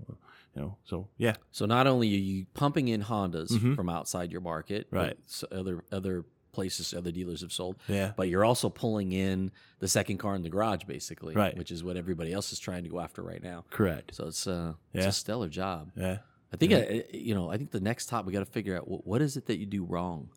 you 0.56 0.62
know, 0.62 0.78
so 0.86 1.08
yeah, 1.18 1.36
So 1.52 1.66
not 1.66 1.88
only 1.88 2.08
are 2.14 2.18
you 2.18 2.46
pumping 2.54 2.88
in 2.90 3.02
Hondas 3.04 3.76
from 3.76 3.90
outside 3.90 4.32
your 4.32 4.42
market, 4.42 4.88
Mm-hmm. 4.92 4.96
Right. 4.98 5.18
other 5.52 5.84
other 5.92 6.26
places, 6.52 6.94
other 6.94 7.12
dealers 7.12 7.40
have 7.40 7.54
sold, 7.54 7.78
Yeah. 7.88 8.12
but 8.18 8.28
you're 8.28 8.44
also 8.44 8.70
pulling 8.70 9.14
in 9.14 9.52
the 9.80 9.88
second 9.88 10.18
car 10.18 10.36
in 10.36 10.44
the 10.44 10.50
garage, 10.50 10.84
basically, 10.84 11.34
Right. 11.34 11.58
Which 11.58 11.72
is 11.72 11.82
what 11.86 11.96
everybody 11.96 12.34
else 12.34 12.52
is 12.52 12.60
trying 12.60 12.84
to 12.84 12.90
go 12.90 13.00
after 13.00 13.22
right 13.22 13.42
now. 13.42 13.64
correct. 13.70 14.14
So 14.16 14.28
it's 14.28 14.46
uh, 14.48 14.74
it's 14.94 15.06
a 15.06 15.12
stellar 15.14 15.48
job. 15.50 15.92
Yeah. 15.96 16.18
I 16.54 16.58
think 16.58 16.74
I, 16.74 17.06
you 17.14 17.34
know. 17.34 17.50
I 17.50 17.56
think 17.58 17.72
the 17.72 17.80
next 17.80 18.08
top 18.08 18.26
we 18.26 18.34
got 18.34 18.40
to 18.40 18.52
figure 18.52 18.76
out 18.78 18.86
what, 18.90 19.08
what 19.08 19.22
is 19.22 19.38
it 19.38 19.46
that 19.46 19.58
you 19.58 19.66
do 19.66 19.86
wrong. 19.86 20.28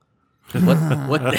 What 0.53 1.09
what 1.09 1.35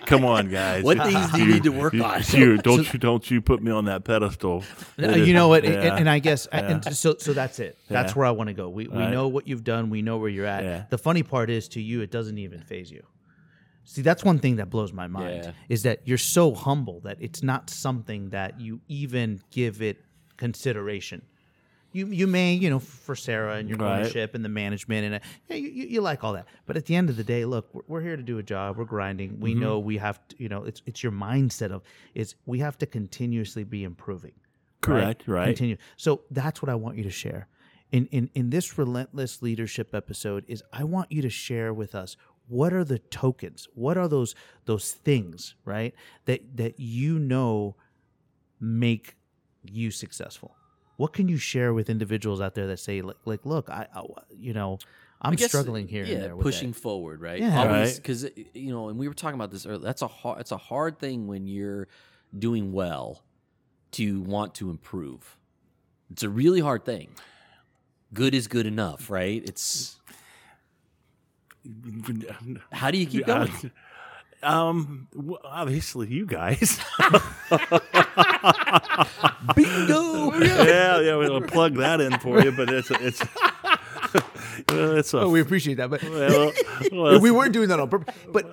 Come 0.06 0.24
on, 0.24 0.48
guys. 0.48 0.82
What 0.84 0.98
things 0.98 1.30
do 1.32 1.38
you 1.44 1.52
need 1.52 1.62
to 1.64 1.70
work 1.70 1.92
You- 1.92 2.04
on? 2.04 2.22
You, 2.32 2.56
don't 2.68 2.92
you 2.92 2.98
don't 2.98 3.30
you 3.30 3.40
put 3.42 3.62
me 3.62 3.70
on 3.70 3.84
that 3.86 4.04
pedestal. 4.04 4.64
You 4.96 5.34
know 5.34 5.48
what? 5.48 5.64
And- 5.64 5.74
Yeah. 5.74 5.96
And, 5.96 6.08
I 6.08 6.18
guess, 6.18 6.46
and 6.46 6.84
so 6.96 7.16
so 7.18 7.32
that's 7.32 7.58
it. 7.58 7.76
That's 7.88 8.12
Yeah. 8.12 8.18
where 8.18 8.26
I 8.26 8.30
want 8.30 8.48
to 8.48 8.54
go. 8.54 8.68
We 8.68 8.86
we 8.88 8.96
Right. 8.96 9.10
know 9.10 9.28
what 9.28 9.46
you've 9.48 9.64
done. 9.64 9.90
We 9.90 10.02
know 10.02 10.18
where 10.18 10.30
you're 10.30 10.46
at. 10.46 10.62
Yeah. 10.64 10.84
The 10.90 10.98
funny 10.98 11.22
part 11.22 11.50
is, 11.50 11.68
to 11.68 11.80
you, 11.80 12.00
it 12.00 12.10
doesn't 12.10 12.38
even 12.38 12.60
phase 12.62 12.90
you. 12.90 13.04
See, 13.84 14.02
that's 14.02 14.24
one 14.24 14.38
thing 14.38 14.56
that 14.56 14.70
blows 14.70 14.92
my 14.92 15.06
mind 15.08 15.44
Yeah. 15.44 15.52
is 15.68 15.82
that 15.82 16.00
you're 16.04 16.18
so 16.18 16.54
humble 16.54 17.00
that 17.00 17.18
it's 17.20 17.42
not 17.42 17.70
something 17.70 18.30
that 18.30 18.60
you 18.60 18.80
even 18.88 19.40
give 19.50 19.82
it 19.82 19.98
consideration. 20.36 21.22
You 21.92 22.06
you 22.06 22.26
may 22.26 22.54
you 22.54 22.70
know 22.70 22.78
for 22.78 23.16
Sarah 23.16 23.56
and 23.56 23.68
your 23.68 23.78
Right. 23.78 24.00
ownership 24.00 24.34
and 24.34 24.44
the 24.44 24.48
management 24.48 25.04
and 25.06 25.14
uh, 25.16 25.18
yeah, 25.48 25.56
you, 25.56 25.68
you, 25.70 25.86
you 25.88 26.00
like 26.00 26.22
all 26.22 26.34
that, 26.34 26.46
but 26.66 26.76
at 26.76 26.86
the 26.86 26.94
end 26.94 27.10
of 27.10 27.16
the 27.16 27.24
day, 27.24 27.44
look, 27.44 27.68
we're, 27.72 27.82
we're 27.88 28.00
here 28.00 28.16
to 28.16 28.22
do 28.22 28.38
a 28.38 28.42
job. 28.42 28.76
We're 28.76 28.84
grinding. 28.84 29.40
We 29.40 29.52
Mm-hmm. 29.52 29.60
know 29.60 29.78
we 29.80 29.96
have 29.98 30.20
to. 30.28 30.36
You 30.42 30.48
know, 30.48 30.64
it's 30.64 30.82
it's 30.86 31.02
your 31.02 31.12
mindset 31.12 31.70
of 31.72 31.82
is 32.14 32.34
we 32.46 32.60
have 32.60 32.78
to 32.78 32.86
continuously 32.86 33.64
be 33.64 33.82
improving. 33.84 34.32
Correct, 34.82 35.26
right. 35.26 35.46
Continue. 35.46 35.76
So 35.96 36.22
that's 36.30 36.62
what 36.62 36.68
I 36.68 36.74
want 36.74 36.96
you 36.96 37.02
to 37.04 37.10
share. 37.10 37.48
In, 37.92 38.06
in 38.12 38.30
in 38.34 38.50
this 38.50 38.78
relentless 38.78 39.42
leadership 39.42 39.92
episode 39.94 40.44
is 40.46 40.62
I 40.72 40.84
want 40.84 41.10
you 41.10 41.22
to 41.22 41.30
share 41.30 41.74
with 41.74 41.94
us 41.94 42.16
what 42.46 42.72
are 42.72 42.84
the 42.84 42.98
tokens? 43.00 43.66
What 43.74 43.98
are 43.98 44.06
those 44.06 44.34
those 44.66 44.92
things, 44.92 45.56
right? 45.64 45.92
That 46.26 46.56
that 46.56 46.78
you 46.78 47.18
know 47.18 47.74
make 48.60 49.16
you 49.64 49.90
successful. 49.90 50.54
What 51.00 51.14
can 51.14 51.28
you 51.28 51.38
share 51.38 51.72
with 51.72 51.88
individuals 51.88 52.42
out 52.42 52.54
there 52.54 52.66
that 52.66 52.78
say 52.78 53.00
like 53.00 53.16
like 53.24 53.46
look, 53.46 53.70
I, 53.70 53.86
I 53.94 54.02
you 54.38 54.52
know, 54.52 54.78
I'm 55.22 55.34
guess, 55.34 55.48
struggling 55.48 55.88
here 55.88 56.04
Yeah, 56.04 56.14
and 56.16 56.22
there 56.24 56.36
with 56.36 56.44
pushing 56.44 56.72
that. 56.72 56.80
forward, 56.80 57.22
right? 57.22 57.40
Yeah. 57.40 57.58
Always 57.58 57.72
Right. 57.88 57.96
because 57.96 58.24
eh, 58.26 58.28
you 58.52 58.70
know, 58.70 58.90
and 58.90 58.98
we 58.98 59.08
were 59.08 59.14
talking 59.14 59.36
about 59.36 59.50
this 59.50 59.64
earlier. 59.64 59.78
That's 59.78 60.02
a 60.02 60.06
hard. 60.08 60.40
It's 60.40 60.52
a 60.52 60.58
hard 60.58 60.98
thing 60.98 61.26
when 61.26 61.46
you're 61.46 61.88
doing 62.38 62.72
well 62.72 63.22
to 63.92 64.20
want 64.20 64.54
to 64.56 64.68
improve. 64.68 65.38
It's 66.10 66.22
a 66.22 66.28
really 66.28 66.60
hard 66.60 66.84
thing. 66.84 67.08
Good 68.12 68.34
is 68.34 68.46
good 68.46 68.66
enough, 68.66 69.08
right? 69.08 69.42
It's 69.48 69.96
how 72.72 72.90
do 72.90 72.98
you 72.98 73.06
keep 73.06 73.24
going? 73.26 73.50
Um, 74.42 75.08
well, 75.14 75.40
obviously 75.44 76.08
you 76.08 76.24
guys. 76.26 76.80
Bingo! 79.54 80.32
yeah, 80.38 81.00
yeah, 81.00 81.16
we'll 81.16 81.40
plug 81.42 81.74
that 81.76 82.00
in 82.00 82.18
for 82.18 82.40
you, 82.42 82.52
but 82.52 82.70
it's 82.70 82.90
it's 82.90 83.20
well, 84.68 84.96
it's 84.96 85.12
a 85.14 85.20
Oh, 85.20 85.28
we 85.28 85.40
appreciate 85.40 85.74
that, 85.76 85.90
but 85.90 86.02
well, 86.02 86.52
well, 86.92 87.20
we 87.26 87.30
weren't 87.30 87.52
doing 87.52 87.68
that 87.68 87.80
on 87.80 87.88
purpose. 87.88 88.14
But 88.32 88.46
uh, 88.46 88.50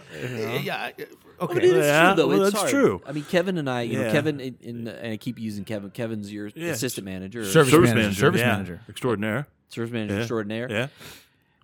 yeah, 0.61 0.91
uh, 0.99 1.03
But 1.39 1.49
okay. 1.51 1.57
it 1.59 1.63
is 1.65 1.85
Yeah, 1.85 2.05
true, 2.07 2.15
though. 2.15 2.27
well, 2.27 2.41
it's 2.43 2.51
that's 2.51 2.61
hard. 2.63 2.71
true. 2.71 3.01
I 3.05 3.11
mean, 3.11 3.23
Kevin 3.25 3.57
and 3.57 3.69
I, 3.69 3.81
you 3.83 3.99
know, 4.01 4.11
Kevin, 4.11 4.39
in, 4.39 4.57
in, 4.61 4.87
and 4.87 5.13
I 5.13 5.17
keep 5.17 5.39
using 5.39 5.63
Kevin. 5.65 5.91
Kevin's 5.91 6.31
your 6.31 6.49
Yeah. 6.55 6.71
assistant 6.71 7.05
manager, 7.05 7.45
Service 7.45 7.71
service 7.71 7.89
manager, 7.89 8.01
manager, 8.03 8.19
service 8.19 8.41
yeah, 8.41 8.51
manager. 8.51 8.81
extraordinaire. 8.89 9.47
service 9.69 9.91
manager 9.91 10.13
Yeah. 10.15 10.19
extraordinaire. 10.19 10.67
Yeah, 10.69 10.87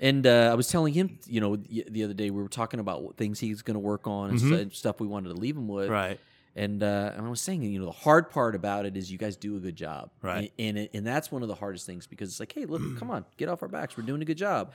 And 0.02 0.26
uh, 0.28 0.50
I 0.52 0.56
was 0.56 0.68
telling 0.68 0.94
him, 0.94 1.20
you 1.28 1.40
know, 1.40 1.56
the, 1.56 1.86
the 1.90 2.04
other 2.04 2.14
day 2.14 2.30
we 2.30 2.42
were 2.42 2.50
talking 2.50 2.80
about 2.80 3.16
things 3.16 3.40
he's 3.40 3.62
going 3.62 3.76
to 3.76 3.80
work 3.80 4.08
on 4.08 4.32
and, 4.32 4.54
and 4.54 4.74
stuff 4.74 5.00
we 5.00 5.08
wanted 5.08 5.30
to 5.30 5.36
leave 5.36 5.56
him 5.56 5.68
with. 5.68 5.86
Mm-hmm. 5.86 5.94
right. 5.94 6.20
And 6.56 6.84
uh, 6.84 7.12
and 7.16 7.26
I 7.26 7.30
was 7.30 7.42
saying, 7.42 7.64
you 7.64 7.80
know, 7.80 7.86
the 7.86 7.92
hard 7.92 8.30
part 8.30 8.54
about 8.54 8.86
it 8.86 8.96
is 8.96 9.12
you 9.12 9.18
guys 9.18 9.36
do 9.38 9.56
a 9.56 9.60
good 9.60 9.76
job, 9.76 10.12
Right. 10.22 10.52
And 10.60 10.70
and, 10.70 10.78
it, 10.78 10.92
and 10.94 11.08
that's 11.08 11.32
one 11.32 11.42
of 11.42 11.48
the 11.48 11.56
hardest 11.56 11.86
things 11.88 12.06
because 12.06 12.30
it's 12.30 12.40
like, 12.40 12.52
hey, 12.54 12.66
look, 12.66 12.82
come 13.00 13.10
on, 13.10 13.26
get 13.38 13.50
off 13.50 13.64
our 13.64 13.68
backs. 13.68 13.98
We're 13.98 14.04
doing 14.04 14.22
a 14.22 14.26
good 14.26 14.38
job. 14.38 14.74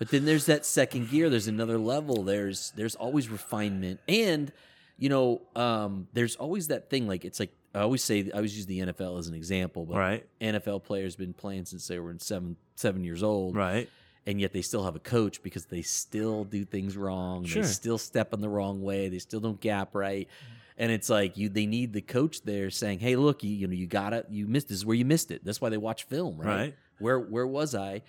But 0.00 0.08
then 0.10 0.24
there's 0.24 0.46
that 0.46 0.66
second 0.66 1.10
gear. 1.10 1.30
There's 1.30 1.46
another 1.46 1.78
level. 1.78 2.24
There's 2.24 2.72
there's 2.74 2.96
always 2.96 3.28
refinement, 3.28 4.00
and 4.08 4.52
you 4.98 5.08
know, 5.08 5.42
um, 5.54 6.08
there's 6.14 6.34
always 6.36 6.68
that 6.68 6.90
thing. 6.90 7.06
Like 7.06 7.24
it's 7.24 7.38
like 7.38 7.52
I 7.74 7.80
always 7.80 8.02
say, 8.02 8.28
I 8.32 8.36
always 8.36 8.56
use 8.56 8.66
the 8.66 8.80
NFL 8.80 9.18
as 9.18 9.28
an 9.28 9.34
example, 9.34 9.86
but 9.86 9.96
Right. 9.96 10.26
NFL 10.40 10.82
players 10.82 11.14
been 11.14 11.32
playing 11.32 11.64
since 11.66 11.86
they 11.86 12.00
were 12.00 12.10
in 12.10 12.18
seven 12.18 12.56
seven 12.74 13.04
years 13.04 13.22
old, 13.22 13.54
Right. 13.54 13.88
And 14.26 14.40
yet 14.40 14.52
they 14.52 14.62
still 14.62 14.84
have 14.84 14.96
a 14.96 15.00
coach 15.00 15.42
because 15.42 15.66
they 15.66 15.82
still 15.82 16.44
do 16.44 16.64
things 16.64 16.96
wrong. 16.96 17.44
Sure. 17.44 17.62
They 17.62 17.68
still 17.68 17.98
step 17.98 18.32
in 18.32 18.40
the 18.40 18.48
wrong 18.48 18.82
way. 18.82 19.08
They 19.08 19.18
still 19.18 19.40
don't 19.40 19.60
gap 19.60 19.94
right. 19.94 20.28
And 20.76 20.90
it's 20.90 21.08
like 21.08 21.36
you 21.36 21.48
they 21.48 21.66
need 21.66 21.92
the 21.92 22.00
coach 22.00 22.42
there 22.42 22.68
saying, 22.70 22.98
"Hey, 22.98 23.14
look, 23.16 23.44
you, 23.44 23.50
you 23.50 23.66
know, 23.68 23.74
you 23.74 23.86
got 23.86 24.12
it. 24.12 24.26
You 24.30 24.46
missed 24.48 24.68
this 24.68 24.78
is 24.78 24.86
where 24.86 24.96
you 24.96 25.04
missed 25.04 25.30
it. 25.30 25.44
That's 25.44 25.60
why 25.60 25.68
they 25.68 25.76
watch 25.76 26.04
film, 26.04 26.36
right? 26.38 26.46
Right. 26.46 26.74
Where 26.98 27.20
where 27.20 27.46
was 27.46 27.74
I?" 27.74 28.02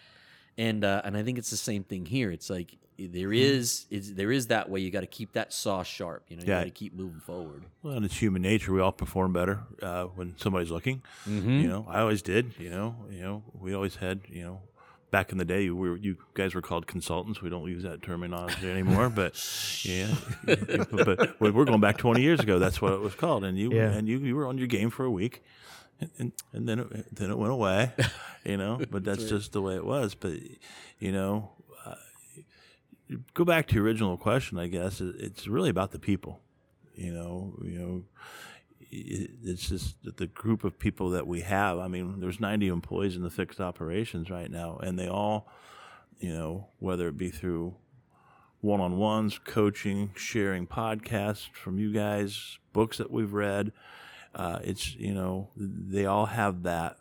And 0.57 0.83
uh, 0.83 1.01
and 1.03 1.15
I 1.17 1.23
think 1.23 1.37
it's 1.37 1.49
the 1.51 1.57
same 1.57 1.83
thing 1.83 2.05
here. 2.05 2.31
It's 2.31 2.49
like 2.49 2.77
there 2.97 3.27
Mm-hmm. 3.27 3.33
is 3.33 3.85
it's, 3.91 4.11
there 4.11 4.31
is 4.31 4.47
that 4.47 4.69
way 4.69 4.79
you 4.79 4.89
got 4.89 5.01
to 5.01 5.05
keep 5.07 5.33
that 5.33 5.51
saw 5.51 5.83
sharp. 5.83 6.23
You 6.29 6.37
know, 6.37 6.43
you 6.43 6.49
Yeah. 6.49 6.59
got 6.61 6.63
to 6.63 6.69
keep 6.71 6.93
moving 6.95 7.19
forward. 7.19 7.65
Well, 7.83 7.93
and 7.97 8.05
it's 8.05 8.17
human 8.17 8.41
nature. 8.41 8.71
We 8.71 8.79
all 8.79 8.93
perform 8.93 9.33
better 9.33 9.59
uh, 9.83 10.05
when 10.05 10.33
somebody's 10.37 10.71
looking. 10.71 11.01
You 11.27 11.67
know, 11.67 11.85
I 11.89 11.99
always 11.99 12.21
did. 12.21 12.53
You 12.57 12.69
know, 12.69 12.95
you 13.11 13.21
know, 13.21 13.43
we 13.59 13.73
always 13.75 13.97
had. 13.97 14.21
You 14.29 14.43
know, 14.43 14.61
back 15.15 15.31
in 15.31 15.37
the 15.37 15.45
day, 15.45 15.69
we 15.69 15.89
were, 15.89 15.95
you 15.95 16.17
guys 16.33 16.53
were 16.53 16.61
called 16.61 16.87
consultants. 16.87 17.41
We 17.41 17.49
don't 17.49 17.69
use 17.69 17.83
that 17.83 18.01
terminology 18.01 18.69
anymore. 18.69 19.09
But 19.09 19.31
yeah, 19.85 20.13
but 20.45 21.39
we- 21.39 21.51
we're 21.51 21.63
going 21.63 21.79
back 21.79 21.97
twenty 21.97 22.21
years 22.21 22.41
ago. 22.41 22.59
That's 22.59 22.81
what 22.81 22.91
it 22.91 22.99
was 22.99 23.15
called. 23.15 23.45
And 23.45 23.57
you 23.57 23.71
Yeah. 23.71 23.91
and 23.91 24.09
you, 24.09 24.17
you 24.19 24.35
were 24.35 24.45
on 24.45 24.57
your 24.57 24.67
game 24.67 24.89
for 24.89 25.05
a 25.05 25.11
week. 25.11 25.41
And, 26.19 26.33
and, 26.51 26.67
then 26.67 26.79
it, 26.79 27.15
then 27.15 27.31
it 27.31 27.37
went 27.37 27.53
away, 27.53 27.93
you 28.43 28.57
know. 28.57 28.81
But 28.91 29.05
that's 29.05 29.29
just 29.29 29.53
the 29.53 29.61
way 29.61 29.75
it 29.75 29.85
was. 29.85 30.13
But 30.13 30.33
you 30.99 31.13
know, 31.13 31.51
uh, 31.85 31.95
go 33.33 33.45
back 33.45 33.67
to 33.67 33.75
your 33.75 33.85
original 33.85 34.17
question, 34.17 34.59
I 34.59 34.67
guess 34.67 34.99
it's 34.99 35.47
really 35.47 35.69
about 35.69 35.91
the 35.91 35.99
people. 35.99 36.41
You 36.95 37.13
know, 37.13 37.53
you 37.63 37.79
know, 37.79 38.03
it's 38.91 39.69
just 39.69 39.95
the 40.03 40.27
group 40.27 40.63
of 40.63 40.79
people 40.79 41.09
that 41.11 41.27
we 41.27 41.41
have. 41.41 41.79
I 41.79 41.87
mean, 41.87 42.19
there's 42.19 42.39
90 42.39 42.67
employees 42.67 43.15
in 43.15 43.23
the 43.23 43.29
fixed 43.29 43.59
operations 43.59 44.29
right 44.29 44.49
now, 44.49 44.77
and 44.81 44.97
they 44.97 45.07
all, 45.07 45.47
you 46.19 46.33
know, 46.33 46.67
whether 46.79 47.07
it 47.07 47.17
be 47.17 47.29
through 47.29 47.75
one-on-ones, 48.61 49.39
coaching, 49.45 50.11
sharing 50.15 50.65
podcasts 50.65 51.49
from 51.51 51.77
you 51.77 51.93
guys, 51.93 52.57
books 52.73 52.97
that 52.97 53.11
we've 53.11 53.33
read. 53.33 53.71
Uh, 54.33 54.59
it's 54.63 54.95
you 54.95 55.13
know, 55.13 55.49
they 55.55 56.05
all 56.05 56.25
have 56.25 56.63
that 56.63 56.97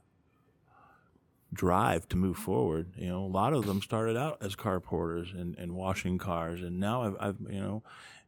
drive 1.52 2.08
to 2.08 2.16
move 2.16 2.36
forward. 2.36 2.92
You 2.96 3.08
know, 3.08 3.24
a 3.24 3.26
lot 3.26 3.54
of 3.54 3.66
them 3.66 3.80
started 3.80 4.16
out 4.16 4.38
as 4.40 4.54
car 4.54 4.78
porters 4.78 5.32
and, 5.32 5.56
and 5.56 5.72
washing 5.72 6.18
cars, 6.18 6.62
and 6.62 6.78
now 6.78 7.02
I've, 7.02 7.16
I've 7.18 7.36
you 7.50 7.60
know, 7.60 7.82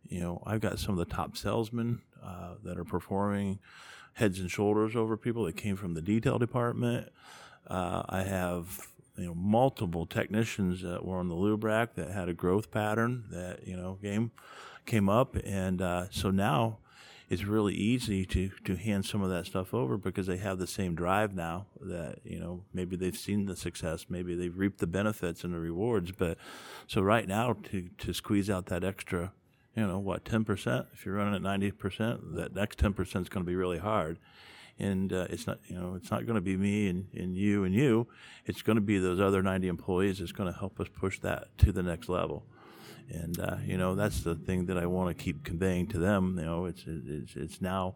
you 0.09 0.21
know, 0.21 0.43
I've 0.47 0.61
got 0.61 0.79
some 0.79 0.99
of 0.99 1.09
the 1.09 1.15
top 1.15 1.37
salesmen 1.37 2.01
uh, 2.25 2.55
that 2.65 2.79
are 2.79 2.85
performing 2.85 3.59
heads 4.15 4.41
and 4.41 4.51
shoulders 4.51 4.97
over 4.97 5.17
people 5.17 5.45
that 5.45 5.57
came 5.57 5.77
from 5.77 5.95
the 5.95 6.03
detail 6.03 6.39
department. 6.39 7.09
Uh, 7.67 8.03
I 8.09 8.23
have 8.23 8.89
you 9.17 9.27
know 9.27 9.35
multiple 9.35 10.07
technicians 10.07 10.83
that 10.83 11.05
were 11.05 11.19
on 11.19 11.29
the 11.29 11.35
lube 11.35 11.65
rack 11.65 11.95
that 11.95 12.11
had 12.11 12.29
a 12.29 12.35
growth 12.35 12.71
pattern 12.71 13.25
that 13.31 13.67
you 13.67 13.77
know 13.77 13.99
came 14.03 14.31
came 14.85 15.09
up, 15.09 15.37
and 15.45 15.83
uh, 15.83 16.07
so 16.11 16.31
now 16.31 16.79
it's 17.29 17.45
really 17.45 17.75
easy 17.75 18.25
to 18.25 18.51
to 18.65 18.77
hand 18.77 19.05
some 19.05 19.23
of 19.23 19.31
that 19.31 19.47
stuff 19.47 19.75
over 19.75 19.97
because 19.97 20.27
they 20.27 20.37
have 20.37 20.59
the 20.59 20.67
same 20.67 20.95
drive 20.95 21.35
now 21.35 21.67
that 21.81 22.19
you 22.25 22.39
know 22.39 22.63
maybe 22.73 22.97
they've 22.97 23.17
seen 23.17 23.47
the 23.47 23.57
success 23.57 24.07
maybe 24.09 24.35
they've 24.35 24.57
reaped 24.57 24.79
the 24.79 24.87
benefits 24.87 25.43
and 25.43 25.53
the 25.53 25.59
rewards 25.59 26.13
but 26.13 26.39
so 26.87 27.03
right 27.03 27.27
now 27.27 27.55
to 27.65 27.89
to 27.99 28.13
squeeze 28.13 28.49
out 28.49 28.67
that 28.67 28.85
extra 28.85 29.33
you 29.77 29.87
know 29.87 29.99
what 29.99 30.25
10% 30.25 30.87
if 30.93 31.05
you're 31.05 31.15
running 31.15 31.35
at 31.35 31.43
90% 31.43 32.35
that 32.35 32.55
next 32.55 32.79
10% 32.79 33.01
is 33.01 33.29
going 33.29 33.45
to 33.45 33.49
be 33.49 33.57
really 33.57 33.79
hard 33.79 34.19
and 34.79 35.13
uh, 35.13 35.27
it's 35.31 35.47
not 35.47 35.59
you 35.67 35.79
know 35.79 35.95
it's 35.95 36.11
not 36.11 36.27
going 36.27 36.35
to 36.35 36.41
be 36.41 36.57
me 36.57 36.89
and, 36.89 37.07
and 37.15 37.37
you 37.37 37.65
and 37.65 37.75
you 37.75 38.07
it's 38.45 38.63
going 38.63 38.77
to 38.77 38.83
be 38.83 38.99
those 38.99 39.21
other 39.21 39.43
90 39.43 39.69
employees 39.69 40.19
that's 40.19 40.33
going 40.33 40.53
to 40.53 40.59
help 40.59 40.81
us 40.81 40.89
push 40.93 41.19
that 41.21 41.57
to 41.59 41.73
the 41.73 41.83
next 41.83 42.09
level 42.09 42.45
and 43.11 43.39
uh, 43.39 43.57
you 43.65 43.77
know 43.77 43.95
that's 43.95 44.21
the 44.21 44.35
thing 44.35 44.67
that 44.67 44.79
I 44.79 44.87
want 44.87 45.17
to 45.17 45.23
keep 45.23 45.45
conveying 45.45 45.87
to 45.89 45.99
them. 45.99 46.37
You 46.39 46.45
know, 46.45 46.65
it's 46.67 46.85
it's 46.87 47.37
it's 47.37 47.61
now 47.61 47.95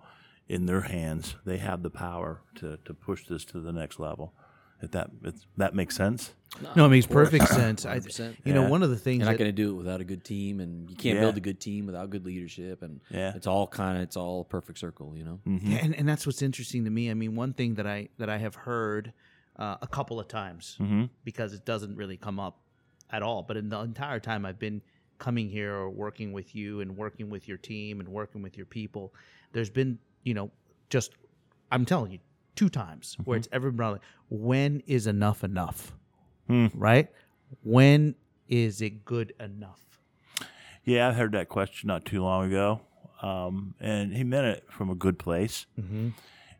in 0.49 0.67
their 0.67 0.83
hands. 0.83 1.37
They 1.45 1.59
have 1.59 1.83
the 1.83 1.91
power 1.91 2.43
to, 2.57 2.79
to 2.85 2.95
push 2.95 3.27
this 3.27 3.45
to 3.47 3.61
the 3.61 3.73
next 3.73 3.99
level. 3.99 4.35
If 4.83 4.93
that 4.93 5.11
if 5.25 5.35
that 5.57 5.75
makes 5.75 5.97
sense. 5.97 6.33
No, 6.75 6.87
it 6.87 6.89
makes 6.89 7.07
perfect 7.07 7.47
sense. 7.49 7.87
I, 7.87 8.01
100%. 8.01 8.37
you 8.45 8.53
know, 8.53 8.69
one 8.69 8.83
of 8.83 8.91
the 8.91 8.97
things 8.97 9.21
You're 9.21 9.31
not 9.31 9.39
going 9.39 9.49
to 9.49 9.53
do 9.53 9.71
it 9.71 9.75
without 9.75 10.01
a 10.01 10.05
good 10.05 10.25
team, 10.25 10.59
and 10.59 10.91
you 10.91 10.97
can't 10.97 11.15
Yeah. 11.17 11.21
build 11.23 11.37
a 11.37 11.41
good 11.41 11.61
team 11.61 11.87
without 11.87 12.11
good 12.11 12.27
leadership. 12.27 12.83
And 12.83 13.01
Yeah. 13.09 13.33
it's 13.37 13.47
all 13.47 13.69
kind 13.69 13.97
of 13.99 14.03
it's 14.03 14.17
all 14.17 14.41
a 14.41 14.45
perfect 14.45 14.79
circle, 14.79 15.15
you 15.17 15.25
know. 15.25 15.39
Yeah, 15.47 15.79
and, 15.79 15.95
and 15.95 16.09
that's 16.09 16.27
what's 16.27 16.43
interesting 16.43 16.85
to 16.85 16.91
me. 16.91 17.09
I 17.11 17.15
mean, 17.15 17.37
one 17.37 17.53
thing 17.53 17.75
that 17.75 17.87
I 17.87 18.09
that 18.19 18.29
I 18.29 18.39
have 18.39 18.55
heard 18.57 19.13
uh, 19.57 19.77
a 19.83 19.87
couple 19.87 20.19
of 20.19 20.27
times 20.29 20.79
because 21.25 21.53
it 21.53 21.65
doesn't 21.65 21.95
really 21.97 22.17
come 22.17 22.41
up 22.41 22.59
at 23.11 23.23
all. 23.23 23.43
But 23.43 23.57
in 23.57 23.69
the 23.69 23.79
entire 23.81 24.19
time 24.21 24.45
I've 24.45 24.59
been 24.59 24.83
coming 25.19 25.51
here 25.51 25.75
or 25.75 25.91
working 25.91 26.33
with 26.33 26.55
you 26.55 26.81
and 26.81 26.97
working 26.97 27.29
with 27.31 27.47
your 27.47 27.59
team 27.59 28.01
and 28.01 28.09
working 28.09 28.43
with 28.43 28.57
your 28.57 28.67
people, 28.67 29.15
there's 29.53 29.71
been 29.71 29.99
you 30.25 30.35
know 30.35 30.51
just 30.89 31.13
I'm 31.71 31.85
telling 31.85 32.11
you 32.13 32.19
two 32.61 32.69
times 32.69 33.17
where 33.25 33.39
it's 33.39 33.49
everybody 33.53 33.93
like, 33.93 34.03
when 34.29 34.83
is 34.87 35.07
enough 35.07 35.43
enough, 35.43 35.95
right? 36.75 37.09
When 37.63 38.17
is 38.49 38.83
it 38.83 39.03
good 39.07 39.33
enough? 39.41 39.81
Yeah, 40.85 41.09
I 41.09 41.13
heard 41.13 41.33
that 41.33 41.49
question 41.49 41.89
not 41.89 42.05
too 42.05 42.23
long 42.23 42.49
ago, 42.49 42.83
um, 43.23 43.75
and 43.81 44.13
he 44.13 44.25
meant 44.25 44.47
it 44.47 44.65
from 44.69 44.91
a 44.91 44.95
good 44.95 45.19
place. 45.19 45.65
Mm-hmm. 45.81 46.09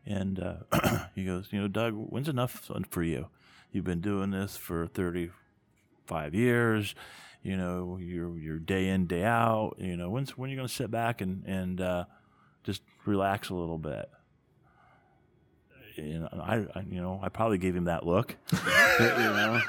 And 0.07 0.39
uh, 0.39 1.05
he 1.15 1.23
goes, 1.23 1.49
you 1.51 1.61
know, 1.61 1.67
Doug, 1.67 1.93
when's 1.93 2.27
enough 2.27 2.71
for 2.89 3.03
you? 3.03 3.27
You've 3.71 3.85
been 3.85 4.01
doing 4.01 4.31
this 4.31 4.57
for 4.57 4.87
thirty-five 4.87 6.33
years. 6.33 6.95
You 7.43 7.57
know, 7.57 7.99
you're 8.01 8.35
you're 8.39 8.57
day 8.57 8.87
in 8.87 9.05
day 9.05 9.23
out. 9.23 9.75
You 9.77 9.97
know, 9.97 10.09
when's 10.09 10.35
when 10.35 10.49
are 10.49 10.51
you 10.51 10.57
going 10.57 10.67
to 10.67 10.73
sit 10.73 10.89
back 10.89 11.21
and 11.21 11.45
and 11.45 11.79
uh, 11.79 12.05
just 12.63 12.81
relax 13.05 13.51
a 13.51 13.53
little 13.53 13.77
bit? 13.77 14.09
You 15.95 16.19
know, 16.19 16.29
I, 16.41 16.55
I 16.75 16.83
you 16.89 17.01
know 17.01 17.19
I 17.21 17.29
probably 17.29 17.57
gave 17.57 17.75
him 17.75 17.85
that 17.85 18.05
look. 18.05 18.35
you 18.53 18.59
know, 18.59 19.61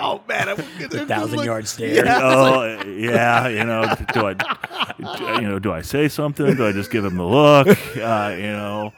oh 0.00 0.22
man, 0.28 0.56
The 0.90 1.06
thousand 1.06 1.44
yard 1.44 1.66
stare. 1.66 2.04
oh 2.06 2.82
yeah, 2.86 3.48
you 3.48 3.64
know, 3.64 3.94
do 4.12 4.26
I, 4.26 5.38
you 5.40 5.48
know, 5.48 5.58
do 5.58 5.72
I 5.72 5.82
say 5.82 6.08
something? 6.08 6.54
Do 6.56 6.66
I 6.66 6.72
just 6.72 6.90
give 6.90 7.04
him 7.04 7.16
the 7.16 7.24
look? 7.26 7.68
Uh, 7.96 8.34
you 8.36 8.52
know, 8.52 8.92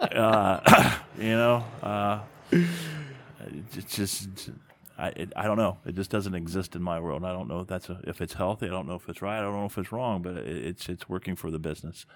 uh, 0.00 0.98
you 1.18 1.30
know, 1.36 1.64
uh, 1.82 2.20
it's 2.50 3.94
just, 3.96 4.50
I, 4.96 5.08
it, 5.08 5.32
I 5.36 5.44
don't 5.44 5.56
know. 5.58 5.78
It 5.84 5.94
just 5.94 6.10
doesn't 6.10 6.34
exist 6.34 6.76
in 6.76 6.82
my 6.82 7.00
world. 7.00 7.24
I 7.24 7.32
don't 7.32 7.48
know 7.48 7.60
if 7.60 7.66
that's 7.68 7.88
a, 7.90 8.00
if 8.04 8.20
it's 8.20 8.34
healthy. 8.34 8.66
I 8.66 8.70
don't 8.70 8.86
know 8.86 8.94
if 8.94 9.08
it's 9.08 9.22
right. 9.22 9.38
I 9.38 9.42
don't 9.42 9.54
know 9.54 9.66
if 9.66 9.76
it's 9.78 9.92
wrong, 9.92 10.22
but 10.22 10.36
it, 10.36 10.46
it's 10.46 10.88
it's 10.88 11.08
working 11.08 11.36
for 11.36 11.50
the 11.50 11.58
business, 11.58 12.06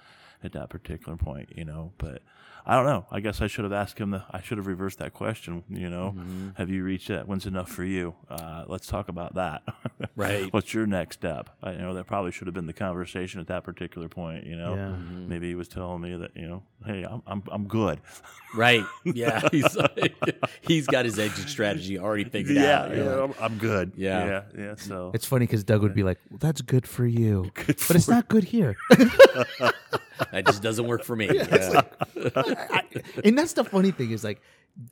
at 0.42 0.52
that 0.52 0.70
particular 0.70 1.16
point, 1.16 1.50
you 1.56 1.64
know. 1.64 1.92
But 1.98 2.22
I 2.64 2.76
don't 2.76 2.86
know. 2.86 3.06
I 3.10 3.20
guess 3.20 3.40
I 3.40 3.48
should 3.48 3.64
have 3.64 3.72
asked 3.72 3.98
him. 3.98 4.10
The, 4.10 4.24
I 4.30 4.40
should 4.40 4.56
have 4.58 4.66
reversed 4.68 4.98
that 5.00 5.12
question. 5.14 5.64
You 5.68 5.90
know, 5.90 6.14
Mm-hmm. 6.16 6.50
have 6.56 6.70
you 6.70 6.84
reached 6.84 7.08
that? 7.08 7.26
When's 7.26 7.46
enough 7.46 7.68
for 7.70 7.84
you? 7.84 8.14
Uh, 8.30 8.64
let's 8.68 8.86
talk 8.86 9.08
about 9.08 9.34
that. 9.34 9.62
Right. 10.14 10.52
What's 10.52 10.74
your 10.74 10.84
next 10.86 11.16
step? 11.16 11.48
I, 11.62 11.72
you 11.72 11.78
know, 11.78 11.94
that 11.94 12.06
probably 12.06 12.32
should 12.32 12.46
have 12.46 12.52
been 12.54 12.66
the 12.66 12.74
conversation 12.74 13.40
at 13.40 13.46
that 13.46 13.64
particular 13.64 14.08
point. 14.10 14.44
You 14.44 14.56
know, 14.56 14.74
Yeah. 14.74 14.88
Mm-hmm. 14.88 15.28
maybe 15.28 15.48
he 15.48 15.54
was 15.54 15.68
telling 15.68 16.02
me 16.02 16.14
that 16.16 16.36
you 16.36 16.46
know, 16.46 16.62
hey, 16.84 17.04
I'm 17.08 17.22
I'm, 17.26 17.42
I'm 17.50 17.66
good. 17.66 18.00
Right. 18.54 18.84
Yeah. 19.04 19.48
He's 19.50 19.74
like, 19.76 20.14
he's 20.60 20.86
got 20.86 21.04
his 21.06 21.18
exit 21.18 21.48
strategy 21.48 21.98
already 21.98 22.24
figured 22.24 22.54
yeah, 22.56 22.82
out. 22.82 22.90
yeah, 22.90 22.96
You're 22.96 23.22
I'm, 23.24 23.34
I'm 23.40 23.58
good. 23.58 23.92
Yeah. 23.96 24.26
yeah, 24.26 24.42
yeah. 24.58 24.74
So 24.76 25.10
It's 25.14 25.24
funny 25.24 25.46
because 25.46 25.64
Doug 25.64 25.80
would 25.82 25.94
be 25.94 26.02
like, 26.02 26.18
well, 26.30 26.38
"That's 26.38 26.60
good 26.60 26.86
for 26.86 27.06
you, 27.06 27.50
but 27.66 27.90
it's 27.96 28.08
not 28.08 28.28
good 28.28 28.44
here." 28.44 28.76
that 28.90 30.44
just 30.46 30.62
doesn't 30.62 30.86
work 30.86 31.02
for 31.04 31.16
me. 31.16 31.30
Yeah. 31.32 31.82
I- 32.16 32.84
and 33.24 33.38
that's 33.38 33.54
the 33.54 33.64
funny 33.64 33.90
thing 33.90 34.10
is 34.10 34.22
like, 34.22 34.40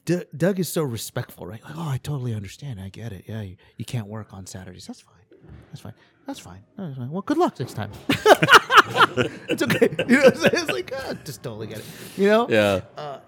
D- 0.05 0.25
Doug 0.37 0.59
is 0.59 0.69
so 0.69 0.83
respectful, 0.83 1.47
right? 1.47 1.63
Like, 1.65 1.75
oh, 1.77 1.89
I 1.89 1.99
totally 1.99 2.35
understand. 2.35 2.81
I 2.81 2.89
get 2.89 3.13
it. 3.13 3.25
Yeah, 3.27 3.43
you, 3.43 3.57
you 3.77 3.85
can't 3.85 4.07
work 4.07 4.33
on 4.33 4.47
Saturdays. 4.47 4.87
That's 4.87 5.01
fine. 5.03 5.15
That's 5.69 5.81
fine. 5.81 5.95
That's 6.27 6.41
fine. 6.41 6.61
That's 6.77 6.97
fine. 6.97 7.11
Well, 7.11 7.23
good 7.23 7.39
luck 7.39 7.59
next 7.59 7.75
time. 7.75 7.91
it's 9.49 9.63
okay. 9.63 9.89
You 10.09 10.17
know, 10.17 10.23
what 10.25 10.35
I'm 10.35 10.41
saying? 10.41 10.53
it's 10.55 10.71
like, 10.71 10.93
ah, 10.95 11.15
just 11.25 11.43
totally 11.43 11.67
get 11.67 11.79
it. 11.79 11.85
You 12.17 12.29
know? 12.29 12.49
Yeah. 12.49 12.81
uh, 12.97 13.19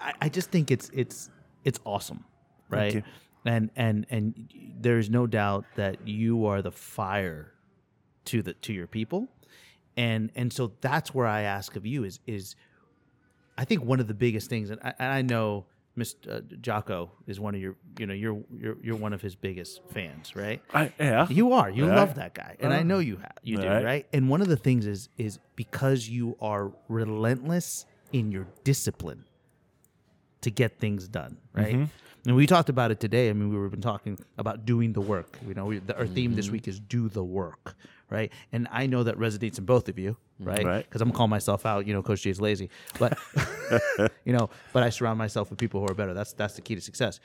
I, 0.00 0.12
I 0.22 0.28
just 0.28 0.50
think 0.50 0.70
it's 0.70 0.90
it's 0.92 1.30
it's 1.64 1.78
awesome, 1.84 2.24
right? 2.68 2.96
you. 2.96 3.02
And 3.44 3.70
and 3.76 4.06
and 4.10 4.52
there's 4.80 5.10
no 5.10 5.26
doubt 5.26 5.64
that 5.76 6.06
you 6.06 6.46
are 6.46 6.62
the 6.62 6.72
fire 6.72 7.52
to 8.26 8.42
the 8.42 8.54
to 8.54 8.72
your 8.72 8.86
people, 8.86 9.28
and 9.96 10.30
and 10.34 10.52
so 10.52 10.72
that's 10.80 11.14
where 11.14 11.26
I 11.26 11.42
ask 11.42 11.74
of 11.76 11.86
you 11.86 12.04
is 12.04 12.20
is 12.26 12.54
I 13.58 13.64
think 13.64 13.84
one 13.84 14.00
of 14.00 14.08
the 14.08 14.14
biggest 14.14 14.48
things, 14.48 14.70
and 14.70 14.80
I, 14.82 14.94
and 14.98 15.12
I 15.12 15.22
know 15.22 15.66
Mr. 15.96 16.36
Uh, 16.36 16.40
Jocko 16.62 17.10
is 17.26 17.38
one 17.38 17.54
of 17.54 17.60
your 17.60 17.76
you 17.98 18.06
know 18.06 18.14
you're 18.14 18.42
you're 18.58 18.76
you're 18.82 18.96
one 18.96 19.12
of 19.12 19.20
his 19.20 19.34
biggest 19.34 19.82
fans, 19.92 20.34
right? 20.34 20.62
I, 20.72 20.90
yeah, 20.98 21.26
You 21.28 21.52
are. 21.52 21.68
You 21.68 21.86
Right. 21.86 21.96
love 21.96 22.14
that 22.14 22.32
guy, 22.34 22.56
and 22.60 22.72
I 22.72 22.80
Uh, 22.80 22.82
know 22.84 22.98
you 22.98 23.16
have. 23.16 23.36
You 23.42 23.58
do, 23.58 23.68
right. 23.68 23.84
right? 23.84 24.06
And 24.12 24.30
one 24.30 24.40
of 24.40 24.48
the 24.48 24.56
things 24.56 24.86
is 24.86 25.08
is 25.18 25.38
because 25.54 26.08
you 26.08 26.36
are 26.40 26.72
relentless 26.88 27.84
in 28.12 28.32
your 28.32 28.46
discipline 28.64 29.24
to 30.40 30.50
get 30.50 30.78
things 30.78 31.08
done, 31.08 31.36
right? 31.52 31.74
Mm-hmm. 31.74 31.84
And 32.28 32.36
we 32.36 32.46
talked 32.46 32.68
about 32.68 32.90
it 32.90 33.00
today. 33.00 33.28
I 33.30 33.32
mean, 33.32 33.48
we've 33.60 33.70
been 33.70 33.80
talking 33.80 34.18
about 34.38 34.64
doing 34.64 34.92
the 34.92 35.00
work. 35.00 35.38
You 35.46 35.54
know, 35.54 35.66
we, 35.66 35.78
the, 35.78 35.96
our 35.98 36.06
theme 36.06 36.30
Mm-hmm. 36.30 36.36
this 36.36 36.50
week 36.50 36.68
is 36.68 36.78
do 36.80 37.08
the 37.08 37.22
work, 37.24 37.74
right? 38.12 38.32
And 38.52 38.68
I 38.70 38.86
know 38.86 39.02
that 39.02 39.16
resonates 39.18 39.58
in 39.58 39.64
both 39.64 39.88
of 39.88 39.98
you, 39.98 40.16
right? 40.38 40.58
Mm-hmm. 40.58 40.66
Right. 40.66 40.84
Because 40.84 41.00
I'm 41.00 41.08
gonna 41.08 41.18
call 41.18 41.28
myself 41.28 41.66
out. 41.66 41.86
You 41.86 41.94
know, 41.94 42.02
Coach 42.02 42.22
J 42.22 42.30
is 42.30 42.40
lazy, 42.40 42.70
but 42.98 43.18
you 44.24 44.32
know, 44.32 44.50
but 44.72 44.82
I 44.82 44.90
surround 44.90 45.18
myself 45.18 45.50
with 45.50 45.58
people 45.58 45.80
who 45.80 45.86
are 45.90 45.94
better. 45.94 46.14
That's 46.14 46.32
that's 46.32 46.54
the 46.54 46.62
key 46.62 46.74
to 46.74 46.80
success 46.80 47.20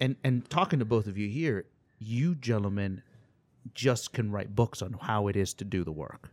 and 0.00 0.16
and 0.24 0.48
talking 0.50 0.80
to 0.80 0.84
both 0.84 1.06
of 1.06 1.16
you 1.16 1.28
here, 1.28 1.64
you 1.98 2.34
gentlemen 2.34 3.02
just 3.74 4.12
can 4.12 4.32
write 4.32 4.54
books 4.56 4.82
on 4.82 4.94
how 5.00 5.28
it 5.28 5.36
is 5.36 5.54
to 5.54 5.64
do 5.64 5.84
the 5.84 5.92
work, 5.92 6.30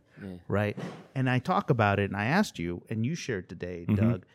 right? 0.48 0.76
And 1.14 1.30
I 1.30 1.38
talk 1.38 1.70
about 1.70 2.00
it, 2.00 2.10
and 2.10 2.16
I 2.16 2.24
asked 2.24 2.58
you, 2.58 2.82
and 2.90 3.06
you 3.06 3.14
shared 3.14 3.48
today, 3.48 3.86
Doug. 3.94 4.26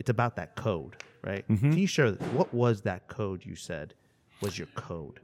It's 0.00 0.10
about 0.10 0.34
that 0.36 0.56
code, 0.56 0.96
right? 1.22 1.46
Can 1.46 1.76
you 1.78 1.86
share 1.86 2.12
what 2.12 2.52
was 2.52 2.82
that 2.82 3.06
code 3.08 3.44
you 3.44 3.54
said 3.54 3.94
was 4.40 4.58
your 4.58 4.68
code? 4.74 5.20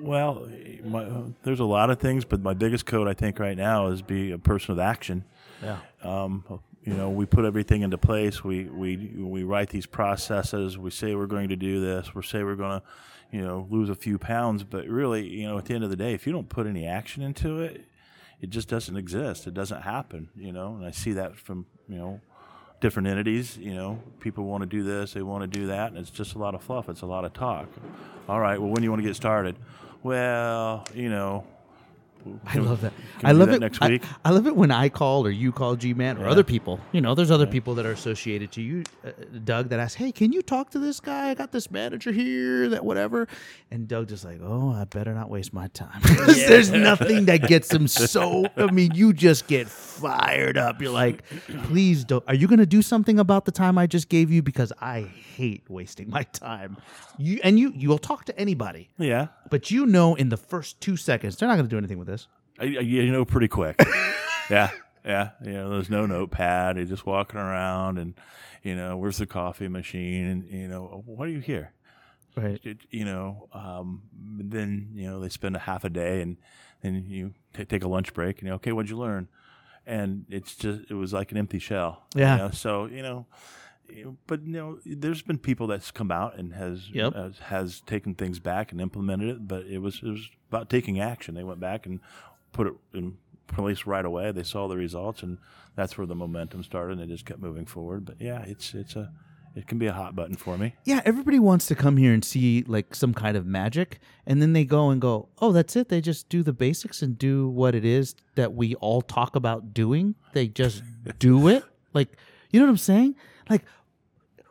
Well, 0.00 0.48
my, 0.84 1.06
there's 1.42 1.60
a 1.60 1.64
lot 1.64 1.90
of 1.90 1.98
things, 1.98 2.24
but 2.24 2.40
my 2.40 2.54
biggest 2.54 2.86
code 2.86 3.08
I 3.08 3.14
think 3.14 3.38
right 3.38 3.56
now 3.56 3.88
is 3.88 4.02
be 4.02 4.30
a 4.32 4.38
person 4.38 4.72
of 4.72 4.78
action. 4.78 5.24
Yeah. 5.62 5.78
Um, 6.02 6.44
you 6.84 6.94
know, 6.94 7.10
we 7.10 7.26
put 7.26 7.44
everything 7.44 7.82
into 7.82 7.98
place. 7.98 8.42
We 8.42 8.64
we 8.64 8.96
we 9.16 9.42
write 9.42 9.68
these 9.68 9.86
processes. 9.86 10.78
We 10.78 10.90
say 10.90 11.14
we're 11.14 11.26
going 11.26 11.50
to 11.50 11.56
do 11.56 11.80
this. 11.80 12.14
We 12.14 12.22
say 12.22 12.42
we're 12.42 12.56
going 12.56 12.80
to, 12.80 12.86
you 13.30 13.42
know, 13.42 13.66
lose 13.68 13.90
a 13.90 13.94
few 13.94 14.18
pounds. 14.18 14.64
But 14.64 14.86
really, 14.86 15.26
you 15.26 15.46
know, 15.46 15.58
at 15.58 15.66
the 15.66 15.74
end 15.74 15.84
of 15.84 15.90
the 15.90 15.96
day, 15.96 16.14
if 16.14 16.26
you 16.26 16.32
don't 16.32 16.48
put 16.48 16.66
any 16.66 16.86
action 16.86 17.22
into 17.22 17.60
it, 17.60 17.84
it 18.40 18.48
just 18.50 18.68
doesn't 18.68 18.96
exist. 18.96 19.46
It 19.46 19.52
doesn't 19.52 19.82
happen. 19.82 20.30
You 20.34 20.52
know, 20.52 20.76
and 20.76 20.86
I 20.86 20.92
see 20.92 21.12
that 21.12 21.36
from 21.36 21.66
you 21.88 21.98
know 21.98 22.20
different 22.80 23.08
entities. 23.08 23.58
You 23.58 23.74
know, 23.74 24.02
people 24.20 24.44
want 24.44 24.62
to 24.62 24.66
do 24.66 24.82
this, 24.82 25.12
they 25.12 25.22
want 25.22 25.42
to 25.42 25.58
do 25.58 25.66
that, 25.66 25.90
and 25.90 25.98
it's 25.98 26.10
just 26.10 26.34
a 26.34 26.38
lot 26.38 26.54
of 26.54 26.62
fluff. 26.62 26.88
It's 26.88 27.02
a 27.02 27.06
lot 27.06 27.24
of 27.24 27.32
talk. 27.32 27.68
All 28.28 28.40
right, 28.40 28.58
well, 28.58 28.70
when 28.70 28.76
do 28.76 28.84
you 28.84 28.90
want 28.90 29.02
to 29.02 29.06
get 29.08 29.16
started? 29.16 29.56
Well, 30.02 30.84
you 30.94 31.08
know, 31.10 31.44
I 32.46 32.58
love 32.58 32.80
that. 32.82 32.92
I 33.24 33.32
love 33.32 33.48
that 33.48 33.56
it 33.56 33.60
next 33.60 33.80
week? 33.80 34.02
I, 34.24 34.30
love 34.30 34.46
it 34.46 34.54
when 34.54 34.70
I 34.70 34.88
call 34.88 35.24
or 35.26 35.30
you 35.30 35.50
call 35.52 35.76
G 35.76 35.94
Man 35.94 36.18
or 36.18 36.26
other 36.28 36.44
people. 36.44 36.78
You 36.92 37.00
know, 37.00 37.14
there's 37.14 37.30
other 37.30 37.46
people 37.46 37.74
that 37.76 37.86
are 37.86 37.92
associated 37.92 38.52
to 38.52 38.62
you, 38.62 38.84
uh, 39.04 39.10
Doug, 39.44 39.70
that 39.70 39.80
ask, 39.80 39.96
"Hey, 39.96 40.12
can 40.12 40.32
you 40.32 40.42
talk 40.42 40.70
to 40.70 40.78
this 40.78 41.00
guy? 41.00 41.30
I 41.30 41.34
got 41.34 41.52
this 41.52 41.70
manager 41.70 42.12
here, 42.12 42.68
that 42.70 42.84
whatever." 42.84 43.28
And 43.70 43.88
Doug 43.88 44.08
just 44.08 44.24
like, 44.24 44.40
"Oh, 44.42 44.72
I 44.72 44.84
better 44.84 45.14
not 45.14 45.30
waste 45.30 45.52
my 45.52 45.68
time." 45.68 46.00
'Cause 46.02 46.36
There's 46.46 46.70
nothing 46.70 47.26
that 47.26 47.42
gets 47.48 47.72
him 47.72 47.88
so. 47.88 48.46
I 48.56 48.70
mean, 48.70 48.92
you 48.94 49.12
just 49.12 49.46
get 49.46 49.68
fired 49.68 50.58
up. 50.58 50.82
You're 50.82 50.92
like, 50.92 51.24
"Please 51.64 52.04
don't. 52.04 52.24
Are 52.28 52.34
you 52.34 52.46
going 52.46 52.58
to 52.60 52.66
do 52.66 52.82
something 52.82 53.18
about 53.18 53.44
the 53.46 53.52
time 53.52 53.78
I 53.78 53.86
just 53.86 54.08
gave 54.08 54.30
you? 54.30 54.42
Because 54.42 54.72
I 54.80 55.06
hate 55.38 55.64
wasting 55.68 56.08
my 56.10 56.24
time." 56.24 56.76
You 57.18 57.40
and 57.42 57.58
you, 57.58 57.72
you 57.74 57.88
will 57.88 57.98
talk 58.10 58.24
to 58.26 58.34
anybody. 58.38 58.84
yeah, 58.98 59.26
But 59.50 59.70
you 59.70 59.86
know, 59.86 60.14
in 60.14 60.28
the 60.28 60.36
first 60.36 60.80
two 60.80 60.96
seconds, 60.96 61.36
they're 61.36 61.48
not 61.48 61.56
going 61.56 61.66
to 61.68 61.74
do 61.74 61.78
anything 61.78 61.98
with 61.98 62.06
this. 62.08 62.28
I, 62.60 62.64
I- 62.64 62.86
you 63.06 63.10
know, 63.12 63.24
pretty 63.24 63.48
quick. 63.48 63.76
yeah, 64.50 64.70
yeah. 65.04 65.30
You 65.44 65.52
know, 65.54 65.70
there's 65.70 65.90
no 65.90 66.06
notepad. 66.06 66.76
You're 66.76 66.86
just 66.86 67.06
walking 67.06 67.40
around, 67.40 67.98
and 67.98 68.14
you 68.62 68.74
know, 68.76 68.96
where's 68.96 69.18
the 69.18 69.26
coffee 69.26 69.68
machine? 69.68 70.26
And 70.26 70.38
you 70.50 70.68
know, 70.68 71.02
what 71.06 71.26
are 71.28 71.32
you 71.32 71.40
here? 71.40 71.72
Right. 72.36 72.60
It- 72.64 72.86
you 72.90 73.04
know, 73.04 73.48
um, 73.52 74.02
then 74.52 74.90
you 74.94 75.06
know 75.10 75.18
they 75.20 75.28
spend 75.28 75.56
a 75.56 75.60
half 75.70 75.82
a 75.84 75.90
day, 75.90 76.20
and 76.22 76.36
then 76.82 77.04
you 77.08 77.34
t- 77.54 77.64
take 77.64 77.82
a 77.84 77.88
lunch 77.88 78.14
break, 78.14 78.38
and 78.38 78.44
you 78.46 78.50
know, 78.50 78.56
okay, 78.56 78.72
what'd 78.72 78.90
you 78.90 78.98
learn? 78.98 79.26
And 79.86 80.24
it's 80.30 80.54
just 80.54 80.82
it 80.90 80.94
was 80.94 81.12
like 81.12 81.32
an 81.32 81.38
empty 81.38 81.58
shell. 81.58 82.04
you 82.14 82.20
Yeah. 82.22 82.36
know, 82.36 82.50
So 82.50 82.86
you 82.86 83.02
know. 83.02 83.26
You- 83.90 84.16
But 84.26 84.42
you 84.46 84.52
know, 84.52 84.78
there's 84.84 85.22
been 85.22 85.38
people 85.38 85.66
that's 85.66 85.90
come 85.90 86.10
out 86.10 86.36
and 86.38 86.52
has 86.54 86.90
Yep. 86.90 87.14
has, 87.14 87.38
has 87.38 87.80
taken 87.82 88.14
things 88.14 88.38
back 88.38 88.72
and 88.72 88.80
implemented 88.80 89.28
it. 89.28 89.48
But 89.48 89.66
it 89.66 89.78
was 89.78 89.96
it 90.02 90.08
was 90.10 90.28
about 90.48 90.68
taking 90.70 91.00
action. 91.00 91.34
They 91.34 91.44
went 91.44 91.60
back 91.60 91.86
and 91.86 92.00
put 92.52 92.66
it 92.66 92.74
in 92.94 93.16
place 93.46 93.86
right 93.86 94.04
away. 94.04 94.30
They 94.32 94.42
saw 94.42 94.68
the 94.68 94.76
results, 94.76 95.22
and 95.22 95.38
that's 95.74 95.96
where 95.96 96.06
the 96.06 96.14
momentum 96.14 96.62
started. 96.62 96.98
and 96.98 97.02
They 97.08 97.12
just 97.12 97.24
kept 97.26 97.40
moving 97.40 97.66
forward. 97.66 98.04
But 98.04 98.16
yeah, 98.20 98.42
it's 98.42 98.74
it's 98.74 98.94
a 98.96 99.10
it 99.54 99.66
can 99.66 99.78
be 99.78 99.86
a 99.86 99.92
hot 99.92 100.14
button 100.14 100.36
for 100.36 100.56
me. 100.58 100.74
Yeah, 100.84 101.00
everybody 101.04 101.38
wants 101.40 101.66
to 101.66 101.74
come 101.74 101.96
here 101.96 102.12
and 102.12 102.24
see 102.24 102.62
like 102.68 102.94
some 102.94 103.12
kind 103.14 103.36
of 103.36 103.44
magic, 103.46 103.98
and 104.26 104.40
then 104.40 104.52
they 104.52 104.64
go 104.64 104.90
and 104.90 105.00
go, 105.00 105.30
"Oh, 105.38 105.50
that's 105.52 105.74
it." 105.74 105.88
They 105.88 106.00
just 106.00 106.28
do 106.28 106.42
the 106.42 106.52
basics 106.52 107.02
and 107.02 107.18
do 107.18 107.48
what 107.48 107.74
it 107.74 107.84
is 107.84 108.14
that 108.36 108.54
we 108.54 108.74
all 108.76 109.00
talk 109.02 109.34
about 109.34 109.72
doing. 109.74 110.14
They 110.34 110.46
just 110.48 110.82
do 111.18 111.48
it. 111.48 111.64
Like, 111.94 112.16
you 112.52 112.60
know 112.60 112.66
what 112.66 112.72
I'm 112.72 112.76
saying? 112.76 113.16
Like, 113.50 113.64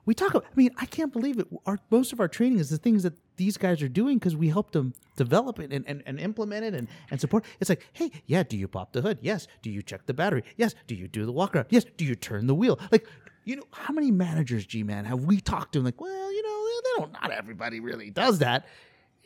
we 0.07 0.15
talk. 0.15 0.31
About, 0.31 0.45
I 0.45 0.55
mean, 0.55 0.71
I 0.77 0.87
can't 0.87 1.13
believe 1.13 1.37
it. 1.37 1.45
Our 1.67 1.77
most 1.91 2.11
of 2.13 2.19
our 2.19 2.27
training 2.27 2.57
is 2.57 2.69
the 2.71 2.77
things 2.79 3.03
that 3.03 3.13
these 3.35 3.57
guys 3.57 3.83
are 3.83 3.87
doing 3.87 4.17
because 4.17 4.35
we 4.35 4.49
help 4.49 4.71
them 4.71 4.93
develop 5.15 5.59
it 5.59 5.71
and, 5.71 5.85
and, 5.87 6.01
and 6.07 6.19
implement 6.19 6.65
it 6.65 6.73
and, 6.73 6.87
and 7.11 7.21
support. 7.21 7.45
It's 7.59 7.69
like, 7.69 7.85
hey, 7.93 8.09
yeah, 8.25 8.41
do 8.41 8.57
you 8.57 8.67
pop 8.67 8.93
the 8.93 9.01
hood? 9.01 9.19
Yes. 9.21 9.47
Do 9.61 9.69
you 9.69 9.83
check 9.83 10.07
the 10.07 10.13
battery? 10.15 10.43
Yes. 10.55 10.73
Do 10.87 10.95
you 10.95 11.07
do 11.07 11.25
the 11.27 11.31
walk 11.31 11.55
around? 11.55 11.67
Yes. 11.69 11.85
Do 11.97 12.05
you 12.05 12.15
turn 12.15 12.47
the 12.47 12.55
wheel? 12.55 12.79
Like, 12.91 13.05
you 13.45 13.57
know, 13.57 13.63
how 13.71 13.93
many 13.93 14.09
managers, 14.09 14.65
G 14.65 14.81
man, 14.81 15.05
have 15.05 15.21
we 15.25 15.39
talked 15.39 15.73
to? 15.73 15.79
And 15.79 15.85
like, 15.85 16.01
well, 16.01 16.33
you 16.33 16.41
know, 16.41 16.65
they 16.65 17.01
don't. 17.01 17.13
Not 17.13 17.31
everybody 17.31 17.79
really 17.79 18.09
does 18.09 18.39
that. 18.39 18.65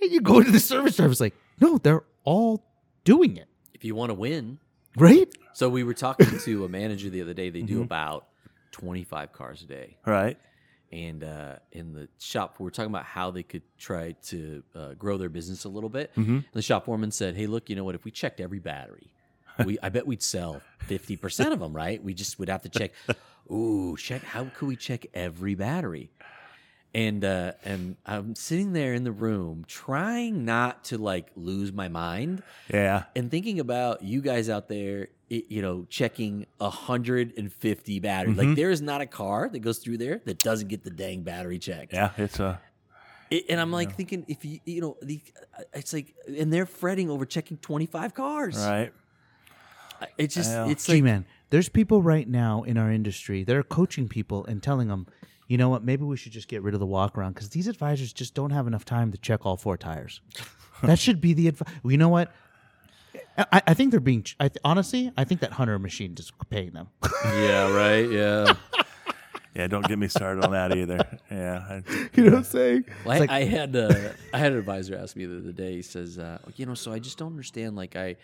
And 0.02 0.12
you 0.12 0.20
go 0.20 0.44
to 0.44 0.52
the 0.52 0.60
service 0.60 0.96
service, 0.96 1.20
like, 1.22 1.36
no, 1.60 1.78
they're 1.78 2.04
all 2.24 2.66
doing 3.04 3.38
it, 3.38 3.48
If 3.74 3.84
you 3.86 3.96
want 3.96 4.10
to 4.10 4.14
win, 4.16 4.60
right? 4.98 5.28
so 5.54 5.70
we 5.70 5.84
were 5.84 5.94
talking 5.94 6.40
to 6.40 6.66
a 6.66 6.70
manager 6.70 7.10
the 7.10 7.22
other 7.22 7.34
day. 7.34 7.50
They 7.50 7.60
Mm-hmm. 7.60 7.68
do 7.76 7.82
about 7.82 8.28
twenty-five 8.72 9.32
cars 9.34 9.62
a 9.62 9.66
day, 9.66 9.98
Right. 10.06 10.38
And 10.92 11.24
uh, 11.24 11.56
in 11.72 11.94
the 11.94 12.08
shop, 12.20 12.56
we 12.60 12.64
were 12.66 12.72
talking 12.72 12.92
about 12.92 13.06
how 13.06 13.32
they 13.32 13.44
could 13.44 13.62
try 13.78 14.14
to 14.28 14.64
uh, 14.76 14.94
grow 14.96 15.18
their 15.18 15.30
business 15.30 15.64
a 15.66 15.70
little 15.70 15.90
bit. 15.90 16.14
Mm-hmm. 16.16 16.40
The 16.54 16.62
shop 16.62 16.86
foreman 16.86 17.12
said, 17.12 17.36
"Hey, 17.36 17.48
look, 17.48 17.70
you 17.70 17.76
know 17.76 17.84
what? 17.84 17.96
If 17.96 18.04
we 18.06 18.12
checked 18.12 18.40
every 18.42 18.60
battery, 18.60 19.14
we 19.66 19.78
I 19.82 19.90
bet 19.90 20.06
we'd 20.08 20.22
sell 20.24 20.62
fifty 20.80 21.16
percent 21.16 21.54
of 21.54 21.60
them. 21.60 21.74
Right? 21.74 22.04
We 22.04 22.14
just 22.14 22.40
would 22.40 22.50
have 22.50 22.62
to 22.64 22.70
check. 22.70 22.92
Ooh, 23.52 23.96
check. 23.98 24.24
How 24.24 24.46
could 24.46 24.68
we 24.68 24.76
check 24.76 25.08
every 25.14 25.56
battery?" 25.56 26.12
And 26.94 27.24
uh, 27.24 27.54
and 27.64 27.96
I'm 28.06 28.36
sitting 28.36 28.74
there 28.74 28.94
in 28.94 29.06
the 29.06 29.14
room 29.14 29.64
trying 29.66 30.44
not 30.44 30.84
to 30.86 30.98
like 30.98 31.28
lose 31.38 31.72
my 31.72 31.88
mind 31.88 32.44
Yeah. 32.70 33.04
and 33.16 33.32
thinking 33.32 33.62
about 33.62 34.04
you 34.04 34.20
guys 34.22 34.50
out 34.50 34.68
there, 34.68 35.08
you 35.50 35.62
know, 35.62 35.86
checking 35.90 36.46
150 36.58 38.00
batteries. 38.00 38.36
Mm-hmm. 38.38 38.48
Like 38.50 38.56
there 38.58 38.70
is 38.70 38.82
not 38.82 39.00
a 39.02 39.06
car 39.06 39.48
that 39.50 39.60
goes 39.60 39.78
through 39.78 39.98
there 39.98 40.22
that 40.26 40.40
doesn't 40.40 40.68
get 40.68 40.84
the 40.84 40.90
dang 40.90 41.22
battery 41.24 41.58
checked. 41.58 41.94
Yeah. 41.94 42.12
It's 42.18 42.40
a 42.40 42.60
It- 43.30 43.46
and 43.50 43.60
I'm 43.60 43.72
like 43.72 43.96
thinking, 43.96 44.26
if 44.28 44.44
you, 44.44 44.60
you 44.66 44.82
know, 44.82 44.98
the, 45.02 45.22
it's 45.74 45.94
like, 45.94 46.14
and 46.28 46.52
they're 46.52 46.66
fretting 46.66 47.10
over 47.10 47.26
checking 47.26 47.58
25 47.58 48.14
cars. 48.14 48.58
right. 48.58 48.92
It's 50.18 50.36
just, 50.36 50.50
Yeah. 50.52 50.68
it's 50.68 50.86
G 50.86 50.94
like, 50.96 51.04
man, 51.04 51.26
There's 51.52 51.70
people 51.70 52.02
right 52.02 52.28
now 52.28 52.64
in 52.64 52.78
our 52.78 52.92
industry 52.92 53.44
that 53.44 53.56
are 53.56 53.64
coaching 53.64 54.08
people 54.10 54.46
and 54.46 54.62
telling 54.62 54.88
them, 54.90 55.06
you 55.48 55.58
know 55.58 55.70
what, 55.70 55.84
maybe 55.84 56.04
we 56.04 56.18
should 56.18 56.32
just 56.32 56.48
get 56.48 56.62
rid 56.64 56.74
of 56.74 56.80
the 56.80 56.86
walk 56.88 57.18
around 57.18 57.34
because 57.34 57.50
these 57.50 57.68
advisors 57.68 58.12
just 58.14 58.34
don't 58.34 58.52
have 58.52 58.68
enough 58.68 58.84
time 58.86 59.12
to 59.12 59.18
check 59.18 59.46
all 59.46 59.58
four 59.58 59.78
tires. 59.78 60.20
that 60.84 60.98
should 61.00 61.22
be 61.22 61.34
the 61.34 61.48
advice. 61.50 61.74
You 61.86 61.98
know 61.98 62.10
what? 62.10 62.34
I, 63.38 63.62
I 63.68 63.74
think 63.74 63.92
they're 63.92 64.00
being. 64.00 64.24
ch- 64.24 64.36
I 64.40 64.50
th- 64.50 64.58
honestly, 64.64 65.12
I 65.18 65.24
think 65.24 65.42
that 65.42 65.54
hunter 65.54 65.78
machine 65.80 66.16
is 66.20 66.32
paying 66.50 66.72
them. 66.72 66.88
yeah, 67.26 67.72
right. 67.74 68.10
Yeah. 68.10 68.54
Yeah, 69.54 69.68
don't 69.68 69.86
get 69.86 70.00
me 70.00 70.08
started 70.08 70.46
on 70.46 70.52
that 70.52 70.76
either. 70.78 71.00
Yeah, 71.30 71.66
I, 71.70 71.84
you 72.16 72.24
know 72.24 72.32
what 72.32 72.38
I'm 72.38 72.44
saying? 72.46 72.86
Well, 73.06 73.16
I, 73.16 73.20
like- 73.20 73.30
I 73.30 73.44
had 73.44 73.76
uh, 73.76 73.94
I 74.34 74.38
had 74.38 74.54
an 74.54 74.58
advisor 74.60 74.96
ask 74.96 75.16
me 75.16 75.26
the 75.26 75.38
other 75.40 75.52
day. 75.52 75.76
He 75.76 75.82
says, 75.82 76.18
uh, 76.18 76.38
you 76.56 76.66
know, 76.66 76.74
so 76.74 76.94
I 76.94 77.00
just 77.00 77.18
don't 77.18 77.32
understand. 77.32 77.76
Like, 77.76 77.96
I 77.98 78.16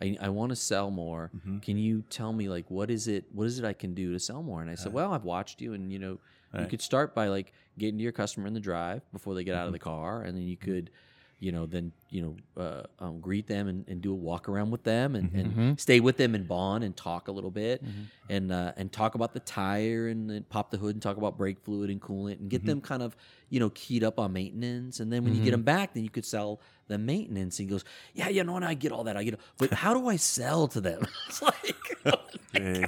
I, 0.00 0.16
I 0.20 0.28
want 0.28 0.50
to 0.50 0.56
sell 0.56 0.90
more. 0.90 1.30
Mm-hmm. 1.36 1.58
Can 1.58 1.76
you 1.78 2.04
tell 2.10 2.32
me 2.32 2.48
like 2.48 2.70
what 2.70 2.90
is 2.90 3.08
it? 3.08 3.24
What 3.32 3.46
is 3.48 3.58
it 3.58 3.64
I 3.64 3.72
can 3.72 3.94
do 3.94 4.12
to 4.12 4.20
sell 4.20 4.42
more? 4.42 4.60
And 4.62 4.70
I 4.70 4.74
said, 4.76 4.92
well, 4.92 5.12
I've 5.12 5.24
watched 5.24 5.60
you, 5.60 5.72
and 5.74 5.92
you 5.92 5.98
know, 5.98 6.18
you 6.58 6.66
could 6.66 6.80
start 6.82 7.14
by 7.14 7.28
like 7.28 7.52
getting 7.78 7.98
to 7.98 8.02
your 8.04 8.12
customer 8.12 8.46
in 8.46 8.54
the 8.54 8.60
drive 8.60 9.02
before 9.12 9.34
they 9.34 9.42
get 9.44 9.54
out 9.56 9.62
of 9.62 9.66
Mm-hmm. 9.68 9.72
the 9.72 9.78
car, 9.80 10.22
and 10.22 10.36
then 10.36 10.44
you 10.44 10.56
could. 10.56 10.90
You 11.38 11.52
know, 11.52 11.66
then 11.66 11.92
you 12.08 12.22
know, 12.56 12.62
uh, 12.62 12.82
um, 12.98 13.20
greet 13.20 13.46
them 13.46 13.68
and, 13.68 13.86
and 13.88 14.00
do 14.00 14.10
a 14.10 14.14
walk 14.14 14.48
around 14.48 14.70
with 14.70 14.84
them, 14.84 15.14
and, 15.14 15.30
Mm-hmm. 15.32 15.60
and 15.60 15.80
stay 15.80 16.00
with 16.00 16.16
them 16.16 16.34
and 16.34 16.48
bond 16.48 16.82
and 16.82 16.96
talk 16.96 17.28
a 17.28 17.32
little 17.32 17.50
bit, 17.50 17.82
and 18.30 18.50
uh, 18.50 18.72
and 18.78 18.90
talk 18.90 19.14
about 19.14 19.34
the 19.34 19.40
tire 19.40 20.08
and 20.08 20.30
then 20.30 20.44
pop 20.48 20.70
the 20.70 20.78
hood 20.78 20.94
and 20.94 21.02
talk 21.02 21.18
about 21.18 21.36
brake 21.36 21.58
fluid 21.60 21.90
and 21.90 22.00
coolant 22.00 22.40
and 22.40 22.48
get 22.48 22.60
Mm-hmm. 22.62 22.68
them 22.68 22.80
kind 22.80 23.02
of 23.02 23.14
you 23.50 23.60
know 23.60 23.68
keyed 23.70 24.02
up 24.02 24.18
on 24.18 24.32
maintenance. 24.32 24.98
And 25.00 25.12
then 25.12 25.24
when 25.24 25.34
you 25.34 25.44
get 25.44 25.50
them 25.50 25.62
back, 25.62 25.92
then 25.92 26.04
you 26.04 26.10
could 26.10 26.24
sell 26.24 26.58
them 26.88 27.04
maintenance. 27.04 27.58
And 27.58 27.68
he 27.68 27.70
goes, 27.70 27.84
yeah, 28.14 28.28
you 28.30 28.42
know, 28.42 28.56
and 28.56 28.64
I 28.64 28.72
get 28.72 28.90
all 28.92 29.04
that, 29.04 29.16
I 29.18 29.22
get, 29.24 29.34
it. 29.34 29.40
but 29.58 29.72
how 29.74 29.92
do 29.92 30.08
I 30.08 30.16
sell 30.16 30.68
to 30.68 30.80
them? 30.80 31.06
it's 31.28 31.42
like, 31.42 31.76
yeah. 32.54 32.86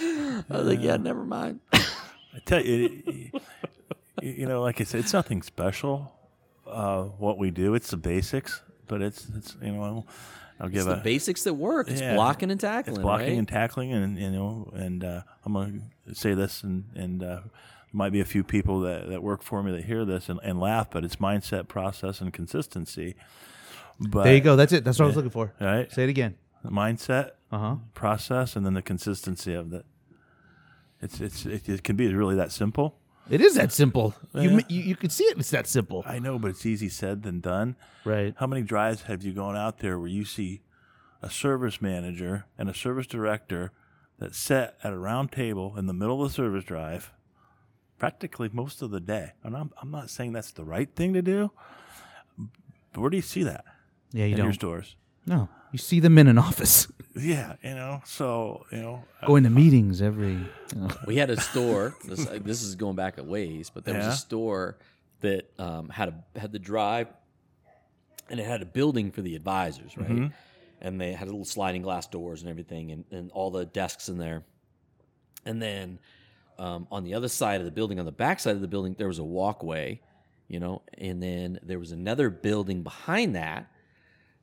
I 0.00 0.42
was 0.56 0.66
like, 0.66 0.82
yeah, 0.82 0.96
never 0.96 1.24
mind. 1.24 1.60
I 1.72 2.38
tell 2.44 2.64
you, 2.64 3.02
it- 3.06 3.42
you 4.22 4.46
know, 4.46 4.60
like 4.62 4.80
I 4.80 4.84
said, 4.84 5.00
it's 5.00 5.12
nothing 5.12 5.42
special. 5.42 6.12
Uh, 6.72 7.04
what 7.18 7.38
we 7.38 7.50
do, 7.50 7.74
it's 7.74 7.90
the 7.90 7.96
basics, 7.96 8.62
but 8.88 9.02
it's 9.02 9.26
it's 9.36 9.56
you 9.62 9.72
know, 9.72 10.06
I'll 10.60 10.68
give 10.68 10.78
It's 10.78 10.86
the 10.86 11.00
a 11.00 11.04
basics 11.04 11.44
that 11.44 11.54
work. 11.54 11.88
It's 11.90 12.00
Yeah. 12.00 12.14
blocking 12.14 12.50
and 12.50 12.58
tackling. 12.60 12.96
it's 12.96 13.02
blocking 13.02 13.28
right? 13.28 13.38
and 13.38 13.48
tackling, 13.48 13.92
and 13.92 14.18
you 14.18 14.30
know, 14.30 14.70
and 14.74 15.04
uh, 15.04 15.22
I'm 15.44 15.52
gonna 15.52 15.80
say 16.14 16.34
this, 16.34 16.62
and 16.62 16.84
and 16.94 17.22
uh, 17.22 17.40
might 17.92 18.10
be 18.10 18.20
a 18.20 18.24
few 18.24 18.42
people 18.42 18.80
that, 18.80 19.08
that 19.10 19.22
work 19.22 19.42
for 19.42 19.62
me 19.62 19.70
that 19.72 19.84
hear 19.84 20.04
this 20.06 20.28
and, 20.30 20.40
and 20.42 20.58
laugh, 20.58 20.90
but 20.90 21.04
it's 21.04 21.16
mindset, 21.16 21.68
process, 21.68 22.20
and 22.22 22.32
consistency. 22.32 23.14
But 24.00 24.24
There 24.24 24.34
you 24.34 24.40
go. 24.40 24.56
That's 24.56 24.72
it. 24.72 24.82
That's 24.84 24.98
what 24.98 25.04
I 25.04 25.08
was 25.08 25.16
looking 25.16 25.30
for. 25.30 25.52
All 25.60 25.66
right, 25.66 25.92
Say 25.92 26.04
it 26.04 26.08
again. 26.08 26.36
mindset, 26.64 27.32
Uh 27.50 27.58
huh. 27.58 27.74
process, 27.94 28.56
and 28.56 28.64
then 28.64 28.74
the 28.74 28.82
consistency 28.82 29.52
of 29.54 29.72
it. 29.74 29.84
It's 31.02 31.20
it's 31.20 31.44
it, 31.44 31.68
it 31.68 31.82
can 31.84 31.96
be 31.96 32.12
really 32.14 32.36
that 32.36 32.52
simple. 32.52 32.98
It 33.30 33.40
is 33.40 33.54
that 33.54 33.72
simple. 33.72 34.14
You, 34.34 34.50
Yeah. 34.50 34.60
you 34.68 34.82
you 34.82 34.96
can 34.96 35.10
see 35.10 35.24
it. 35.24 35.38
It's 35.38 35.50
that 35.50 35.66
simple. 35.66 36.02
I 36.06 36.18
know, 36.18 36.38
but 36.38 36.50
it's 36.50 36.66
easy 36.66 36.88
said 36.88 37.22
than 37.22 37.40
done. 37.40 37.76
Right. 38.04 38.34
How 38.38 38.46
many 38.46 38.62
drives 38.62 39.02
have 39.02 39.22
you 39.22 39.32
gone 39.32 39.56
out 39.56 39.78
there 39.78 39.98
where 39.98 40.08
you 40.08 40.24
see 40.24 40.62
a 41.22 41.30
service 41.30 41.80
manager 41.80 42.46
and 42.58 42.68
a 42.68 42.74
service 42.74 43.06
director 43.06 43.70
that 44.18 44.34
sit 44.34 44.74
at 44.82 44.92
a 44.92 44.98
round 44.98 45.30
table 45.32 45.74
in 45.78 45.86
the 45.86 45.92
middle 45.92 46.22
of 46.22 46.30
the 46.30 46.34
service 46.34 46.64
drive 46.64 47.12
practically 47.98 48.50
most 48.52 48.82
of 48.82 48.90
the 48.90 49.00
day? 49.00 49.32
And 49.44 49.56
I'm, 49.56 49.70
I'm 49.80 49.90
not 49.90 50.10
saying 50.10 50.32
that's 50.32 50.50
the 50.50 50.64
right 50.64 50.92
thing 50.94 51.12
to 51.14 51.22
do, 51.22 51.52
but 52.92 53.00
where 53.00 53.10
do 53.10 53.16
you 53.16 53.22
see 53.22 53.44
that 53.44 53.64
Yeah, 54.12 54.24
you 54.26 54.32
in 54.32 54.38
don't. 54.38 54.46
your 54.46 54.52
stores? 54.54 54.96
No, 55.26 55.48
you 55.72 55.78
see 55.78 56.00
them 56.00 56.18
in 56.18 56.26
an 56.26 56.38
office, 56.38 56.88
Yeah, 57.14 57.56
you 57.62 57.74
know, 57.74 58.00
so, 58.04 58.64
you 58.72 58.78
know, 58.78 59.04
going 59.26 59.44
to 59.44 59.50
meetings 59.50 60.00
every. 60.00 60.32
You 60.32 60.48
know. 60.74 60.88
We 61.06 61.16
had 61.16 61.28
a 61.30 61.38
store. 61.38 61.94
This, 62.04 62.26
uh, 62.26 62.38
this 62.42 62.62
is 62.62 62.74
going 62.74 62.96
back 62.96 63.18
a 63.18 63.22
ways, 63.22 63.70
but 63.70 63.84
there 63.84 63.96
was 63.96 64.06
a 64.06 64.16
store 64.16 64.78
that 65.20 65.50
um, 65.58 65.88
had 65.90 66.08
a 66.08 66.38
had 66.38 66.52
the 66.52 66.58
drive, 66.58 67.08
and 68.30 68.40
it 68.40 68.46
had 68.46 68.62
a 68.62 68.66
building 68.66 69.10
for 69.10 69.20
the 69.20 69.36
advisors, 69.36 69.96
right? 69.96 70.08
Mm-hmm. 70.08 70.26
And 70.80 71.00
they 71.00 71.12
had 71.12 71.28
little 71.28 71.44
sliding 71.44 71.82
glass 71.82 72.06
doors 72.06 72.40
and 72.40 72.50
everything, 72.50 72.90
and, 72.90 73.04
and 73.10 73.30
all 73.32 73.50
the 73.50 73.66
desks 73.66 74.08
in 74.08 74.16
there. 74.16 74.44
And 75.44 75.60
then 75.60 75.98
um, 76.58 76.86
on 76.90 77.04
the 77.04 77.14
other 77.14 77.28
side 77.28 77.60
of 77.60 77.66
the 77.66 77.70
building, 77.70 78.00
on 78.00 78.06
the 78.06 78.12
back 78.12 78.40
side 78.40 78.54
of 78.56 78.62
the 78.62 78.68
building, 78.68 78.96
there 78.98 79.08
was 79.08 79.18
a 79.18 79.24
walkway, 79.24 80.00
you 80.48 80.60
know, 80.60 80.82
and 80.96 81.22
then 81.22 81.60
there 81.62 81.78
was 81.78 81.92
another 81.92 82.30
building 82.30 82.82
behind 82.82 83.36
that 83.36 83.70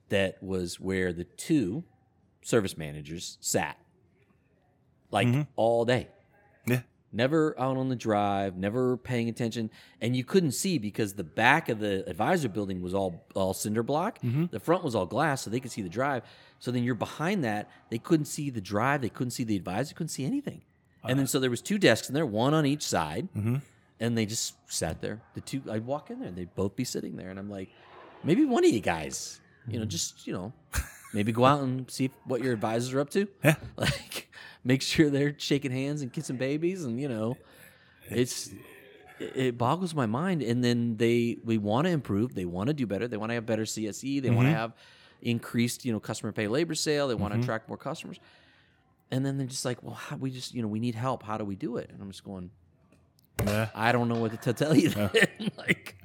that 0.10 0.42
was 0.42 0.80
where 0.80 1.14
the 1.14 1.24
two 1.24 1.84
service 2.42 2.78
managers 2.78 3.38
sat, 3.42 3.78
like 5.12 5.28
mm-hmm. 5.28 5.42
all 5.56 5.86
day 5.86 6.08
yeah, 6.70 6.82
never 7.12 7.60
out 7.60 7.78
on 7.78 7.90
the 7.90 7.96
drive, 7.96 8.58
never 8.58 8.98
paying 8.98 9.30
attention, 9.30 9.70
and 10.02 10.16
you 10.16 10.24
couldn't 10.24 10.52
see 10.52 10.78
because 10.78 11.14
the 11.14 11.24
back 11.24 11.70
of 11.70 11.80
the 11.80 12.08
advisor 12.08 12.50
building 12.50 12.82
was 12.82 12.94
all 12.94 13.26
all 13.36 13.54
cinder 13.54 13.84
block. 13.84 14.20
Mm-hmm. 14.20 14.46
The 14.52 14.60
front 14.60 14.84
was 14.84 14.96
all 14.96 15.06
glass, 15.06 15.42
so 15.42 15.50
they 15.50 15.60
could 15.60 15.72
see 15.72 15.82
the 15.82 15.90
drive. 15.90 16.24
So 16.60 16.72
then 16.72 16.84
you're 16.84 16.96
behind 16.96 17.44
that, 17.44 17.70
they 17.90 18.00
couldn't 18.00 18.26
see 18.26 18.50
the 18.50 18.62
drive, 18.62 19.02
they 19.02 19.10
couldn't 19.10 19.32
see 19.32 19.44
the 19.44 19.56
advisor, 19.56 19.94
couldn't 19.94 20.10
see 20.10 20.26
anything. 20.26 20.62
And 21.04 21.18
then 21.18 21.24
uh. 21.24 21.28
so 21.28 21.40
there 21.40 21.50
was 21.50 21.62
two 21.62 21.78
desks 21.78 22.10
in 22.10 22.16
there, 22.16 22.26
one 22.26 22.54
on 22.54 22.66
each 22.66 22.84
side, 22.84 23.30
mm-hmm. 23.36 23.58
and 24.00 24.18
they 24.18 24.26
just 24.26 24.56
sat 24.72 25.02
there. 25.02 25.22
The 25.36 25.42
two, 25.42 25.62
I'd 25.72 25.86
walk 25.86 26.10
in 26.10 26.20
there, 26.20 26.28
and 26.28 26.38
they'd 26.38 26.54
both 26.56 26.76
be 26.76 26.84
sitting 26.84 27.16
there, 27.16 27.30
and 27.30 27.40
I'm 27.40 27.50
like, 27.50 27.70
maybe 28.24 28.44
one 28.44 28.66
of 28.66 28.72
you 28.72 28.82
guys, 28.82 29.40
you 29.72 29.80
know, 29.80 29.84
mm-hmm. 29.84 29.90
just 29.90 30.28
you 30.28 30.34
know. 30.34 30.54
Maybe 31.12 31.32
go 31.32 31.44
out 31.44 31.62
and 31.62 31.90
see 31.90 32.12
what 32.26 32.44
your 32.44 32.54
advisors 32.54 32.94
are 32.94 33.00
up 33.00 33.10
to. 33.12 33.28
Yeah. 33.44 33.56
Like, 33.78 34.30
make 34.64 34.82
sure 34.82 35.10
they're 35.10 35.34
shaking 35.38 35.72
hands 35.72 36.02
and 36.02 36.14
kissing 36.14 36.38
babies, 36.38 36.84
and 36.84 37.00
you 37.00 37.08
know, 37.08 37.38
it's 38.10 38.52
it 39.20 39.58
boggles 39.58 39.96
my 39.96 40.06
mind. 40.06 40.42
And 40.44 40.64
then 40.64 40.98
they 40.98 41.38
we 41.44 41.58
want 41.58 41.86
to 41.86 41.92
improve, 41.92 42.36
they 42.36 42.46
want 42.46 42.68
to 42.68 42.74
do 42.74 42.86
better, 42.86 43.08
they 43.08 43.18
want 43.18 43.32
to 43.32 43.36
have 43.36 43.46
better 43.46 43.64
CSE, 43.64 44.22
they 44.22 44.30
want 44.30 44.46
to 44.46 44.52
mm-hmm. 44.52 44.60
have 44.60 44.74
increased 45.22 45.84
you 45.84 45.92
know 45.92 46.00
customer 46.00 46.32
pay 46.32 46.48
labor 46.48 46.76
sale, 46.76 47.08
they 47.08 47.16
want 47.16 47.32
to 47.32 47.36
mm-hmm. 47.36 47.44
attract 47.44 47.68
more 47.68 47.78
customers. 47.78 48.20
And 49.12 49.26
then 49.26 49.38
they're 49.38 49.48
just 49.48 49.66
like, 49.66 49.82
well, 49.82 49.96
how, 49.96 50.18
we 50.18 50.30
just 50.30 50.54
you 50.54 50.62
know 50.62 50.68
we 50.68 50.80
need 50.80 50.96
help. 50.96 51.24
How 51.24 51.38
do 51.38 51.46
we 51.46 51.56
do 51.56 51.78
it? 51.78 51.90
And 51.92 52.02
I'm 52.02 52.12
just 52.12 52.24
going, 52.24 52.52
yeah. 53.46 53.70
I 53.74 53.92
don't 53.92 54.08
know 54.08 54.20
what 54.20 54.42
to 54.42 54.54
tell 54.54 54.76
you. 54.76 54.90
like, 55.58 55.96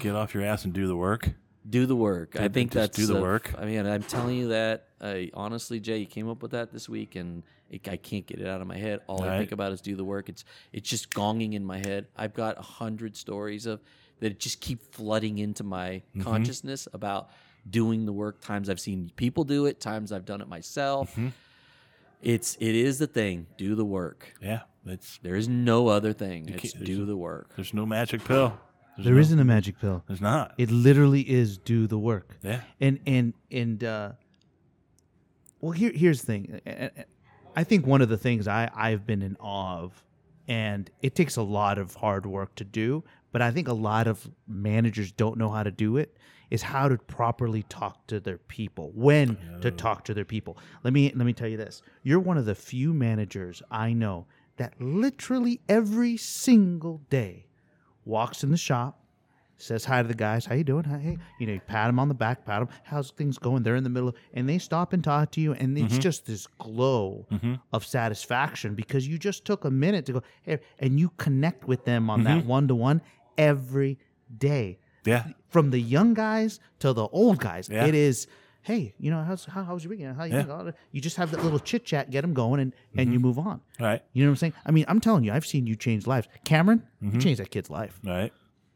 Get 0.00 0.14
off 0.14 0.34
your 0.34 0.44
ass 0.44 0.64
and 0.64 0.72
do 0.72 0.86
the 0.86 0.96
work. 0.96 1.30
Do 1.68 1.86
the 1.86 1.96
work. 1.96 2.36
I 2.38 2.48
Just 2.48 2.70
that's 2.70 2.96
do 2.96 3.06
the 3.06 3.18
uh, 3.18 3.22
work. 3.22 3.54
I 3.58 3.64
mean, 3.64 3.86
I'm 3.86 4.02
telling 4.02 4.36
you 4.36 4.48
that. 4.48 4.88
I 5.00 5.30
honestly, 5.34 5.80
Jay, 5.80 5.98
you 5.98 6.06
came 6.06 6.28
up 6.28 6.42
with 6.42 6.50
that 6.52 6.72
this 6.72 6.88
week, 6.88 7.14
and 7.16 7.42
it, 7.70 7.88
I 7.88 7.96
can't 7.96 8.26
get 8.26 8.40
it 8.40 8.46
out 8.46 8.60
of 8.60 8.66
my 8.66 8.76
head. 8.78 9.00
All 9.06 9.22
I 9.22 9.28
Right. 9.28 9.38
think 9.38 9.52
about 9.52 9.72
is 9.72 9.80
do 9.80 9.94
the 9.96 10.04
work. 10.04 10.28
It's 10.28 10.44
it's 10.72 10.88
just 10.88 11.10
gonging 11.10 11.54
in 11.54 11.64
my 11.64 11.78
head. 11.78 12.06
I've 12.16 12.34
got 12.34 12.58
a 12.58 12.62
hundred 12.62 13.16
stories 13.16 13.66
of 13.66 13.80
that 14.20 14.38
just 14.38 14.60
keep 14.60 14.82
flooding 14.94 15.38
into 15.38 15.64
my 15.64 16.02
Mm-hmm. 16.14 16.22
consciousness 16.22 16.86
about 16.92 17.30
doing 17.68 18.06
the 18.06 18.12
work. 18.12 18.40
Times 18.40 18.68
I've 18.68 18.80
seen 18.80 19.10
people 19.16 19.44
do 19.44 19.66
it. 19.66 19.80
Times 19.80 20.10
I've 20.12 20.24
done 20.24 20.40
it 20.40 20.48
myself. 20.48 21.10
Mm-hmm. 21.12 21.28
It's 22.22 22.56
it 22.60 22.74
is 22.74 22.98
the 22.98 23.06
thing. 23.06 23.46
Do 23.56 23.74
the 23.74 23.84
work. 23.84 24.32
Yeah, 24.40 24.60
it's 24.86 25.18
There 25.22 25.34
is 25.36 25.48
no 25.48 25.88
other 25.88 26.12
thing. 26.12 26.48
It's 26.48 26.72
do 26.72 27.04
the 27.04 27.16
work. 27.16 27.50
there's 27.56 27.74
no 27.74 27.84
magic 27.86 28.24
pill. 28.24 28.58
There 28.98 29.14
no, 29.14 29.20
isn't 29.20 29.38
a 29.38 29.44
magic 29.44 29.78
pill. 29.78 30.04
There's 30.06 30.20
not. 30.20 30.54
It 30.58 30.70
literally 30.70 31.22
is 31.22 31.58
do 31.58 31.86
the 31.86 31.98
work. 31.98 32.36
Yeah. 32.42 32.60
And 32.80 33.00
and 33.06 33.34
and 33.50 33.82
uh, 33.82 34.12
well, 35.60 35.72
here 35.72 35.92
here's 35.94 36.20
the 36.20 36.26
thing. 36.26 36.60
I 37.56 37.64
think 37.64 37.86
one 37.86 38.02
of 38.02 38.08
the 38.08 38.18
things 38.18 38.46
I 38.46 38.70
I've 38.74 39.06
been 39.06 39.22
in 39.22 39.36
awe 39.40 39.80
of, 39.80 40.04
and 40.46 40.90
it 41.00 41.14
takes 41.14 41.36
a 41.36 41.42
lot 41.42 41.78
of 41.78 41.94
hard 41.94 42.26
work 42.26 42.54
to 42.56 42.64
do, 42.64 43.02
but 43.30 43.40
I 43.40 43.50
think 43.50 43.68
a 43.68 43.74
lot 43.74 44.06
of 44.06 44.30
managers 44.46 45.12
don't 45.12 45.38
know 45.38 45.48
how 45.48 45.62
to 45.62 45.70
do 45.70 45.96
it. 45.96 46.16
Is 46.50 46.60
how 46.60 46.86
to 46.86 46.98
properly 46.98 47.62
talk 47.62 48.06
to 48.08 48.20
their 48.20 48.36
people, 48.36 48.92
when 48.94 49.38
to 49.62 49.70
talk 49.70 50.04
to 50.04 50.12
their 50.12 50.26
people. 50.26 50.58
Let 50.84 50.92
me 50.92 51.10
let 51.14 51.24
me 51.24 51.32
tell 51.32 51.48
you 51.48 51.56
this: 51.56 51.80
you're 52.02 52.20
one 52.20 52.36
of 52.36 52.44
the 52.44 52.54
few 52.54 52.92
managers 52.92 53.62
I 53.70 53.94
know 53.94 54.26
that 54.58 54.74
literally 54.78 55.62
every 55.66 56.18
single 56.18 57.00
day 57.08 57.46
walks 58.04 58.42
in 58.44 58.50
the 58.50 58.56
shop, 58.56 58.98
says 59.56 59.84
hi 59.84 60.02
to 60.02 60.08
the 60.08 60.14
guys. 60.14 60.44
How 60.44 60.54
you 60.54 60.64
doing? 60.64 60.84
Hi, 60.84 60.98
hey, 60.98 61.18
you 61.38 61.46
know, 61.46 61.52
you 61.54 61.60
pat 61.60 61.88
them 61.88 61.98
on 61.98 62.08
the 62.08 62.14
back, 62.14 62.44
pat 62.44 62.60
them. 62.60 62.68
How's 62.82 63.10
things 63.12 63.38
going? 63.38 63.62
They're 63.62 63.76
in 63.76 63.84
the 63.84 63.90
middle, 63.90 64.14
and 64.34 64.48
they 64.48 64.58
stop 64.58 64.92
and 64.92 65.02
talk 65.02 65.30
to 65.32 65.40
you, 65.40 65.52
and 65.52 65.76
it's 65.78 65.92
mm-hmm. 65.94 66.00
just 66.00 66.26
this 66.26 66.46
glow 66.58 67.26
mm-hmm. 67.30 67.54
of 67.72 67.86
satisfaction 67.86 68.74
because 68.74 69.06
you 69.06 69.18
just 69.18 69.44
took 69.44 69.64
a 69.64 69.70
minute 69.70 70.06
to 70.06 70.14
go, 70.14 70.22
hey, 70.42 70.58
and 70.78 70.98
you 70.98 71.10
connect 71.16 71.66
with 71.68 71.84
them 71.84 72.10
on 72.10 72.24
that 72.24 72.44
one 72.44 72.68
to 72.68 72.74
one 72.74 73.00
every 73.38 73.98
day, 74.36 74.78
Yeah. 75.04 75.26
from 75.48 75.70
the 75.70 75.80
young 75.80 76.14
guys 76.14 76.60
to 76.80 76.92
the 76.92 77.06
old 77.08 77.38
guys. 77.38 77.68
Yeah. 77.70 77.86
It 77.86 77.94
is. 77.94 78.26
Hey, 78.62 78.94
you 78.98 79.10
know 79.10 79.22
how's 79.22 79.44
how, 79.44 79.64
how's 79.64 79.84
your 79.84 79.90
weekend? 79.90 80.16
How 80.16 80.24
you 80.24 80.34
Yeah. 80.34 80.42
doing? 80.42 80.72
You 80.92 81.00
just 81.00 81.16
have 81.16 81.30
that 81.32 81.42
little 81.42 81.58
chit 81.58 81.84
chat, 81.84 82.10
get 82.10 82.22
them 82.22 82.32
going, 82.32 82.60
and 82.60 82.72
and 82.96 83.12
you 83.12 83.18
mm-hmm. 83.18 83.26
move 83.26 83.38
on. 83.38 83.60
Right. 83.80 84.02
You 84.12 84.24
know 84.24 84.30
what 84.30 84.34
I'm 84.34 84.36
saying? 84.36 84.52
I 84.64 84.70
mean, 84.70 84.84
I'm 84.88 85.00
telling 85.00 85.24
you, 85.24 85.32
I've 85.32 85.46
seen 85.46 85.66
you 85.66 85.76
change 85.76 86.06
lives. 86.06 86.28
Cameron, 86.44 86.82
you 87.00 87.10
mm-hmm. 87.10 87.18
changed 87.18 87.40
that 87.40 87.50
kid's 87.50 87.70
life. 87.70 88.00
Right. 88.04 88.32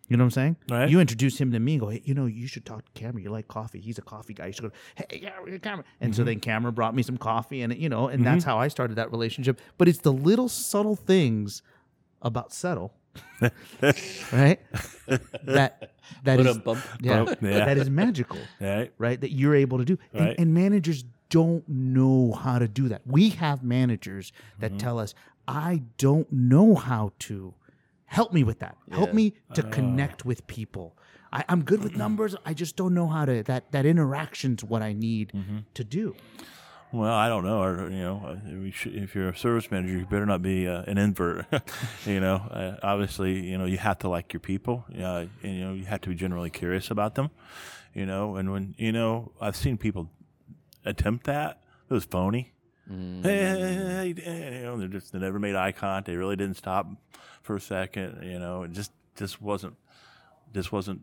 You 0.09 0.17
know 0.17 0.23
what 0.23 0.27
I'm 0.27 0.31
saying? 0.33 0.57
Right. 0.71 0.89
You 0.89 1.01
introduce 1.01 1.41
him 1.41 1.51
to 1.53 1.59
me 1.59 1.75
and 1.75 1.81
go, 1.81 1.89
hey, 1.89 2.01
you 2.05 2.15
know, 2.15 2.27
you 2.27 2.47
should 2.47 2.65
talk 2.65 2.85
to 2.85 3.01
Cameron. 3.01 3.25
You 3.25 3.31
like 3.31 3.49
coffee. 3.49 3.81
He's 3.81 3.99
a 3.99 4.03
coffee 4.03 4.35
guy. 4.35 4.47
You 4.47 4.53
should 4.53 4.63
go, 4.63 4.71
hey, 4.95 5.19
Cameron, 5.19 5.59
Cameron. 5.59 5.85
And 6.01 6.15
so 6.15 6.21
mm-hmm. 6.21 6.27
then 6.27 6.41
Cameron 6.41 6.75
brought 6.75 6.95
me 6.95 7.03
some 7.03 7.17
coffee 7.17 7.63
and, 7.63 7.77
you 7.77 7.89
know, 7.89 8.07
and 8.07 8.25
that's 8.25 8.45
how 8.45 8.57
I 8.59 8.69
started 8.69 8.95
that 8.97 9.11
relationship. 9.11 9.61
But 9.79 9.89
it's 9.89 9.99
the 9.99 10.13
little 10.13 10.49
subtle 10.49 10.95
things 10.95 11.63
about 12.23 12.53
settle, 12.53 12.95
right? 14.33 14.59
That, 15.45 15.93
that 16.25 16.37
Put 16.39 16.47
a 16.47 16.51
is, 16.51 16.59
bump. 16.59 16.81
yeah, 17.01 17.25
Bump, 17.25 17.39
yeah. 17.41 17.65
that 17.65 17.79
is 17.79 17.89
magical 17.89 18.39
Right. 18.61 18.93
right? 18.99 19.21
That 19.21 19.31
you're 19.33 19.55
able 19.55 19.79
to 19.79 19.85
do. 19.85 19.99
And, 20.13 20.27
Right. 20.27 20.39
and 20.39 20.53
managers 20.53 21.05
don't 21.31 21.69
know 21.69 22.33
how 22.33 22.59
to 22.59 22.67
do 22.67 22.89
that. 22.89 23.03
We 23.07 23.29
have 23.31 23.63
managers 23.63 24.33
that 24.59 24.71
Mm-hmm. 24.73 24.79
tell 24.79 24.99
us, 24.99 25.15
I 25.47 25.83
don't 25.99 26.31
know 26.33 26.75
how 26.75 27.13
to. 27.21 27.55
Help 28.07 28.33
me 28.33 28.43
with 28.45 28.59
that. 28.61 28.77
Help 28.91 29.13
me 29.15 29.35
to 29.55 29.65
Oh. 29.67 29.71
connect 29.71 30.25
with 30.25 30.47
people. 30.49 30.97
I, 31.33 31.45
I'm 31.49 31.63
good 31.63 31.83
with 31.85 31.97
numbers. 31.97 32.35
I 32.45 32.53
just 32.55 32.77
don't 32.77 32.95
know 32.95 33.07
how 33.09 33.25
to. 33.25 33.43
That 33.43 33.71
that 33.73 33.85
interaction's 33.87 34.63
what 34.65 34.83
I 34.83 34.93
need 34.93 35.33
Mm-hmm. 35.35 35.59
to 35.75 35.85
do. 35.85 36.15
Well, 36.93 37.13
I 37.13 37.29
don't 37.29 37.45
know. 37.45 37.63
Or, 37.63 37.91
you 37.91 37.99
know, 37.99 38.23
uh, 38.25 38.37
if 38.47 39.15
you're 39.15 39.29
a 39.29 39.37
service 39.37 39.71
manager, 39.71 39.99
you 39.99 40.07
better 40.07 40.27
not 40.27 40.43
be 40.43 40.69
uh, 40.69 40.83
an 40.83 40.99
invert. 40.99 41.47
you 42.07 42.21
know, 42.21 42.37
uh, 42.37 42.77
obviously, 42.83 43.41
you 43.49 43.59
know, 43.59 43.65
you 43.65 43.77
have 43.79 43.99
to 44.01 44.09
like 44.09 44.33
your 44.33 44.41
people. 44.41 44.85
Uh, 44.97 45.27
and, 45.43 45.55
you 45.57 45.65
know, 45.65 45.75
you 45.75 45.85
have 45.85 46.01
to 46.03 46.09
be 46.09 46.15
generally 46.15 46.51
curious 46.51 46.91
about 46.91 47.15
them. 47.15 47.31
You 47.93 48.05
know, 48.07 48.37
and 48.37 48.53
when 48.53 48.75
you 48.77 48.93
know, 48.93 49.33
I've 49.41 49.57
seen 49.57 49.79
people 49.79 50.11
attempt 50.85 51.25
that. 51.27 51.63
It 51.89 51.95
was 51.95 52.05
phony. 52.05 52.53
Hey, 53.23 53.39
hey, 53.39 54.15
hey, 54.15 54.23
hey, 54.23 54.59
you 54.59 54.63
know, 54.65 54.79
they 54.79 54.87
just 54.87 55.13
they 55.13 55.19
never 55.19 55.39
made 55.39 55.57
eye 55.57 55.73
contact. 55.73 56.07
They 56.07 56.17
really 56.17 56.37
didn't 56.37 56.57
stop 56.57 56.87
for 57.43 57.57
a 57.57 57.61
second. 57.61 58.23
You 58.23 58.39
know, 58.39 58.65
it 58.65 58.73
just 58.73 58.93
just 59.17 59.41
wasn't 59.41 59.77
just 60.53 60.73
wasn't 60.73 61.01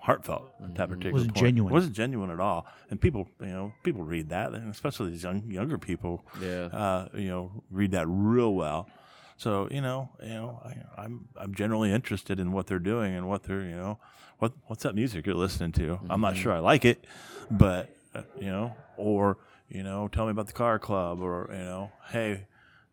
heartfelt 0.00 0.52
at 0.62 0.74
that 0.76 0.88
particular 0.88 1.12
Wasn't 1.12 1.34
point. 1.34 1.44
genuine. 1.46 1.70
It 1.72 1.74
wasn't 1.74 1.94
genuine 1.94 2.30
at 2.30 2.40
all. 2.40 2.66
And 2.90 3.00
people, 3.00 3.28
you 3.40 3.46
know, 3.46 3.72
people 3.82 4.02
read 4.02 4.28
that, 4.30 4.52
and 4.52 4.70
especially 4.70 5.10
these 5.10 5.22
young 5.22 5.50
younger 5.50 5.78
people. 5.78 6.24
Yeah. 6.40 6.64
Uh, 6.66 7.08
you 7.14 7.28
know, 7.28 7.62
read 7.70 7.90
that 7.92 8.06
real 8.08 8.54
well. 8.54 8.88
So 9.36 9.68
you 9.70 9.80
know, 9.80 10.10
you 10.22 10.28
know, 10.28 10.60
I, 10.64 11.02
I'm 11.02 11.28
I'm 11.36 11.54
generally 11.54 11.92
interested 11.92 12.38
in 12.38 12.52
what 12.52 12.66
they're 12.66 12.78
doing 12.78 13.14
and 13.14 13.28
what 13.28 13.44
they're, 13.44 13.62
you 13.62 13.76
know, 13.76 13.98
what 14.38 14.52
what's 14.66 14.82
that 14.82 14.94
music 14.94 15.26
you're 15.26 15.34
listening 15.34 15.72
to. 15.72 15.98
I'm 16.10 16.20
not 16.20 16.36
sure 16.36 16.52
I 16.52 16.58
like 16.58 16.84
it, 16.84 17.06
but 17.50 17.88
uh, 18.14 18.22
you 18.38 18.46
know, 18.50 18.76
or 18.96 19.38
you 19.68 19.82
know, 19.82 20.08
tell 20.08 20.26
me 20.26 20.32
about 20.32 20.46
the 20.48 20.52
car 20.52 20.78
club, 20.78 21.20
or 21.22 21.48
you 21.52 21.58
know, 21.58 21.92
hey, 22.10 22.46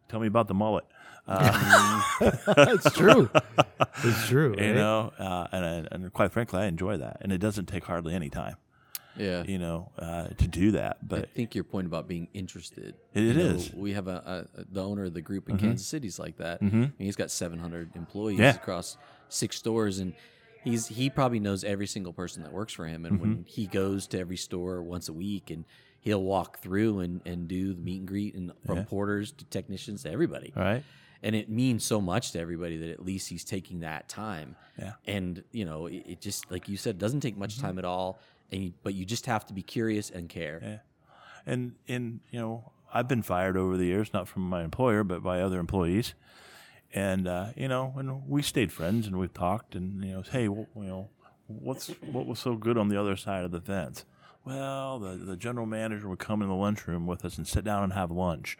tell 0.07 0.19
me 0.19 0.27
about 0.27 0.47
the 0.47 0.53
mullet. 0.53 0.85
Um, 1.27 2.03
It's 2.21 2.91
true. 2.93 3.29
it's 4.03 4.27
true. 4.27 4.55
you 4.57 4.73
know, 4.73 5.11
uh, 5.19 5.47
and 5.51 5.87
and 5.91 6.13
quite 6.13 6.31
frankly, 6.31 6.59
I 6.61 6.65
enjoy 6.65 6.97
that, 6.97 7.17
and 7.21 7.31
it 7.31 7.37
doesn't 7.39 7.65
take 7.67 7.83
hardly 7.83 8.13
any 8.13 8.29
time, 8.29 8.55
Yeah. 9.17 9.43
you 9.43 9.57
know, 9.59 9.91
uh, 9.99 10.27
to 10.29 10.47
do 10.47 10.71
that. 10.71 11.07
But 11.07 11.19
I 11.19 11.25
think 11.33 11.53
your 11.55 11.63
point 11.63 11.87
about 11.87 12.07
being 12.07 12.27
interested. 12.33 12.95
It- 13.13 13.21
you 13.21 13.29
it 13.31 13.35
know. 13.37 13.59
We 13.75 13.93
have 13.93 14.07
a, 14.07 14.47
a 14.57 14.63
the 14.71 14.83
owner 14.83 15.05
of 15.05 15.13
the 15.13 15.21
group 15.21 15.49
in 15.49 15.57
Kansas 15.57 15.85
City's 15.87 16.17
like 16.19 16.37
that. 16.37 16.61
Mhm. 16.61 16.73
I 16.73 16.77
mean, 16.77 16.93
he's 16.97 17.15
got 17.15 17.29
700 17.31 17.95
employees 17.95 18.39
Yeah. 18.39 18.55
across 18.55 18.97
six 19.29 19.57
stores, 19.57 19.99
and 19.99 20.13
he's 20.63 20.87
he 20.87 21.09
probably 21.09 21.39
knows 21.39 21.63
every 21.63 21.87
single 21.87 22.13
person 22.13 22.43
that 22.43 22.51
works 22.53 22.73
for 22.73 22.85
him. 22.87 23.05
And 23.05 23.19
when 23.19 23.43
he 23.47 23.67
goes 23.67 24.07
to 24.07 24.19
every 24.19 24.37
store 24.37 24.81
once 24.81 25.09
a 25.09 25.13
week, 25.13 25.49
and 25.49 25.65
he'll 25.99 26.23
walk 26.23 26.59
through 26.59 26.99
and, 26.99 27.21
and 27.25 27.47
do 27.49 27.73
the 27.73 27.81
meet 27.81 27.99
and 27.99 28.07
greet, 28.07 28.33
and 28.35 28.51
from 28.65 28.77
Yeah. 28.77 28.83
porters 28.85 29.31
to 29.33 29.45
technicians 29.45 30.03
to 30.03 30.11
everybody. 30.11 30.53
all 30.55 30.63
right, 30.63 30.83
And 31.23 31.35
it 31.35 31.49
means 31.49 31.83
so 31.83 31.99
much 31.99 32.31
to 32.31 32.39
everybody 32.39 32.77
that 32.77 32.89
at 32.89 33.03
least 33.03 33.29
he's 33.29 33.43
taking 33.43 33.79
that 33.79 34.07
time. 34.07 34.55
Yeah. 34.77 34.93
And 35.05 35.43
you 35.51 35.65
know, 35.65 35.87
it, 35.87 36.03
it 36.07 36.21
just 36.21 36.49
like 36.51 36.69
you 36.69 36.77
said, 36.77 36.97
doesn't 36.99 37.21
take 37.21 37.37
much 37.37 37.59
time 37.59 37.79
at 37.79 37.85
all. 37.85 38.19
And 38.51 38.63
you, 38.63 38.73
but 38.83 38.93
you 38.93 39.03
just 39.03 39.25
have 39.25 39.45
to 39.47 39.53
be 39.53 39.61
curious 39.61 40.09
and 40.09 40.29
care. 40.29 40.59
Yeah. 40.63 40.77
and 41.45 41.75
and 41.87 42.19
you 42.31 42.39
know, 42.39 42.71
I've 42.93 43.07
been 43.07 43.23
fired 43.23 43.57
over 43.57 43.77
the 43.77 43.85
years, 43.85 44.13
not 44.13 44.27
from 44.27 44.43
my 44.43 44.63
employer, 44.63 45.03
but 45.03 45.23
by 45.23 45.41
other 45.41 45.59
employees. 45.59 46.13
And 46.93 47.27
uh, 47.27 47.47
you 47.55 47.67
know, 47.67 47.93
and 47.97 48.27
we 48.27 48.41
stayed 48.41 48.71
friends, 48.71 49.07
and 49.07 49.17
we've 49.17 49.33
talked, 49.33 49.75
and 49.75 50.03
you 50.03 50.13
know, 50.13 50.23
hey, 50.31 50.47
well, 50.47 50.67
you 50.75 50.83
know, 50.83 51.09
what's 51.47 51.87
what 52.01 52.25
was 52.25 52.39
so 52.39 52.55
good 52.55 52.77
on 52.77 52.87
the 52.87 52.99
other 52.99 53.15
side 53.15 53.43
of 53.43 53.51
the 53.51 53.59
fence? 53.59 54.05
Well, 54.45 54.99
the 54.99 55.17
the 55.17 55.35
general 55.35 55.65
manager 55.65 56.07
would 56.07 56.19
come 56.19 56.41
in 56.41 56.47
the 56.47 56.55
lunchroom 56.55 57.05
with 57.05 57.25
us 57.25 57.37
and 57.37 57.45
sit 57.45 57.65
down 57.65 57.83
and 57.83 57.93
have 57.93 58.09
lunch, 58.09 58.57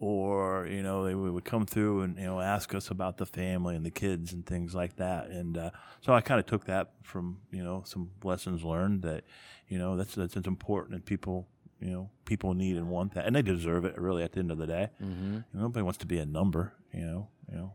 or 0.00 0.66
you 0.66 0.82
know, 0.82 1.04
they 1.04 1.14
would 1.14 1.44
come 1.44 1.66
through 1.66 2.00
and 2.02 2.18
you 2.18 2.24
know 2.24 2.40
ask 2.40 2.74
us 2.74 2.90
about 2.90 3.18
the 3.18 3.26
family 3.26 3.76
and 3.76 3.84
the 3.86 3.90
kids 3.90 4.32
and 4.32 4.44
things 4.44 4.74
like 4.74 4.96
that. 4.96 5.28
And 5.28 5.56
uh, 5.58 5.70
so 6.00 6.12
I 6.14 6.20
kind 6.22 6.40
of 6.40 6.46
took 6.46 6.64
that 6.64 6.90
from 7.02 7.38
you 7.52 7.62
know 7.62 7.82
some 7.86 8.10
lessons 8.24 8.64
learned 8.64 9.02
that 9.02 9.24
you 9.68 9.78
know 9.78 9.96
that's 9.96 10.14
that's 10.14 10.34
it's 10.36 10.48
important 10.48 10.94
and 10.96 11.04
people 11.04 11.46
you 11.80 11.90
know 11.90 12.10
people 12.24 12.54
need 12.54 12.76
and 12.76 12.88
want 12.88 13.14
that 13.14 13.26
and 13.26 13.36
they 13.36 13.42
deserve 13.42 13.84
it 13.84 13.96
really 13.98 14.22
at 14.22 14.32
the 14.32 14.40
end 14.40 14.50
of 14.50 14.58
the 14.58 14.66
day. 14.66 14.88
Mm-hmm. 15.02 15.38
Nobody 15.52 15.82
wants 15.82 15.98
to 15.98 16.06
be 16.06 16.18
a 16.18 16.26
number, 16.26 16.72
you 16.92 17.04
know. 17.06 17.28
You 17.50 17.56
know, 17.58 17.72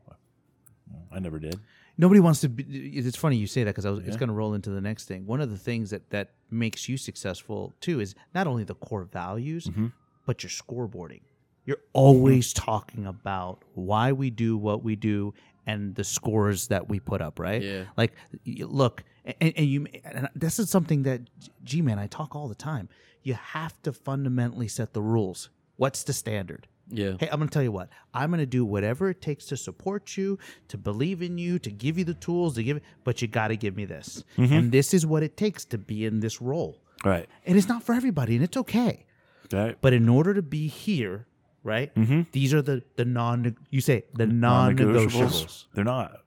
I 1.11 1.19
never 1.19 1.37
did. 1.39 1.59
Nobody 1.97 2.19
wants 2.19 2.41
to 2.41 2.49
be. 2.49 2.63
It's 2.97 3.17
funny 3.17 3.35
you 3.37 3.47
say 3.47 3.63
that 3.63 3.71
because 3.71 3.85
I 3.85 3.89
was. 3.89 3.99
It's 3.99 4.17
going 4.17 4.29
to 4.29 4.33
roll 4.35 4.53
into 4.53 4.69
the 4.69 4.81
next 4.81 5.05
thing. 5.05 5.25
One 5.25 5.41
of 5.41 5.49
the 5.49 5.57
things 5.57 5.89
that 5.91 6.09
that 6.09 6.31
makes 6.49 6.87
you 6.89 6.97
successful 6.97 7.73
too 7.81 7.99
is 7.99 8.15
not 8.33 8.47
only 8.47 8.63
the 8.63 8.75
core 8.75 9.03
values, 9.03 9.65
Mm-hmm. 9.67 9.87
but 10.25 10.43
your 10.43 10.49
scoreboarding. 10.49 11.21
You're 11.65 11.81
always 11.93 12.53
talking 12.53 13.05
about 13.05 13.63
why 13.73 14.11
we 14.11 14.29
do 14.29 14.57
what 14.57 14.83
we 14.83 14.95
do 14.95 15.33
and 15.65 15.95
the 15.95 16.03
scores 16.03 16.67
that 16.67 16.89
we 16.89 16.99
put 16.99 17.21
up. 17.21 17.39
Right? 17.39 17.61
Yeah. 17.61 17.85
Like, 17.97 18.13
look, 18.45 19.03
and, 19.25 19.53
and 19.55 19.65
you. 19.65 19.87
And 20.03 20.29
this 20.35 20.59
is 20.59 20.69
something 20.69 21.03
that, 21.03 21.21
G 21.63 21.81
man, 21.81 21.99
I 21.99 22.07
talk 22.07 22.35
all 22.35 22.47
the 22.47 22.55
time. 22.55 22.89
You 23.23 23.33
have 23.33 23.81
to 23.83 23.91
fundamentally 23.91 24.67
set 24.67 24.93
the 24.93 25.01
rules. 25.01 25.49
What's 25.77 26.03
the 26.03 26.13
standard? 26.13 26.67
Yeah. 26.87 27.13
Hey, 27.19 27.27
I'm 27.31 27.39
going 27.39 27.49
to 27.49 27.53
tell 27.53 27.63
you 27.63 27.71
what. 27.71 27.89
I'm 28.13 28.29
going 28.29 28.39
to 28.39 28.45
do 28.45 28.63
whatever 28.63 29.09
it 29.09 29.19
takes 29.19 29.47
to 29.47 29.57
support 29.57 30.15
you, 30.15 30.37
to 30.67 30.77
believe 30.77 31.23
in 31.23 31.39
you, 31.39 31.57
to 31.57 31.71
give 31.71 31.97
you 31.97 32.03
the 32.03 32.13
tools, 32.13 32.53
to 32.55 32.63
give. 32.63 32.79
But 33.03 33.23
you 33.23 33.27
got 33.27 33.47
to 33.47 33.57
give 33.57 33.75
me 33.75 33.85
this, 33.85 34.23
mm-hmm. 34.37 34.53
and 34.53 34.71
this 34.71 34.93
is 34.93 35.03
what 35.03 35.23
it 35.23 35.35
takes 35.35 35.65
to 35.65 35.79
be 35.79 36.05
in 36.05 36.19
this 36.19 36.41
role. 36.41 36.83
Right. 37.03 37.27
And 37.45 37.57
it's 37.57 37.67
not 37.67 37.81
for 37.81 37.93
everybody, 37.93 38.35
and 38.35 38.43
it's 38.43 38.57
okay. 38.57 39.07
Right. 39.51 39.75
But 39.81 39.93
in 39.93 40.07
order 40.07 40.35
to 40.35 40.43
be 40.43 40.67
here, 40.67 41.25
right? 41.65 41.91
These 42.31 42.53
are 42.53 42.61
the 42.61 42.83
the 42.95 43.03
non. 43.03 43.57
You 43.71 43.81
say 43.81 44.05
the 44.13 44.25
non-negotiables. 44.27 45.65
They're 45.73 45.83
not. 45.83 46.21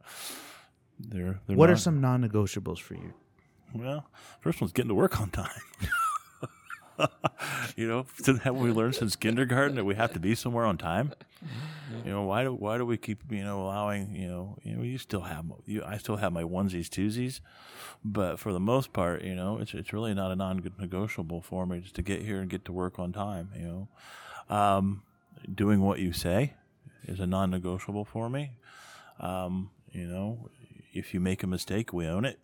They're. 0.98 1.40
they're 1.46 1.56
What 1.56 1.70
are 1.70 1.76
some 1.76 2.00
non-negotiables 2.02 2.80
for 2.80 2.94
you? 2.94 3.14
Well, 3.72 4.04
first 4.40 4.60
one's 4.60 4.72
getting 4.72 4.88
to 4.88 4.94
work 4.94 5.20
on 5.20 5.30
time. 5.30 5.62
you 7.76 7.86
know, 7.86 8.06
haven't 8.26 8.60
we 8.60 8.72
learned 8.72 8.96
since 8.96 9.14
kindergarten 9.14 9.76
that 9.76 9.84
we 9.84 9.94
have 9.94 10.12
to 10.14 10.18
be 10.20 10.34
somewhere 10.34 10.64
on 10.64 10.76
time? 10.76 11.12
You 12.04 12.10
know, 12.10 12.22
why 12.24 12.42
do 12.42 12.52
why 12.52 12.76
do 12.76 12.84
we 12.84 12.96
keep 12.96 13.30
you 13.30 13.44
know 13.44 13.62
allowing 13.62 14.16
you 14.16 14.26
know 14.28 14.58
you 14.64 14.74
know 14.74 14.82
you 14.82 14.98
still 14.98 15.20
have 15.20 15.44
you 15.64 15.84
I 15.84 15.98
still 15.98 16.16
have 16.16 16.32
my 16.32 16.42
onesies 16.42 16.88
twosies, 16.88 17.40
but 18.04 18.38
for 18.38 18.52
the 18.52 18.60
most 18.60 18.92
part 18.92 19.22
you 19.22 19.34
know 19.34 19.58
it's 19.58 19.74
it's 19.74 19.92
really 19.92 20.14
not 20.14 20.32
a 20.32 20.36
non-negotiable 20.36 21.40
for 21.42 21.66
me 21.66 21.80
just 21.80 21.94
to 21.94 22.02
get 22.02 22.22
here 22.22 22.40
and 22.40 22.50
get 22.50 22.64
to 22.64 22.72
work 22.72 22.98
on 22.98 23.12
time. 23.12 23.50
You 23.56 23.88
know, 24.50 24.56
um, 24.56 25.02
doing 25.54 25.80
what 25.80 25.98
you 25.98 26.12
say 26.12 26.54
is 27.06 27.20
a 27.20 27.26
non-negotiable 27.26 28.04
for 28.04 28.28
me. 28.28 28.52
Um, 29.20 29.70
you 29.92 30.06
know, 30.06 30.48
if 30.92 31.14
you 31.14 31.20
make 31.20 31.42
a 31.42 31.46
mistake, 31.46 31.92
we 31.92 32.06
own 32.06 32.24
it. 32.24 32.38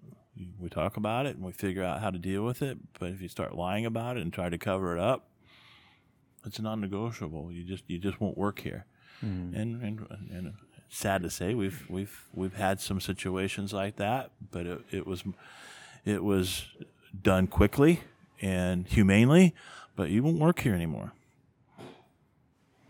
We 0.59 0.69
talk 0.69 0.97
about 0.97 1.27
it 1.27 1.37
and 1.37 1.45
we 1.45 1.53
figure 1.53 1.85
out 1.85 2.01
how 2.01 2.11
to 2.11 2.19
deal 2.19 2.45
with 2.45 2.61
it. 2.63 2.79
But 2.99 3.11
if 3.11 3.21
you 3.21 3.29
start 3.29 3.55
lying 3.55 3.87
about 3.87 4.17
it 4.17 4.23
and 4.23 4.33
try 4.33 4.49
to 4.49 4.59
cover 4.59 4.97
it 4.97 5.01
up, 5.01 5.29
it's 6.45 6.59
non-negotiable. 6.59 7.53
You 7.53 7.65
just 7.65 7.85
you 7.87 7.99
just 7.99 8.21
won't 8.21 8.37
work 8.37 8.61
here. 8.61 8.87
And, 9.55 9.83
and 9.83 10.07
and 10.31 10.55
sad 10.89 11.23
to 11.23 11.31
say 11.31 11.55
we've 11.55 11.89
we've 11.89 12.27
we've 12.35 12.55
had 12.55 12.81
some 12.81 13.01
situations 13.01 13.73
like 13.73 13.97
that, 13.97 14.33
but 14.51 14.67
it, 14.67 14.81
it 14.91 15.07
was 15.07 15.23
it 16.05 16.23
was 16.25 16.67
done 17.23 17.47
quickly 17.47 18.01
and 18.43 18.87
humanely. 18.87 19.55
But 19.97 20.11
you 20.11 20.23
won't 20.23 20.41
work 20.41 20.61
here 20.61 20.75
anymore 20.75 21.13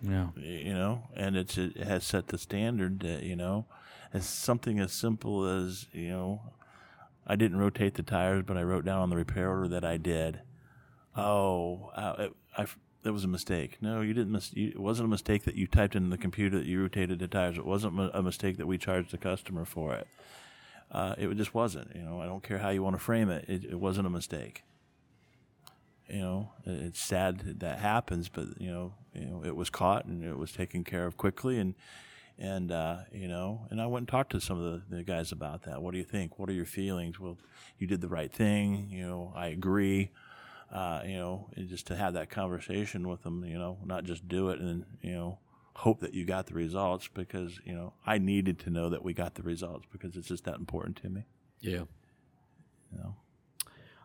Yeah. 0.07 0.29
you 0.37 0.75
know, 0.75 1.05
and 1.15 1.37
it's 1.37 1.57
it 1.57 1.77
has 1.79 2.05
set 2.05 2.29
the 2.29 2.39
standard 2.39 3.01
that 3.01 3.23
you 3.23 3.37
know, 3.37 3.67
as 4.13 4.27
something 4.27 4.79
as 4.79 4.93
simple 4.93 5.47
as 5.47 5.87
you 5.93 6.09
know, 6.11 6.43
I 7.27 7.37
didn't 7.37 7.59
rotate 7.59 7.95
the 7.95 8.03
tires, 8.03 8.45
but 8.47 8.57
I 8.57 8.63
wrote 8.63 8.85
down 8.85 9.01
on 9.01 9.11
the 9.11 9.17
repair 9.17 9.49
order 9.49 9.69
that 9.69 9.85
I 9.85 9.97
did. 9.97 10.41
Oh, 11.17 11.91
it, 12.19 12.33
I 12.57 12.67
that 13.03 13.13
was 13.13 13.25
a 13.25 13.29
mistake. 13.29 13.79
No, 13.81 14.01
you 14.01 14.15
didn't. 14.15 14.33
Mis- 14.33 14.55
you, 14.55 14.69
it 14.69 14.81
wasn't 14.81 15.07
a 15.07 15.11
mistake 15.11 15.45
that 15.45 15.55
you 15.55 15.67
typed 15.67 15.95
in 15.95 16.11
the 16.11 16.19
computer 16.19 16.59
that 16.59 16.67
you 16.67 16.81
rotated 16.83 17.19
the 17.19 17.29
tires. 17.29 17.59
It 17.59 17.67
wasn't 17.67 17.99
a 18.13 18.23
mistake 18.23 18.57
that 18.57 18.67
we 18.67 18.79
charged 18.79 19.11
the 19.11 19.19
customer 19.19 19.65
for 19.65 19.95
it. 19.95 20.07
Uh, 20.91 21.15
it 21.19 21.33
just 21.37 21.55
wasn't. 21.55 21.95
You 21.95 22.03
know, 22.03 22.21
I 22.21 22.27
don't 22.27 22.43
care 22.43 22.59
how 22.59 22.71
you 22.71 22.83
want 22.83 22.97
to 22.97 23.03
frame 23.03 23.31
it. 23.31 23.45
It, 23.49 23.65
it 23.65 23.81
wasn't 23.81 24.07
a 24.07 24.11
mistake 24.11 24.65
you 26.09 26.21
know, 26.21 26.53
it's 26.67 27.01
sad 27.01 27.41
that 27.41 27.61
that 27.61 27.79
happens, 27.79 28.29
but 28.29 28.61
you 28.61 28.71
know, 28.71 28.95
you 29.15 29.27
know, 29.27 29.43
it 29.45 29.57
was 29.57 29.71
caught 29.71 30.05
and 30.07 30.25
it 30.25 30.37
was 30.37 30.53
taken 30.53 30.85
care 30.85 31.07
of 31.07 31.17
quickly, 31.17 31.59
and 31.59 31.75
And 32.37 32.73
uh, 32.73 32.99
you 33.13 33.29
know, 33.29 33.67
and 33.71 33.81
I 33.81 33.87
went 33.87 34.03
and 34.03 34.09
talked 34.09 34.33
to 34.33 34.41
some 34.41 34.59
of 34.61 34.65
the, 34.91 34.97
the 34.97 35.05
guys 35.05 35.31
about 35.33 35.63
that. 35.63 35.81
What 35.83 35.93
do 35.93 35.99
you 35.99 36.05
think? 36.05 36.39
What 36.39 36.49
are 36.49 36.53
your 36.53 36.67
feelings? 36.67 37.21
Well, 37.21 37.39
you 37.79 37.87
did 37.87 38.01
the 38.01 38.09
right 38.09 38.33
thing. 38.33 38.89
You 38.91 39.07
know, 39.07 39.33
I 39.37 39.47
agree. 39.49 40.11
Uh, 40.73 41.03
you 41.07 41.17
know, 41.17 41.49
and 41.55 41.69
just 41.69 41.87
to 41.87 41.95
have 41.97 42.15
that 42.15 42.31
conversation 42.31 43.09
with 43.09 43.23
them. 43.23 43.45
You 43.45 43.59
know, 43.59 43.79
not 43.85 44.05
just 44.05 44.27
do 44.27 44.49
it 44.51 44.59
and 44.61 44.85
you 45.01 45.13
know 45.13 45.39
hope 45.77 46.01
that 46.01 46.15
you 46.15 46.25
got 46.25 46.47
the 46.47 46.55
results 46.55 47.09
because 47.09 47.61
you 47.65 47.75
know 47.75 47.93
I 48.05 48.19
needed 48.19 48.59
to 48.61 48.71
know 48.71 48.91
that 48.91 49.05
we 49.05 49.13
got 49.15 49.35
the 49.37 49.43
results 49.43 49.87
because 49.93 50.17
it's 50.17 50.29
just 50.29 50.45
that 50.45 50.57
important 50.57 50.97
to 51.03 51.09
me. 51.09 51.27
Yeah. 51.61 51.85
You 52.93 52.99
know. 52.99 53.17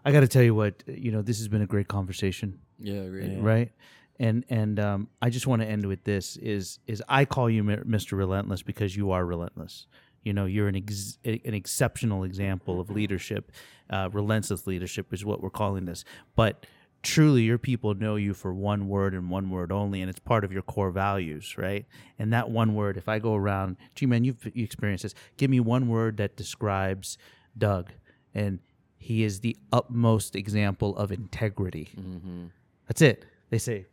I 0.06 0.12
got 0.12 0.22
to 0.22 0.28
tell 0.28 0.44
you 0.44 0.56
what, 0.56 0.84
you 0.88 1.12
know, 1.12 1.22
this 1.22 1.38
has 1.40 1.48
been 1.48 1.62
a 1.62 1.68
great 1.68 1.88
conversation, 1.88 2.60
Yeah, 2.80 3.06
really. 3.06 3.38
right? 3.38 3.72
And 4.20 4.44
and 4.50 4.80
um, 4.80 5.08
I 5.22 5.30
just 5.30 5.48
want 5.48 5.62
to 5.62 5.68
end 5.68 5.86
with 5.86 6.04
this: 6.04 6.36
is 6.38 6.80
is 6.88 7.02
I 7.08 7.24
call 7.26 7.50
you 7.50 7.64
Mr. 7.64 8.18
Relentless 8.18 8.62
because 8.64 8.96
you 8.96 9.12
are 9.12 9.26
relentless. 9.26 9.88
You 10.24 10.34
know, 10.34 10.46
you're 10.46 10.68
an 10.68 10.76
ex- 10.76 11.18
an 11.24 11.54
exceptional 11.54 12.26
example 12.26 12.82
of 12.82 12.90
leadership. 12.90 13.52
Uh, 13.90 14.10
relentless 14.12 14.68
leadership 14.68 15.14
is 15.14 15.24
what 15.24 15.42
we're 15.42 15.50
calling 15.50 15.86
this. 15.86 16.04
But 16.36 16.66
truly, 17.02 17.44
your 17.44 17.58
people 17.58 17.94
know 17.96 18.18
you 18.18 18.34
for 18.34 18.54
one 18.54 18.90
word 18.90 19.14
and 19.14 19.30
one 19.30 19.50
word 19.50 19.72
only, 19.72 20.02
and 20.02 20.10
it's 20.10 20.20
part 20.20 20.44
of 20.44 20.52
your 20.52 20.64
core 20.64 20.92
values, 20.92 21.58
right? 21.58 21.86
And 22.20 22.34
that 22.34 22.50
one 22.50 22.76
word, 22.76 22.98
if 22.98 23.08
I 23.08 23.20
go 23.20 23.36
around, 23.36 23.78
gee 23.96 24.06
man, 24.06 24.26
you've 24.26 24.46
you 24.54 24.66
experienced 24.66 25.04
this. 25.04 25.16
Give 25.38 25.50
me 25.50 25.62
one 25.62 25.88
word 25.88 26.18
that 26.18 26.36
describes 26.36 27.18
Doug, 27.58 27.92
and 28.34 28.60
he 29.00 29.24
is 29.24 29.40
the 29.40 29.58
utmost 29.72 30.36
example 30.36 30.96
of 30.98 31.12
integrity. 31.12 31.90
Mm-hmm. 31.98 32.46
That's 32.88 33.02
it. 33.02 33.26
They 33.50 33.58
say, 33.58 33.88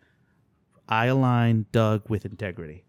I 0.89 1.07
align 1.07 1.67
Doug 1.73 2.11
with 2.11 2.25
integrity. 2.25 2.85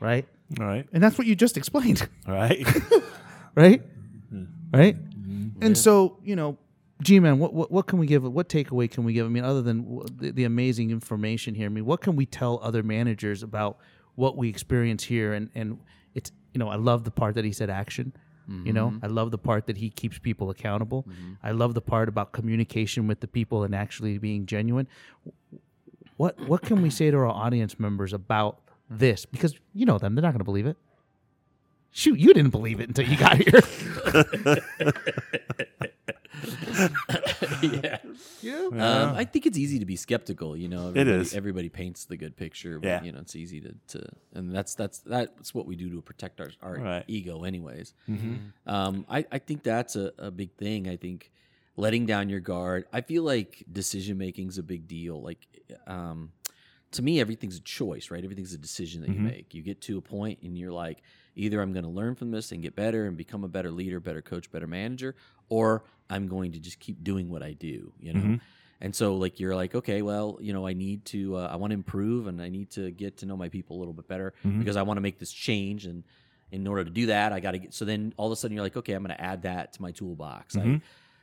Right? 0.00 0.28
All 0.60 0.66
right. 0.66 0.86
And 0.92 1.02
that's 1.02 1.16
what 1.16 1.26
you 1.26 1.34
just 1.34 1.56
explained. 1.56 2.06
All 2.28 2.34
right. 2.34 2.64
right? 3.54 3.82
Mm-hmm. 4.32 4.76
Right? 4.76 4.96
Mm-hmm. 4.96 5.64
And 5.64 5.76
so, 5.76 6.18
you 6.22 6.36
know, 6.36 6.58
G 7.02 7.18
man, 7.18 7.38
what, 7.38 7.52
what 7.52 7.72
what 7.72 7.86
can 7.86 7.98
we 7.98 8.06
give? 8.06 8.22
What 8.22 8.48
takeaway 8.48 8.88
can 8.88 9.02
we 9.02 9.12
give? 9.12 9.26
I 9.26 9.28
mean, 9.28 9.44
other 9.44 9.60
than 9.60 10.02
the, 10.16 10.30
the 10.30 10.44
amazing 10.44 10.90
information 10.90 11.54
here, 11.54 11.66
I 11.66 11.68
mean, 11.68 11.84
what 11.84 12.00
can 12.00 12.14
we 12.14 12.26
tell 12.26 12.60
other 12.62 12.84
managers 12.84 13.42
about 13.42 13.78
what 14.14 14.36
we 14.36 14.48
experience 14.48 15.02
here? 15.02 15.32
And 15.32 15.50
and 15.54 15.80
it's 16.14 16.30
you 16.54 16.60
know, 16.60 16.68
I 16.68 16.76
love 16.76 17.02
the 17.02 17.10
part 17.10 17.34
that 17.34 17.44
he 17.44 17.50
said 17.50 17.70
action. 17.70 18.12
You 18.66 18.72
know, 18.72 18.88
mm-hmm. 18.90 19.04
I 19.04 19.08
love 19.08 19.30
the 19.30 19.38
part 19.38 19.66
that 19.66 19.76
he 19.76 19.90
keeps 19.90 20.18
people 20.18 20.50
accountable. 20.50 21.04
Mm-hmm. 21.08 21.32
I 21.42 21.52
love 21.52 21.74
the 21.74 21.80
part 21.80 22.08
about 22.08 22.32
communication 22.32 23.06
with 23.06 23.20
the 23.20 23.28
people 23.28 23.64
and 23.64 23.74
actually 23.74 24.18
being 24.18 24.46
genuine. 24.46 24.88
What 26.16 26.38
what 26.46 26.62
can 26.62 26.82
we 26.82 26.90
say 26.90 27.10
to 27.10 27.16
our 27.16 27.26
audience 27.26 27.80
members 27.80 28.12
about 28.12 28.58
this? 28.88 29.24
Because 29.26 29.54
you 29.74 29.86
know 29.86 29.98
them, 29.98 30.14
they're 30.14 30.22
not 30.22 30.32
going 30.32 30.40
to 30.40 30.44
believe 30.44 30.66
it. 30.66 30.76
Shoot, 31.90 32.18
you 32.18 32.32
didn't 32.32 32.50
believe 32.50 32.80
it 32.80 32.88
until 32.88 33.06
you 33.06 33.16
got 33.18 33.36
here. 33.36 33.60
yeah. 37.62 37.98
Um, 38.72 39.14
I 39.16 39.24
think 39.24 39.46
it's 39.46 39.58
easy 39.58 39.78
to 39.78 39.84
be 39.86 39.96
skeptical. 39.96 40.56
You 40.56 40.68
know, 40.68 40.88
everybody, 40.88 41.10
is. 41.10 41.34
Everybody 41.34 41.68
paints 41.68 42.04
the 42.04 42.16
good 42.16 42.36
picture, 42.36 42.78
but 42.78 42.86
Yeah. 42.88 43.02
you 43.02 43.12
know, 43.12 43.20
it's 43.20 43.36
easy 43.36 43.60
to, 43.60 43.74
to, 43.88 44.06
and 44.34 44.54
that's 44.54 44.74
that's 44.74 44.98
that's 45.00 45.54
what 45.54 45.66
we 45.66 45.76
do 45.76 45.90
to 45.90 46.02
protect 46.02 46.40
our 46.40 46.50
our 46.62 46.76
Right. 46.78 47.04
ego, 47.06 47.44
anyways. 47.44 47.94
Um, 48.66 49.06
I 49.08 49.24
I 49.30 49.38
think 49.38 49.62
that's 49.62 49.96
a, 49.96 50.12
a 50.18 50.30
big 50.30 50.52
thing. 50.56 50.88
I 50.88 50.96
think 50.96 51.30
letting 51.76 52.06
down 52.06 52.28
your 52.28 52.40
guard. 52.40 52.84
I 52.92 53.00
feel 53.00 53.22
like 53.22 53.64
decision 53.70 54.18
making 54.18 54.48
is 54.48 54.58
a 54.58 54.62
big 54.62 54.86
deal. 54.86 55.20
Like, 55.22 55.46
um, 55.86 56.32
to 56.92 57.02
me, 57.02 57.18
everything's 57.20 57.56
a 57.56 57.60
choice, 57.62 58.10
right? 58.10 58.22
Everything's 58.22 58.52
a 58.52 58.58
decision 58.58 59.00
that 59.00 59.08
you 59.10 59.18
make. 59.20 59.54
You 59.54 59.62
get 59.62 59.80
to 59.82 59.96
a 59.96 60.02
point 60.02 60.40
and 60.42 60.58
you're 60.58 60.70
like, 60.72 61.02
either 61.34 61.62
I'm 61.62 61.72
going 61.72 61.84
to 61.86 61.90
learn 61.90 62.14
from 62.14 62.30
this 62.30 62.52
and 62.52 62.60
get 62.60 62.76
better 62.76 63.06
and 63.06 63.16
become 63.16 63.42
a 63.44 63.48
better 63.48 63.70
leader, 63.70 63.98
better 64.00 64.20
coach, 64.20 64.50
better 64.52 64.66
manager, 64.66 65.14
or 65.56 65.84
I'm 66.08 66.28
going 66.28 66.52
to 66.52 66.58
just 66.58 66.78
keep 66.80 66.98
doing 67.04 67.26
what 67.28 67.42
I 67.42 67.52
do, 67.52 67.92
you 68.00 68.12
know? 68.14 68.20
And 68.80 68.92
so, 68.96 69.14
like, 69.24 69.38
you're 69.40 69.54
like, 69.62 69.74
okay, 69.80 70.00
well, 70.02 70.38
you 70.40 70.52
know, 70.52 70.66
I 70.66 70.72
need 70.72 71.04
to, 71.06 71.36
uh, 71.36 71.48
I 71.52 71.56
want 71.56 71.70
to 71.70 71.74
improve 71.82 72.26
and 72.26 72.40
I 72.42 72.48
need 72.48 72.68
to 72.70 72.90
get 72.90 73.18
to 73.18 73.26
know 73.26 73.36
my 73.36 73.48
people 73.48 73.76
a 73.76 73.78
little 73.78 73.94
bit 73.94 74.08
better 74.08 74.32
because 74.58 74.76
I 74.76 74.82
want 74.82 74.96
to 74.96 75.02
make 75.08 75.18
this 75.18 75.30
change. 75.30 75.86
And 75.86 76.04
in 76.50 76.66
order 76.66 76.84
to 76.84 76.90
do 76.90 77.06
that, 77.06 77.32
I 77.32 77.40
got 77.40 77.52
to 77.52 77.58
get, 77.58 77.74
so 77.74 77.84
then 77.84 78.12
all 78.16 78.26
of 78.26 78.32
a 78.32 78.36
sudden 78.36 78.54
you're 78.56 78.64
like, 78.64 78.76
okay, 78.76 78.94
I'm 78.94 79.04
going 79.04 79.16
to 79.16 79.24
add 79.32 79.42
that 79.42 79.74
to 79.74 79.82
my 79.82 79.92
toolbox. 79.92 80.56
I, 80.56 80.80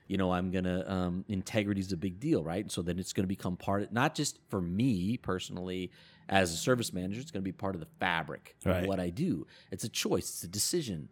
you 0.10 0.18
know, 0.18 0.32
I'm 0.32 0.50
gonna 0.52 0.84
um, 0.88 1.24
integrity 1.28 1.82
is 1.82 1.92
a 1.92 1.98
big 1.98 2.20
deal, 2.20 2.44
right? 2.44 2.64
And 2.64 2.72
so 2.72 2.82
then 2.82 2.98
it's 2.98 3.14
gonna 3.14 3.28
become 3.28 3.56
part 3.56 3.84
of 3.84 3.92
not 3.92 4.16
just 4.16 4.40
for 4.50 4.60
me 4.60 5.18
personally 5.18 5.92
as 6.30 6.54
a 6.54 6.58
service 6.58 6.94
manager, 6.94 7.20
it's 7.20 7.32
gonna 7.32 7.44
be 7.44 7.52
part 7.52 7.76
of 7.76 7.82
the 7.82 7.88
fabric 8.00 8.56
Right. 8.64 8.84
of 8.84 8.88
what 8.88 9.00
I 9.00 9.10
do. 9.10 9.48
It's 9.72 9.84
a 9.84 9.90
choice, 9.90 10.30
it's 10.30 10.44
a 10.44 10.48
decision. 10.48 11.10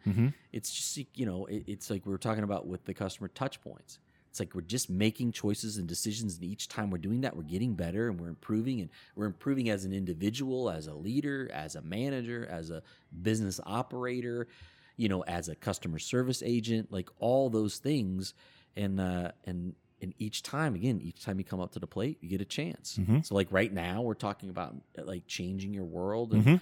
It's 0.54 0.72
just 0.74 0.98
you 1.18 1.26
know, 1.26 1.46
it, 1.48 1.64
it's 1.68 1.90
like 1.90 2.06
we 2.06 2.12
were 2.12 2.18
talking 2.18 2.44
about 2.44 2.68
with 2.68 2.86
the 2.86 2.94
customer 2.94 3.28
touch 3.28 3.60
points. 3.62 4.00
It's 4.30 4.40
like 4.40 4.54
we're 4.54 4.62
just 4.62 4.90
making 4.90 5.32
choices 5.32 5.78
and 5.78 5.88
decisions, 5.88 6.36
and 6.36 6.44
each 6.44 6.68
time 6.68 6.92
we're 6.92 7.00
doing 7.00 7.22
that, 7.22 7.36
we're 7.36 7.42
getting 7.44 7.74
better 7.74 8.08
and 8.08 8.20
we're 8.20 8.28
improving, 8.28 8.82
and 8.82 8.90
we're 9.16 9.26
improving 9.26 9.70
as 9.70 9.84
an 9.84 9.94
individual, 9.94 10.70
as 10.70 10.86
a 10.86 10.94
leader, 10.94 11.50
as 11.52 11.76
a 11.76 11.82
manager, 11.82 12.46
as 12.50 12.70
a 12.70 12.84
business 13.24 13.60
operator, 13.66 14.48
you 14.96 15.10
know, 15.10 15.22
as 15.22 15.50
a 15.50 15.56
customer 15.56 15.98
service 15.98 16.44
agent, 16.46 16.92
like 16.92 17.10
all 17.20 17.50
those 17.50 17.78
things, 17.80 18.36
and 18.76 19.00
uh, 19.00 19.32
and 19.46 19.74
and 20.02 20.14
each 20.18 20.44
time, 20.44 20.76
again, 20.76 21.00
each 21.02 21.24
time 21.24 21.40
you 21.40 21.46
come 21.46 21.60
up 21.60 21.72
to 21.74 21.80
the 21.80 21.88
plate, 21.88 22.18
you 22.22 22.30
get 22.30 22.42
a 22.42 22.46
chance. 22.46 22.98
Mm-hmm. 23.00 23.22
So, 23.22 23.36
like 23.36 23.48
right 23.52 23.72
now, 23.72 24.02
we're 24.02 24.14
talking 24.14 24.50
about 24.50 24.76
uh, 24.98 25.04
like 25.06 25.28
changing 25.28 25.74
your 25.74 25.86
world 25.86 26.34
and 26.34 26.46
mm-hmm. 26.46 26.56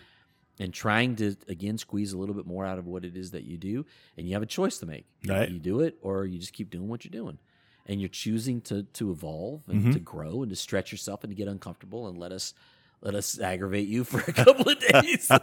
and 0.63 0.73
trying 0.73 1.15
to 1.17 1.36
again 1.47 1.77
squeeze 1.77 2.13
a 2.13 2.17
little 2.17 2.36
bit 2.36 2.45
more 2.45 2.65
out 2.65 2.77
of 2.77 2.88
what 2.88 3.03
it 3.03 3.17
is 3.17 3.31
that 3.31 3.43
you 3.43 3.57
do, 3.57 3.86
and 4.17 4.27
you 4.27 4.33
have 4.33 4.43
a 4.43 4.47
choice 4.47 4.77
to 4.79 4.86
make. 4.86 5.05
Right. 5.27 5.49
You 5.49 5.59
do 5.59 5.81
it, 5.81 5.97
or 6.01 6.25
you 6.25 6.39
just 6.39 6.53
keep 6.53 6.69
doing 6.69 6.88
what 6.88 7.03
you're 7.03 7.11
doing, 7.11 7.39
and 7.86 7.99
you're 7.99 8.09
choosing 8.09 8.61
to 8.61 8.83
to 8.83 9.11
evolve 9.11 9.63
and 9.67 9.81
mm-hmm. 9.81 9.91
to 9.91 9.99
grow 9.99 10.41
and 10.41 10.49
to 10.49 10.55
stretch 10.55 10.91
yourself 10.91 11.23
and 11.23 11.31
to 11.31 11.36
get 11.36 11.47
uncomfortable 11.47 12.07
and 12.07 12.17
let 12.17 12.31
us 12.31 12.53
let 13.01 13.15
us 13.15 13.39
aggravate 13.39 13.88
you 13.88 14.03
for 14.03 14.19
a 14.19 14.33
couple 14.33 14.69
of 14.69 14.79
days. 14.79 15.29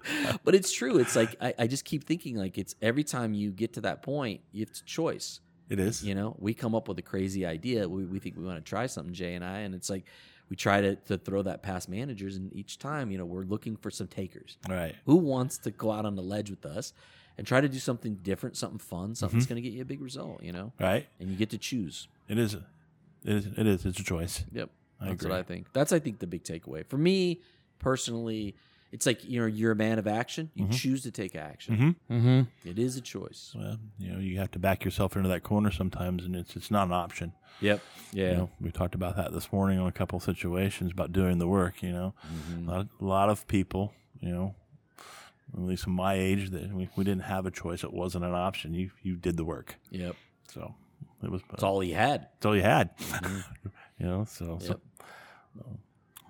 but 0.44 0.54
it's 0.54 0.72
true. 0.72 0.98
It's 0.98 1.16
like 1.16 1.36
I, 1.40 1.54
I 1.58 1.66
just 1.66 1.84
keep 1.84 2.04
thinking 2.04 2.36
like 2.36 2.56
it's 2.56 2.74
every 2.80 3.04
time 3.04 3.34
you 3.34 3.50
get 3.50 3.74
to 3.74 3.80
that 3.82 4.02
point, 4.02 4.42
it's 4.52 4.80
a 4.80 4.84
choice. 4.84 5.40
It 5.72 5.80
is. 5.80 6.04
You 6.04 6.14
know, 6.14 6.36
we 6.38 6.52
come 6.52 6.74
up 6.74 6.86
with 6.86 6.98
a 6.98 7.02
crazy 7.02 7.46
idea. 7.46 7.88
We, 7.88 8.04
we 8.04 8.18
think 8.18 8.36
we 8.36 8.44
want 8.44 8.62
to 8.62 8.68
try 8.68 8.86
something, 8.86 9.14
Jay 9.14 9.34
and 9.34 9.42
I, 9.42 9.60
and 9.60 9.74
it's 9.74 9.88
like 9.88 10.04
we 10.50 10.56
try 10.56 10.82
to, 10.82 10.96
to 10.96 11.16
throw 11.16 11.40
that 11.40 11.62
past 11.62 11.88
managers, 11.88 12.36
and 12.36 12.54
each 12.54 12.78
time, 12.78 13.10
you 13.10 13.16
know, 13.16 13.24
we're 13.24 13.44
looking 13.44 13.76
for 13.76 13.90
some 13.90 14.06
takers. 14.06 14.58
All 14.68 14.76
right. 14.76 14.94
Who 15.06 15.16
wants 15.16 15.56
to 15.58 15.70
go 15.70 15.90
out 15.90 16.04
on 16.04 16.14
the 16.14 16.22
ledge 16.22 16.50
with 16.50 16.66
us 16.66 16.92
and 17.38 17.46
try 17.46 17.62
to 17.62 17.70
do 17.70 17.78
something 17.78 18.16
different, 18.16 18.58
something 18.58 18.78
fun, 18.78 19.00
mm-hmm. 19.00 19.14
something 19.14 19.38
that's 19.38 19.48
going 19.48 19.62
to 19.62 19.66
get 19.66 19.72
you 19.72 19.80
a 19.80 19.86
big 19.86 20.02
result, 20.02 20.42
you 20.42 20.52
know? 20.52 20.72
Right. 20.78 21.08
And 21.18 21.30
you 21.30 21.36
get 21.36 21.48
to 21.50 21.58
choose. 21.58 22.06
It 22.28 22.38
is. 22.38 22.52
It 22.52 22.62
is. 23.24 23.46
It 23.46 23.66
is. 23.66 23.86
It's 23.86 23.98
a 23.98 24.04
choice. 24.04 24.44
Yep. 24.52 24.68
I 25.00 25.04
That's 25.06 25.14
agree. 25.14 25.30
what 25.30 25.38
I 25.38 25.42
think. 25.42 25.72
That's 25.72 25.92
I 25.92 26.00
think 26.00 26.18
the 26.18 26.26
big 26.26 26.44
takeaway. 26.44 26.86
For 26.86 26.98
me 26.98 27.40
personally, 27.78 28.56
it's 28.92 29.06
like 29.06 29.24
you 29.24 29.40
know, 29.40 29.46
you're 29.46 29.72
a 29.72 29.76
man 29.76 29.98
of 29.98 30.06
action. 30.06 30.50
You 30.54 30.68
choose 30.68 31.02
to 31.02 31.10
take 31.10 31.34
action. 31.34 31.96
Mm-hmm. 32.10 32.68
It 32.68 32.78
is 32.78 32.96
a 32.96 33.00
choice. 33.00 33.52
Well, 33.58 33.78
you 33.98 34.12
know, 34.12 34.18
you 34.20 34.38
have 34.38 34.50
to 34.52 34.58
back 34.58 34.84
yourself 34.84 35.16
into 35.16 35.28
that 35.30 35.42
corner 35.42 35.70
sometimes, 35.72 36.24
and 36.24 36.36
it's 36.36 36.54
it's 36.56 36.70
not 36.70 36.86
an 36.86 36.92
option. 36.92 37.32
Yep. 37.60 37.80
Yeah. 38.12 38.30
You 38.30 38.36
know, 38.36 38.50
we 38.60 38.70
talked 38.70 38.94
about 38.94 39.16
that 39.16 39.32
this 39.32 39.52
morning 39.52 39.78
on 39.78 39.86
a 39.88 39.92
couple 39.92 40.18
of 40.18 40.22
situations 40.22 40.92
about 40.92 41.12
doing 41.12 41.38
the 41.38 41.48
work. 41.48 41.82
You 41.82 41.92
know, 41.92 42.14
Mm-hmm. 42.54 42.68
a, 42.68 42.72
lot, 42.72 42.86
a 43.00 43.04
lot 43.04 43.28
of 43.30 43.46
people, 43.48 43.92
you 44.20 44.30
know, 44.30 44.54
at 45.54 45.60
least 45.60 45.86
in 45.86 45.92
my 45.94 46.14
age, 46.14 46.50
that 46.50 46.72
we, 46.72 46.88
we 46.96 47.04
didn't 47.04 47.22
have 47.24 47.46
a 47.46 47.50
choice. 47.50 47.84
It 47.84 47.92
wasn't 47.92 48.24
an 48.24 48.34
option. 48.34 48.74
You 48.74 48.90
you 49.02 49.16
did 49.16 49.36
the 49.36 49.44
work. 49.44 49.76
Yep. 49.90 50.16
So 50.52 50.74
it 51.22 51.30
was. 51.30 51.40
That's 51.50 51.62
all 51.62 51.80
he 51.80 51.92
had. 51.92 52.28
It's 52.36 52.44
all 52.46 52.54
you 52.56 52.62
had. 52.62 52.90
you 53.98 54.06
know. 54.06 54.24
So, 54.28 54.58
so 54.60 54.80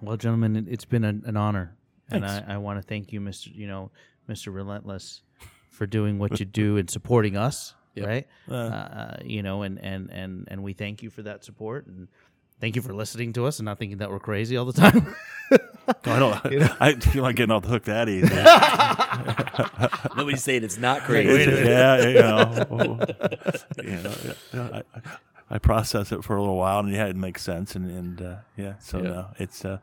Well, 0.00 0.16
gentlemen, 0.16 0.56
it, 0.56 0.64
it's 0.68 0.84
been 0.84 1.04
an, 1.04 1.22
an 1.26 1.36
honor, 1.36 1.76
and 2.14 2.24
Thanks. 2.24 2.46
I, 2.48 2.54
I 2.54 2.56
want 2.58 2.78
to 2.80 2.82
thank 2.86 3.12
you, 3.12 3.20
Mister. 3.20 3.50
You 3.50 3.66
know, 3.66 3.90
Mister 4.28 4.50
Relentless, 4.50 5.22
for 5.70 5.86
doing 5.86 6.18
what 6.18 6.38
you 6.40 6.46
do 6.46 6.76
and 6.76 6.88
supporting 6.90 7.36
us. 7.36 7.74
Yep. 7.94 8.06
Right. 8.06 8.26
Uh, 8.50 8.54
Uh, 8.54 9.16
you 9.24 9.42
know, 9.42 9.62
and 9.62 9.78
and 9.78 10.10
and 10.10 10.48
and 10.50 10.62
we 10.62 10.72
thank 10.72 11.02
you 11.02 11.10
for 11.10 11.22
that 11.22 11.44
support 11.44 11.86
and. 11.86 12.08
Thank 12.60 12.76
you 12.76 12.82
for 12.82 12.94
listening 12.94 13.32
to 13.32 13.46
us 13.46 13.58
and 13.58 13.66
not 13.66 13.80
thinking 13.80 13.98
that 13.98 14.08
we're 14.12 14.20
crazy 14.20 14.56
all 14.56 14.64
the 14.64 14.72
time. 14.72 15.16
I 16.04 16.18
don't. 16.20 16.44
know 16.52 16.76
I 16.78 16.92
feel 16.94 17.24
like 17.24 17.34
getting 17.34 17.50
off 17.50 17.64
the 17.64 17.70
hook 17.70 17.86
that 17.86 18.08
easy. 18.08 18.32
Nobody's 20.16 20.44
saying 20.44 20.62
it's 20.62 20.78
not 20.78 21.00
crazy. 21.02 21.50
yeah, 21.50 22.06
you 22.06 22.14
know, 22.20 23.06
you 23.82 23.96
know 23.96 24.12
yeah, 24.54 24.68
I, 24.72 24.82
I- 24.94 25.02
I 25.50 25.58
process 25.58 26.12
it 26.12 26.24
for 26.24 26.36
a 26.36 26.40
little 26.40 26.56
while, 26.56 26.78
and 26.78 26.90
yeah, 26.92 27.06
it 27.06 27.16
makes 27.16 27.42
sense, 27.42 27.74
and 27.74 27.90
and 27.90 28.22
uh, 28.22 28.36
yeah, 28.56 28.74
so 28.78 28.98
Yeah. 28.98 29.02
no, 29.10 29.26
it's 29.38 29.64
uh, 29.66 29.78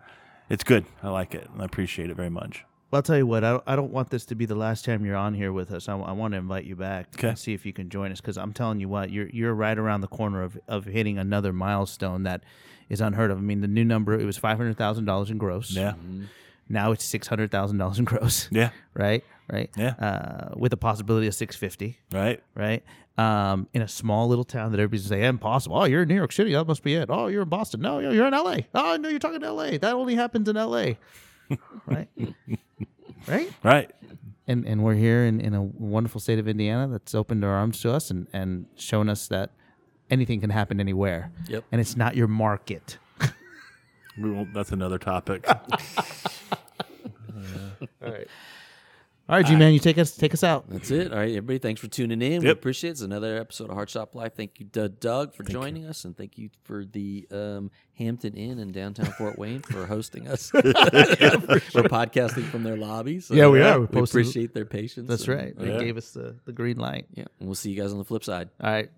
it's 0.49 0.63
good. 0.63 0.85
I 1.03 1.09
like 1.09 1.35
it, 1.35 1.47
and 1.51 1.61
I 1.61 1.65
appreciate 1.65 2.09
it 2.09 2.15
very 2.15 2.29
much. 2.29 2.65
Well, 2.91 2.97
I'll 2.99 3.03
tell 3.03 3.17
you 3.17 3.27
what. 3.27 3.43
I 3.43 3.51
don't, 3.51 3.63
I 3.67 3.75
don't 3.75 3.91
want 3.91 4.09
this 4.09 4.25
to 4.25 4.35
be 4.35 4.45
the 4.47 4.55
last 4.55 4.83
time 4.83 5.05
you're 5.05 5.15
on 5.15 5.35
here 5.35 5.53
with 5.53 5.71
us. 5.71 5.87
I, 5.87 5.95
I 5.95 6.11
want 6.11 6.33
to 6.33 6.39
invite 6.39 6.65
you 6.65 6.75
back 6.75 7.09
Okay. 7.15 7.29
and 7.29 7.37
see 7.37 7.53
if 7.53 7.63
you 7.65 7.71
can 7.71 7.89
join 7.89 8.11
us. 8.11 8.19
Because 8.19 8.35
I'm 8.37 8.51
telling 8.51 8.79
you 8.79 8.89
what, 8.89 9.11
you're 9.11 9.29
you're 9.29 9.53
right 9.53 9.77
around 9.77 10.01
the 10.01 10.07
corner 10.07 10.41
of, 10.41 10.57
of 10.67 10.85
hitting 10.85 11.17
another 11.19 11.53
milestone 11.53 12.23
that 12.23 12.41
is 12.89 12.99
unheard 12.99 13.29
of. 13.29 13.37
I 13.37 13.41
mean, 13.41 13.61
the 13.61 13.67
new 13.67 13.85
number 13.85 14.19
it 14.19 14.25
was 14.25 14.37
five 14.37 14.57
hundred 14.57 14.75
thousand 14.77 15.05
dollars 15.05 15.29
in 15.29 15.37
gross. 15.37 15.71
Yeah, 15.75 15.91
mm-hmm. 15.91 16.23
Now 16.69 16.91
it's 16.91 17.03
six 17.03 17.27
hundred 17.27 17.51
thousand 17.51 17.77
dollars 17.79 17.99
in 17.99 18.05
gross. 18.11 18.47
Yeah. 18.51 18.69
Right. 18.93 19.23
Right. 19.51 19.69
Yeah. 19.75 19.95
Uh, 19.99 20.53
with 20.55 20.71
a 20.73 20.77
possibility 20.77 21.25
of 21.27 21.33
six 21.35 21.55
fifty. 21.55 21.97
Right. 22.11 22.41
Right. 22.55 22.83
Um, 23.17 23.67
in 23.73 23.81
a 23.81 23.87
small 23.87 24.29
little 24.29 24.45
town 24.45 24.71
that 24.71 24.79
everybody's 24.79 25.05
saying 25.07 25.23
impossible. 25.23 25.77
Oh, 25.77 25.83
you're 25.83 26.03
in 26.03 26.07
New 26.07 26.15
York 26.15 26.31
City. 26.31 26.53
That 26.53 26.65
must 26.67 26.83
be 26.83 26.93
it. 26.95 27.09
Oh, 27.11 27.27
you're 27.27 27.41
in 27.41 27.49
Boston. 27.49 27.81
No, 27.81 27.99
you're 27.99 28.27
in 28.27 28.33
L.A. 28.33 28.65
Oh, 28.73 28.95
no, 28.95 29.09
you're 29.09 29.19
talking 29.19 29.43
L.A. 29.43 29.77
That 29.77 29.93
only 29.93 30.15
happens 30.15 30.47
in 30.47 30.55
L.A. 30.55 30.97
right. 31.87 32.07
right 33.27 33.51
Right. 33.63 33.91
and 34.47 34.65
and 34.65 34.83
we're 34.83 34.93
here 34.93 35.25
in, 35.25 35.41
in 35.41 35.53
a 35.53 35.61
wonderful 35.61 36.21
state 36.21 36.39
of 36.39 36.47
Indiana 36.47 36.87
that's 36.87 37.13
opened 37.13 37.43
our 37.43 37.51
arms 37.51 37.81
to 37.81 37.91
us 37.91 38.09
and 38.11 38.27
and 38.31 38.67
shown 38.75 39.09
us 39.09 39.27
that 39.27 39.49
anything 40.09 40.39
can 40.39 40.49
happen 40.51 40.79
anywhere. 40.79 41.31
Yep. 41.49 41.65
And 41.73 41.81
it's 41.81 41.97
not 41.97 42.15
your 42.15 42.27
market. 42.27 42.99
We 44.17 44.31
won't, 44.31 44.53
that's 44.53 44.71
another 44.71 44.97
topic. 44.97 45.45
All 48.05 48.11
right. 48.11 48.27
All 49.27 49.35
right, 49.35 49.45
G 49.45 49.55
man, 49.55 49.73
you 49.73 49.79
take 49.79 49.99
us 49.99 50.15
take 50.17 50.33
us 50.33 50.43
out. 50.43 50.67
That's 50.69 50.89
it. 50.89 51.11
All 51.13 51.19
right, 51.19 51.29
everybody. 51.29 51.59
Thanks 51.59 51.79
for 51.79 51.87
tuning 51.87 52.19
in. 52.19 52.41
We 52.41 52.47
Yep. 52.47 52.57
appreciate 52.57 52.89
it. 52.89 52.91
It's 52.93 53.01
another 53.01 53.37
episode 53.37 53.69
of 53.69 53.75
Hard 53.75 53.87
Shop 53.87 54.15
Life. 54.15 54.33
Thank 54.35 54.59
you, 54.59 54.65
D- 54.65 54.87
Doug, 54.99 55.35
for 55.35 55.43
joining 55.43 55.85
us, 55.85 56.03
and 56.03 56.17
thank 56.17 56.39
you 56.39 56.49
for 56.63 56.83
the 56.83 57.27
um, 57.31 57.69
Hampton 57.93 58.33
Inn 58.33 58.57
in 58.57 58.71
downtown 58.71 59.05
Fort 59.19 59.37
Wayne 59.37 59.61
for 59.61 59.85
hosting 59.85 60.27
us. 60.27 60.51
We're 60.53 60.61
podcasting 60.63 62.45
from 62.49 62.63
their 62.63 62.75
lobby. 62.75 63.19
So 63.19 63.35
Yeah, 63.35 63.49
we 63.49 63.61
are. 63.61 63.75
We 63.79 63.85
We 63.85 63.91
posted- 63.99 64.21
appreciate 64.21 64.55
their 64.55 64.65
patience. 64.65 65.07
That's 65.07 65.27
and, 65.27 65.37
right. 65.37 65.55
They 65.55 65.73
uh, 65.75 65.79
gave 65.79 65.97
us 65.97 66.09
the, 66.09 66.35
the 66.45 66.51
green 66.51 66.77
light. 66.77 67.05
Yeah, 67.13 67.25
and 67.39 67.47
we'll 67.47 67.53
see 67.53 67.69
you 67.69 67.79
guys 67.79 67.91
on 67.91 67.99
the 67.99 68.05
flip 68.05 68.23
side. 68.23 68.49
All 68.59 68.71
right. 68.71 68.87
Bye. 68.87 68.93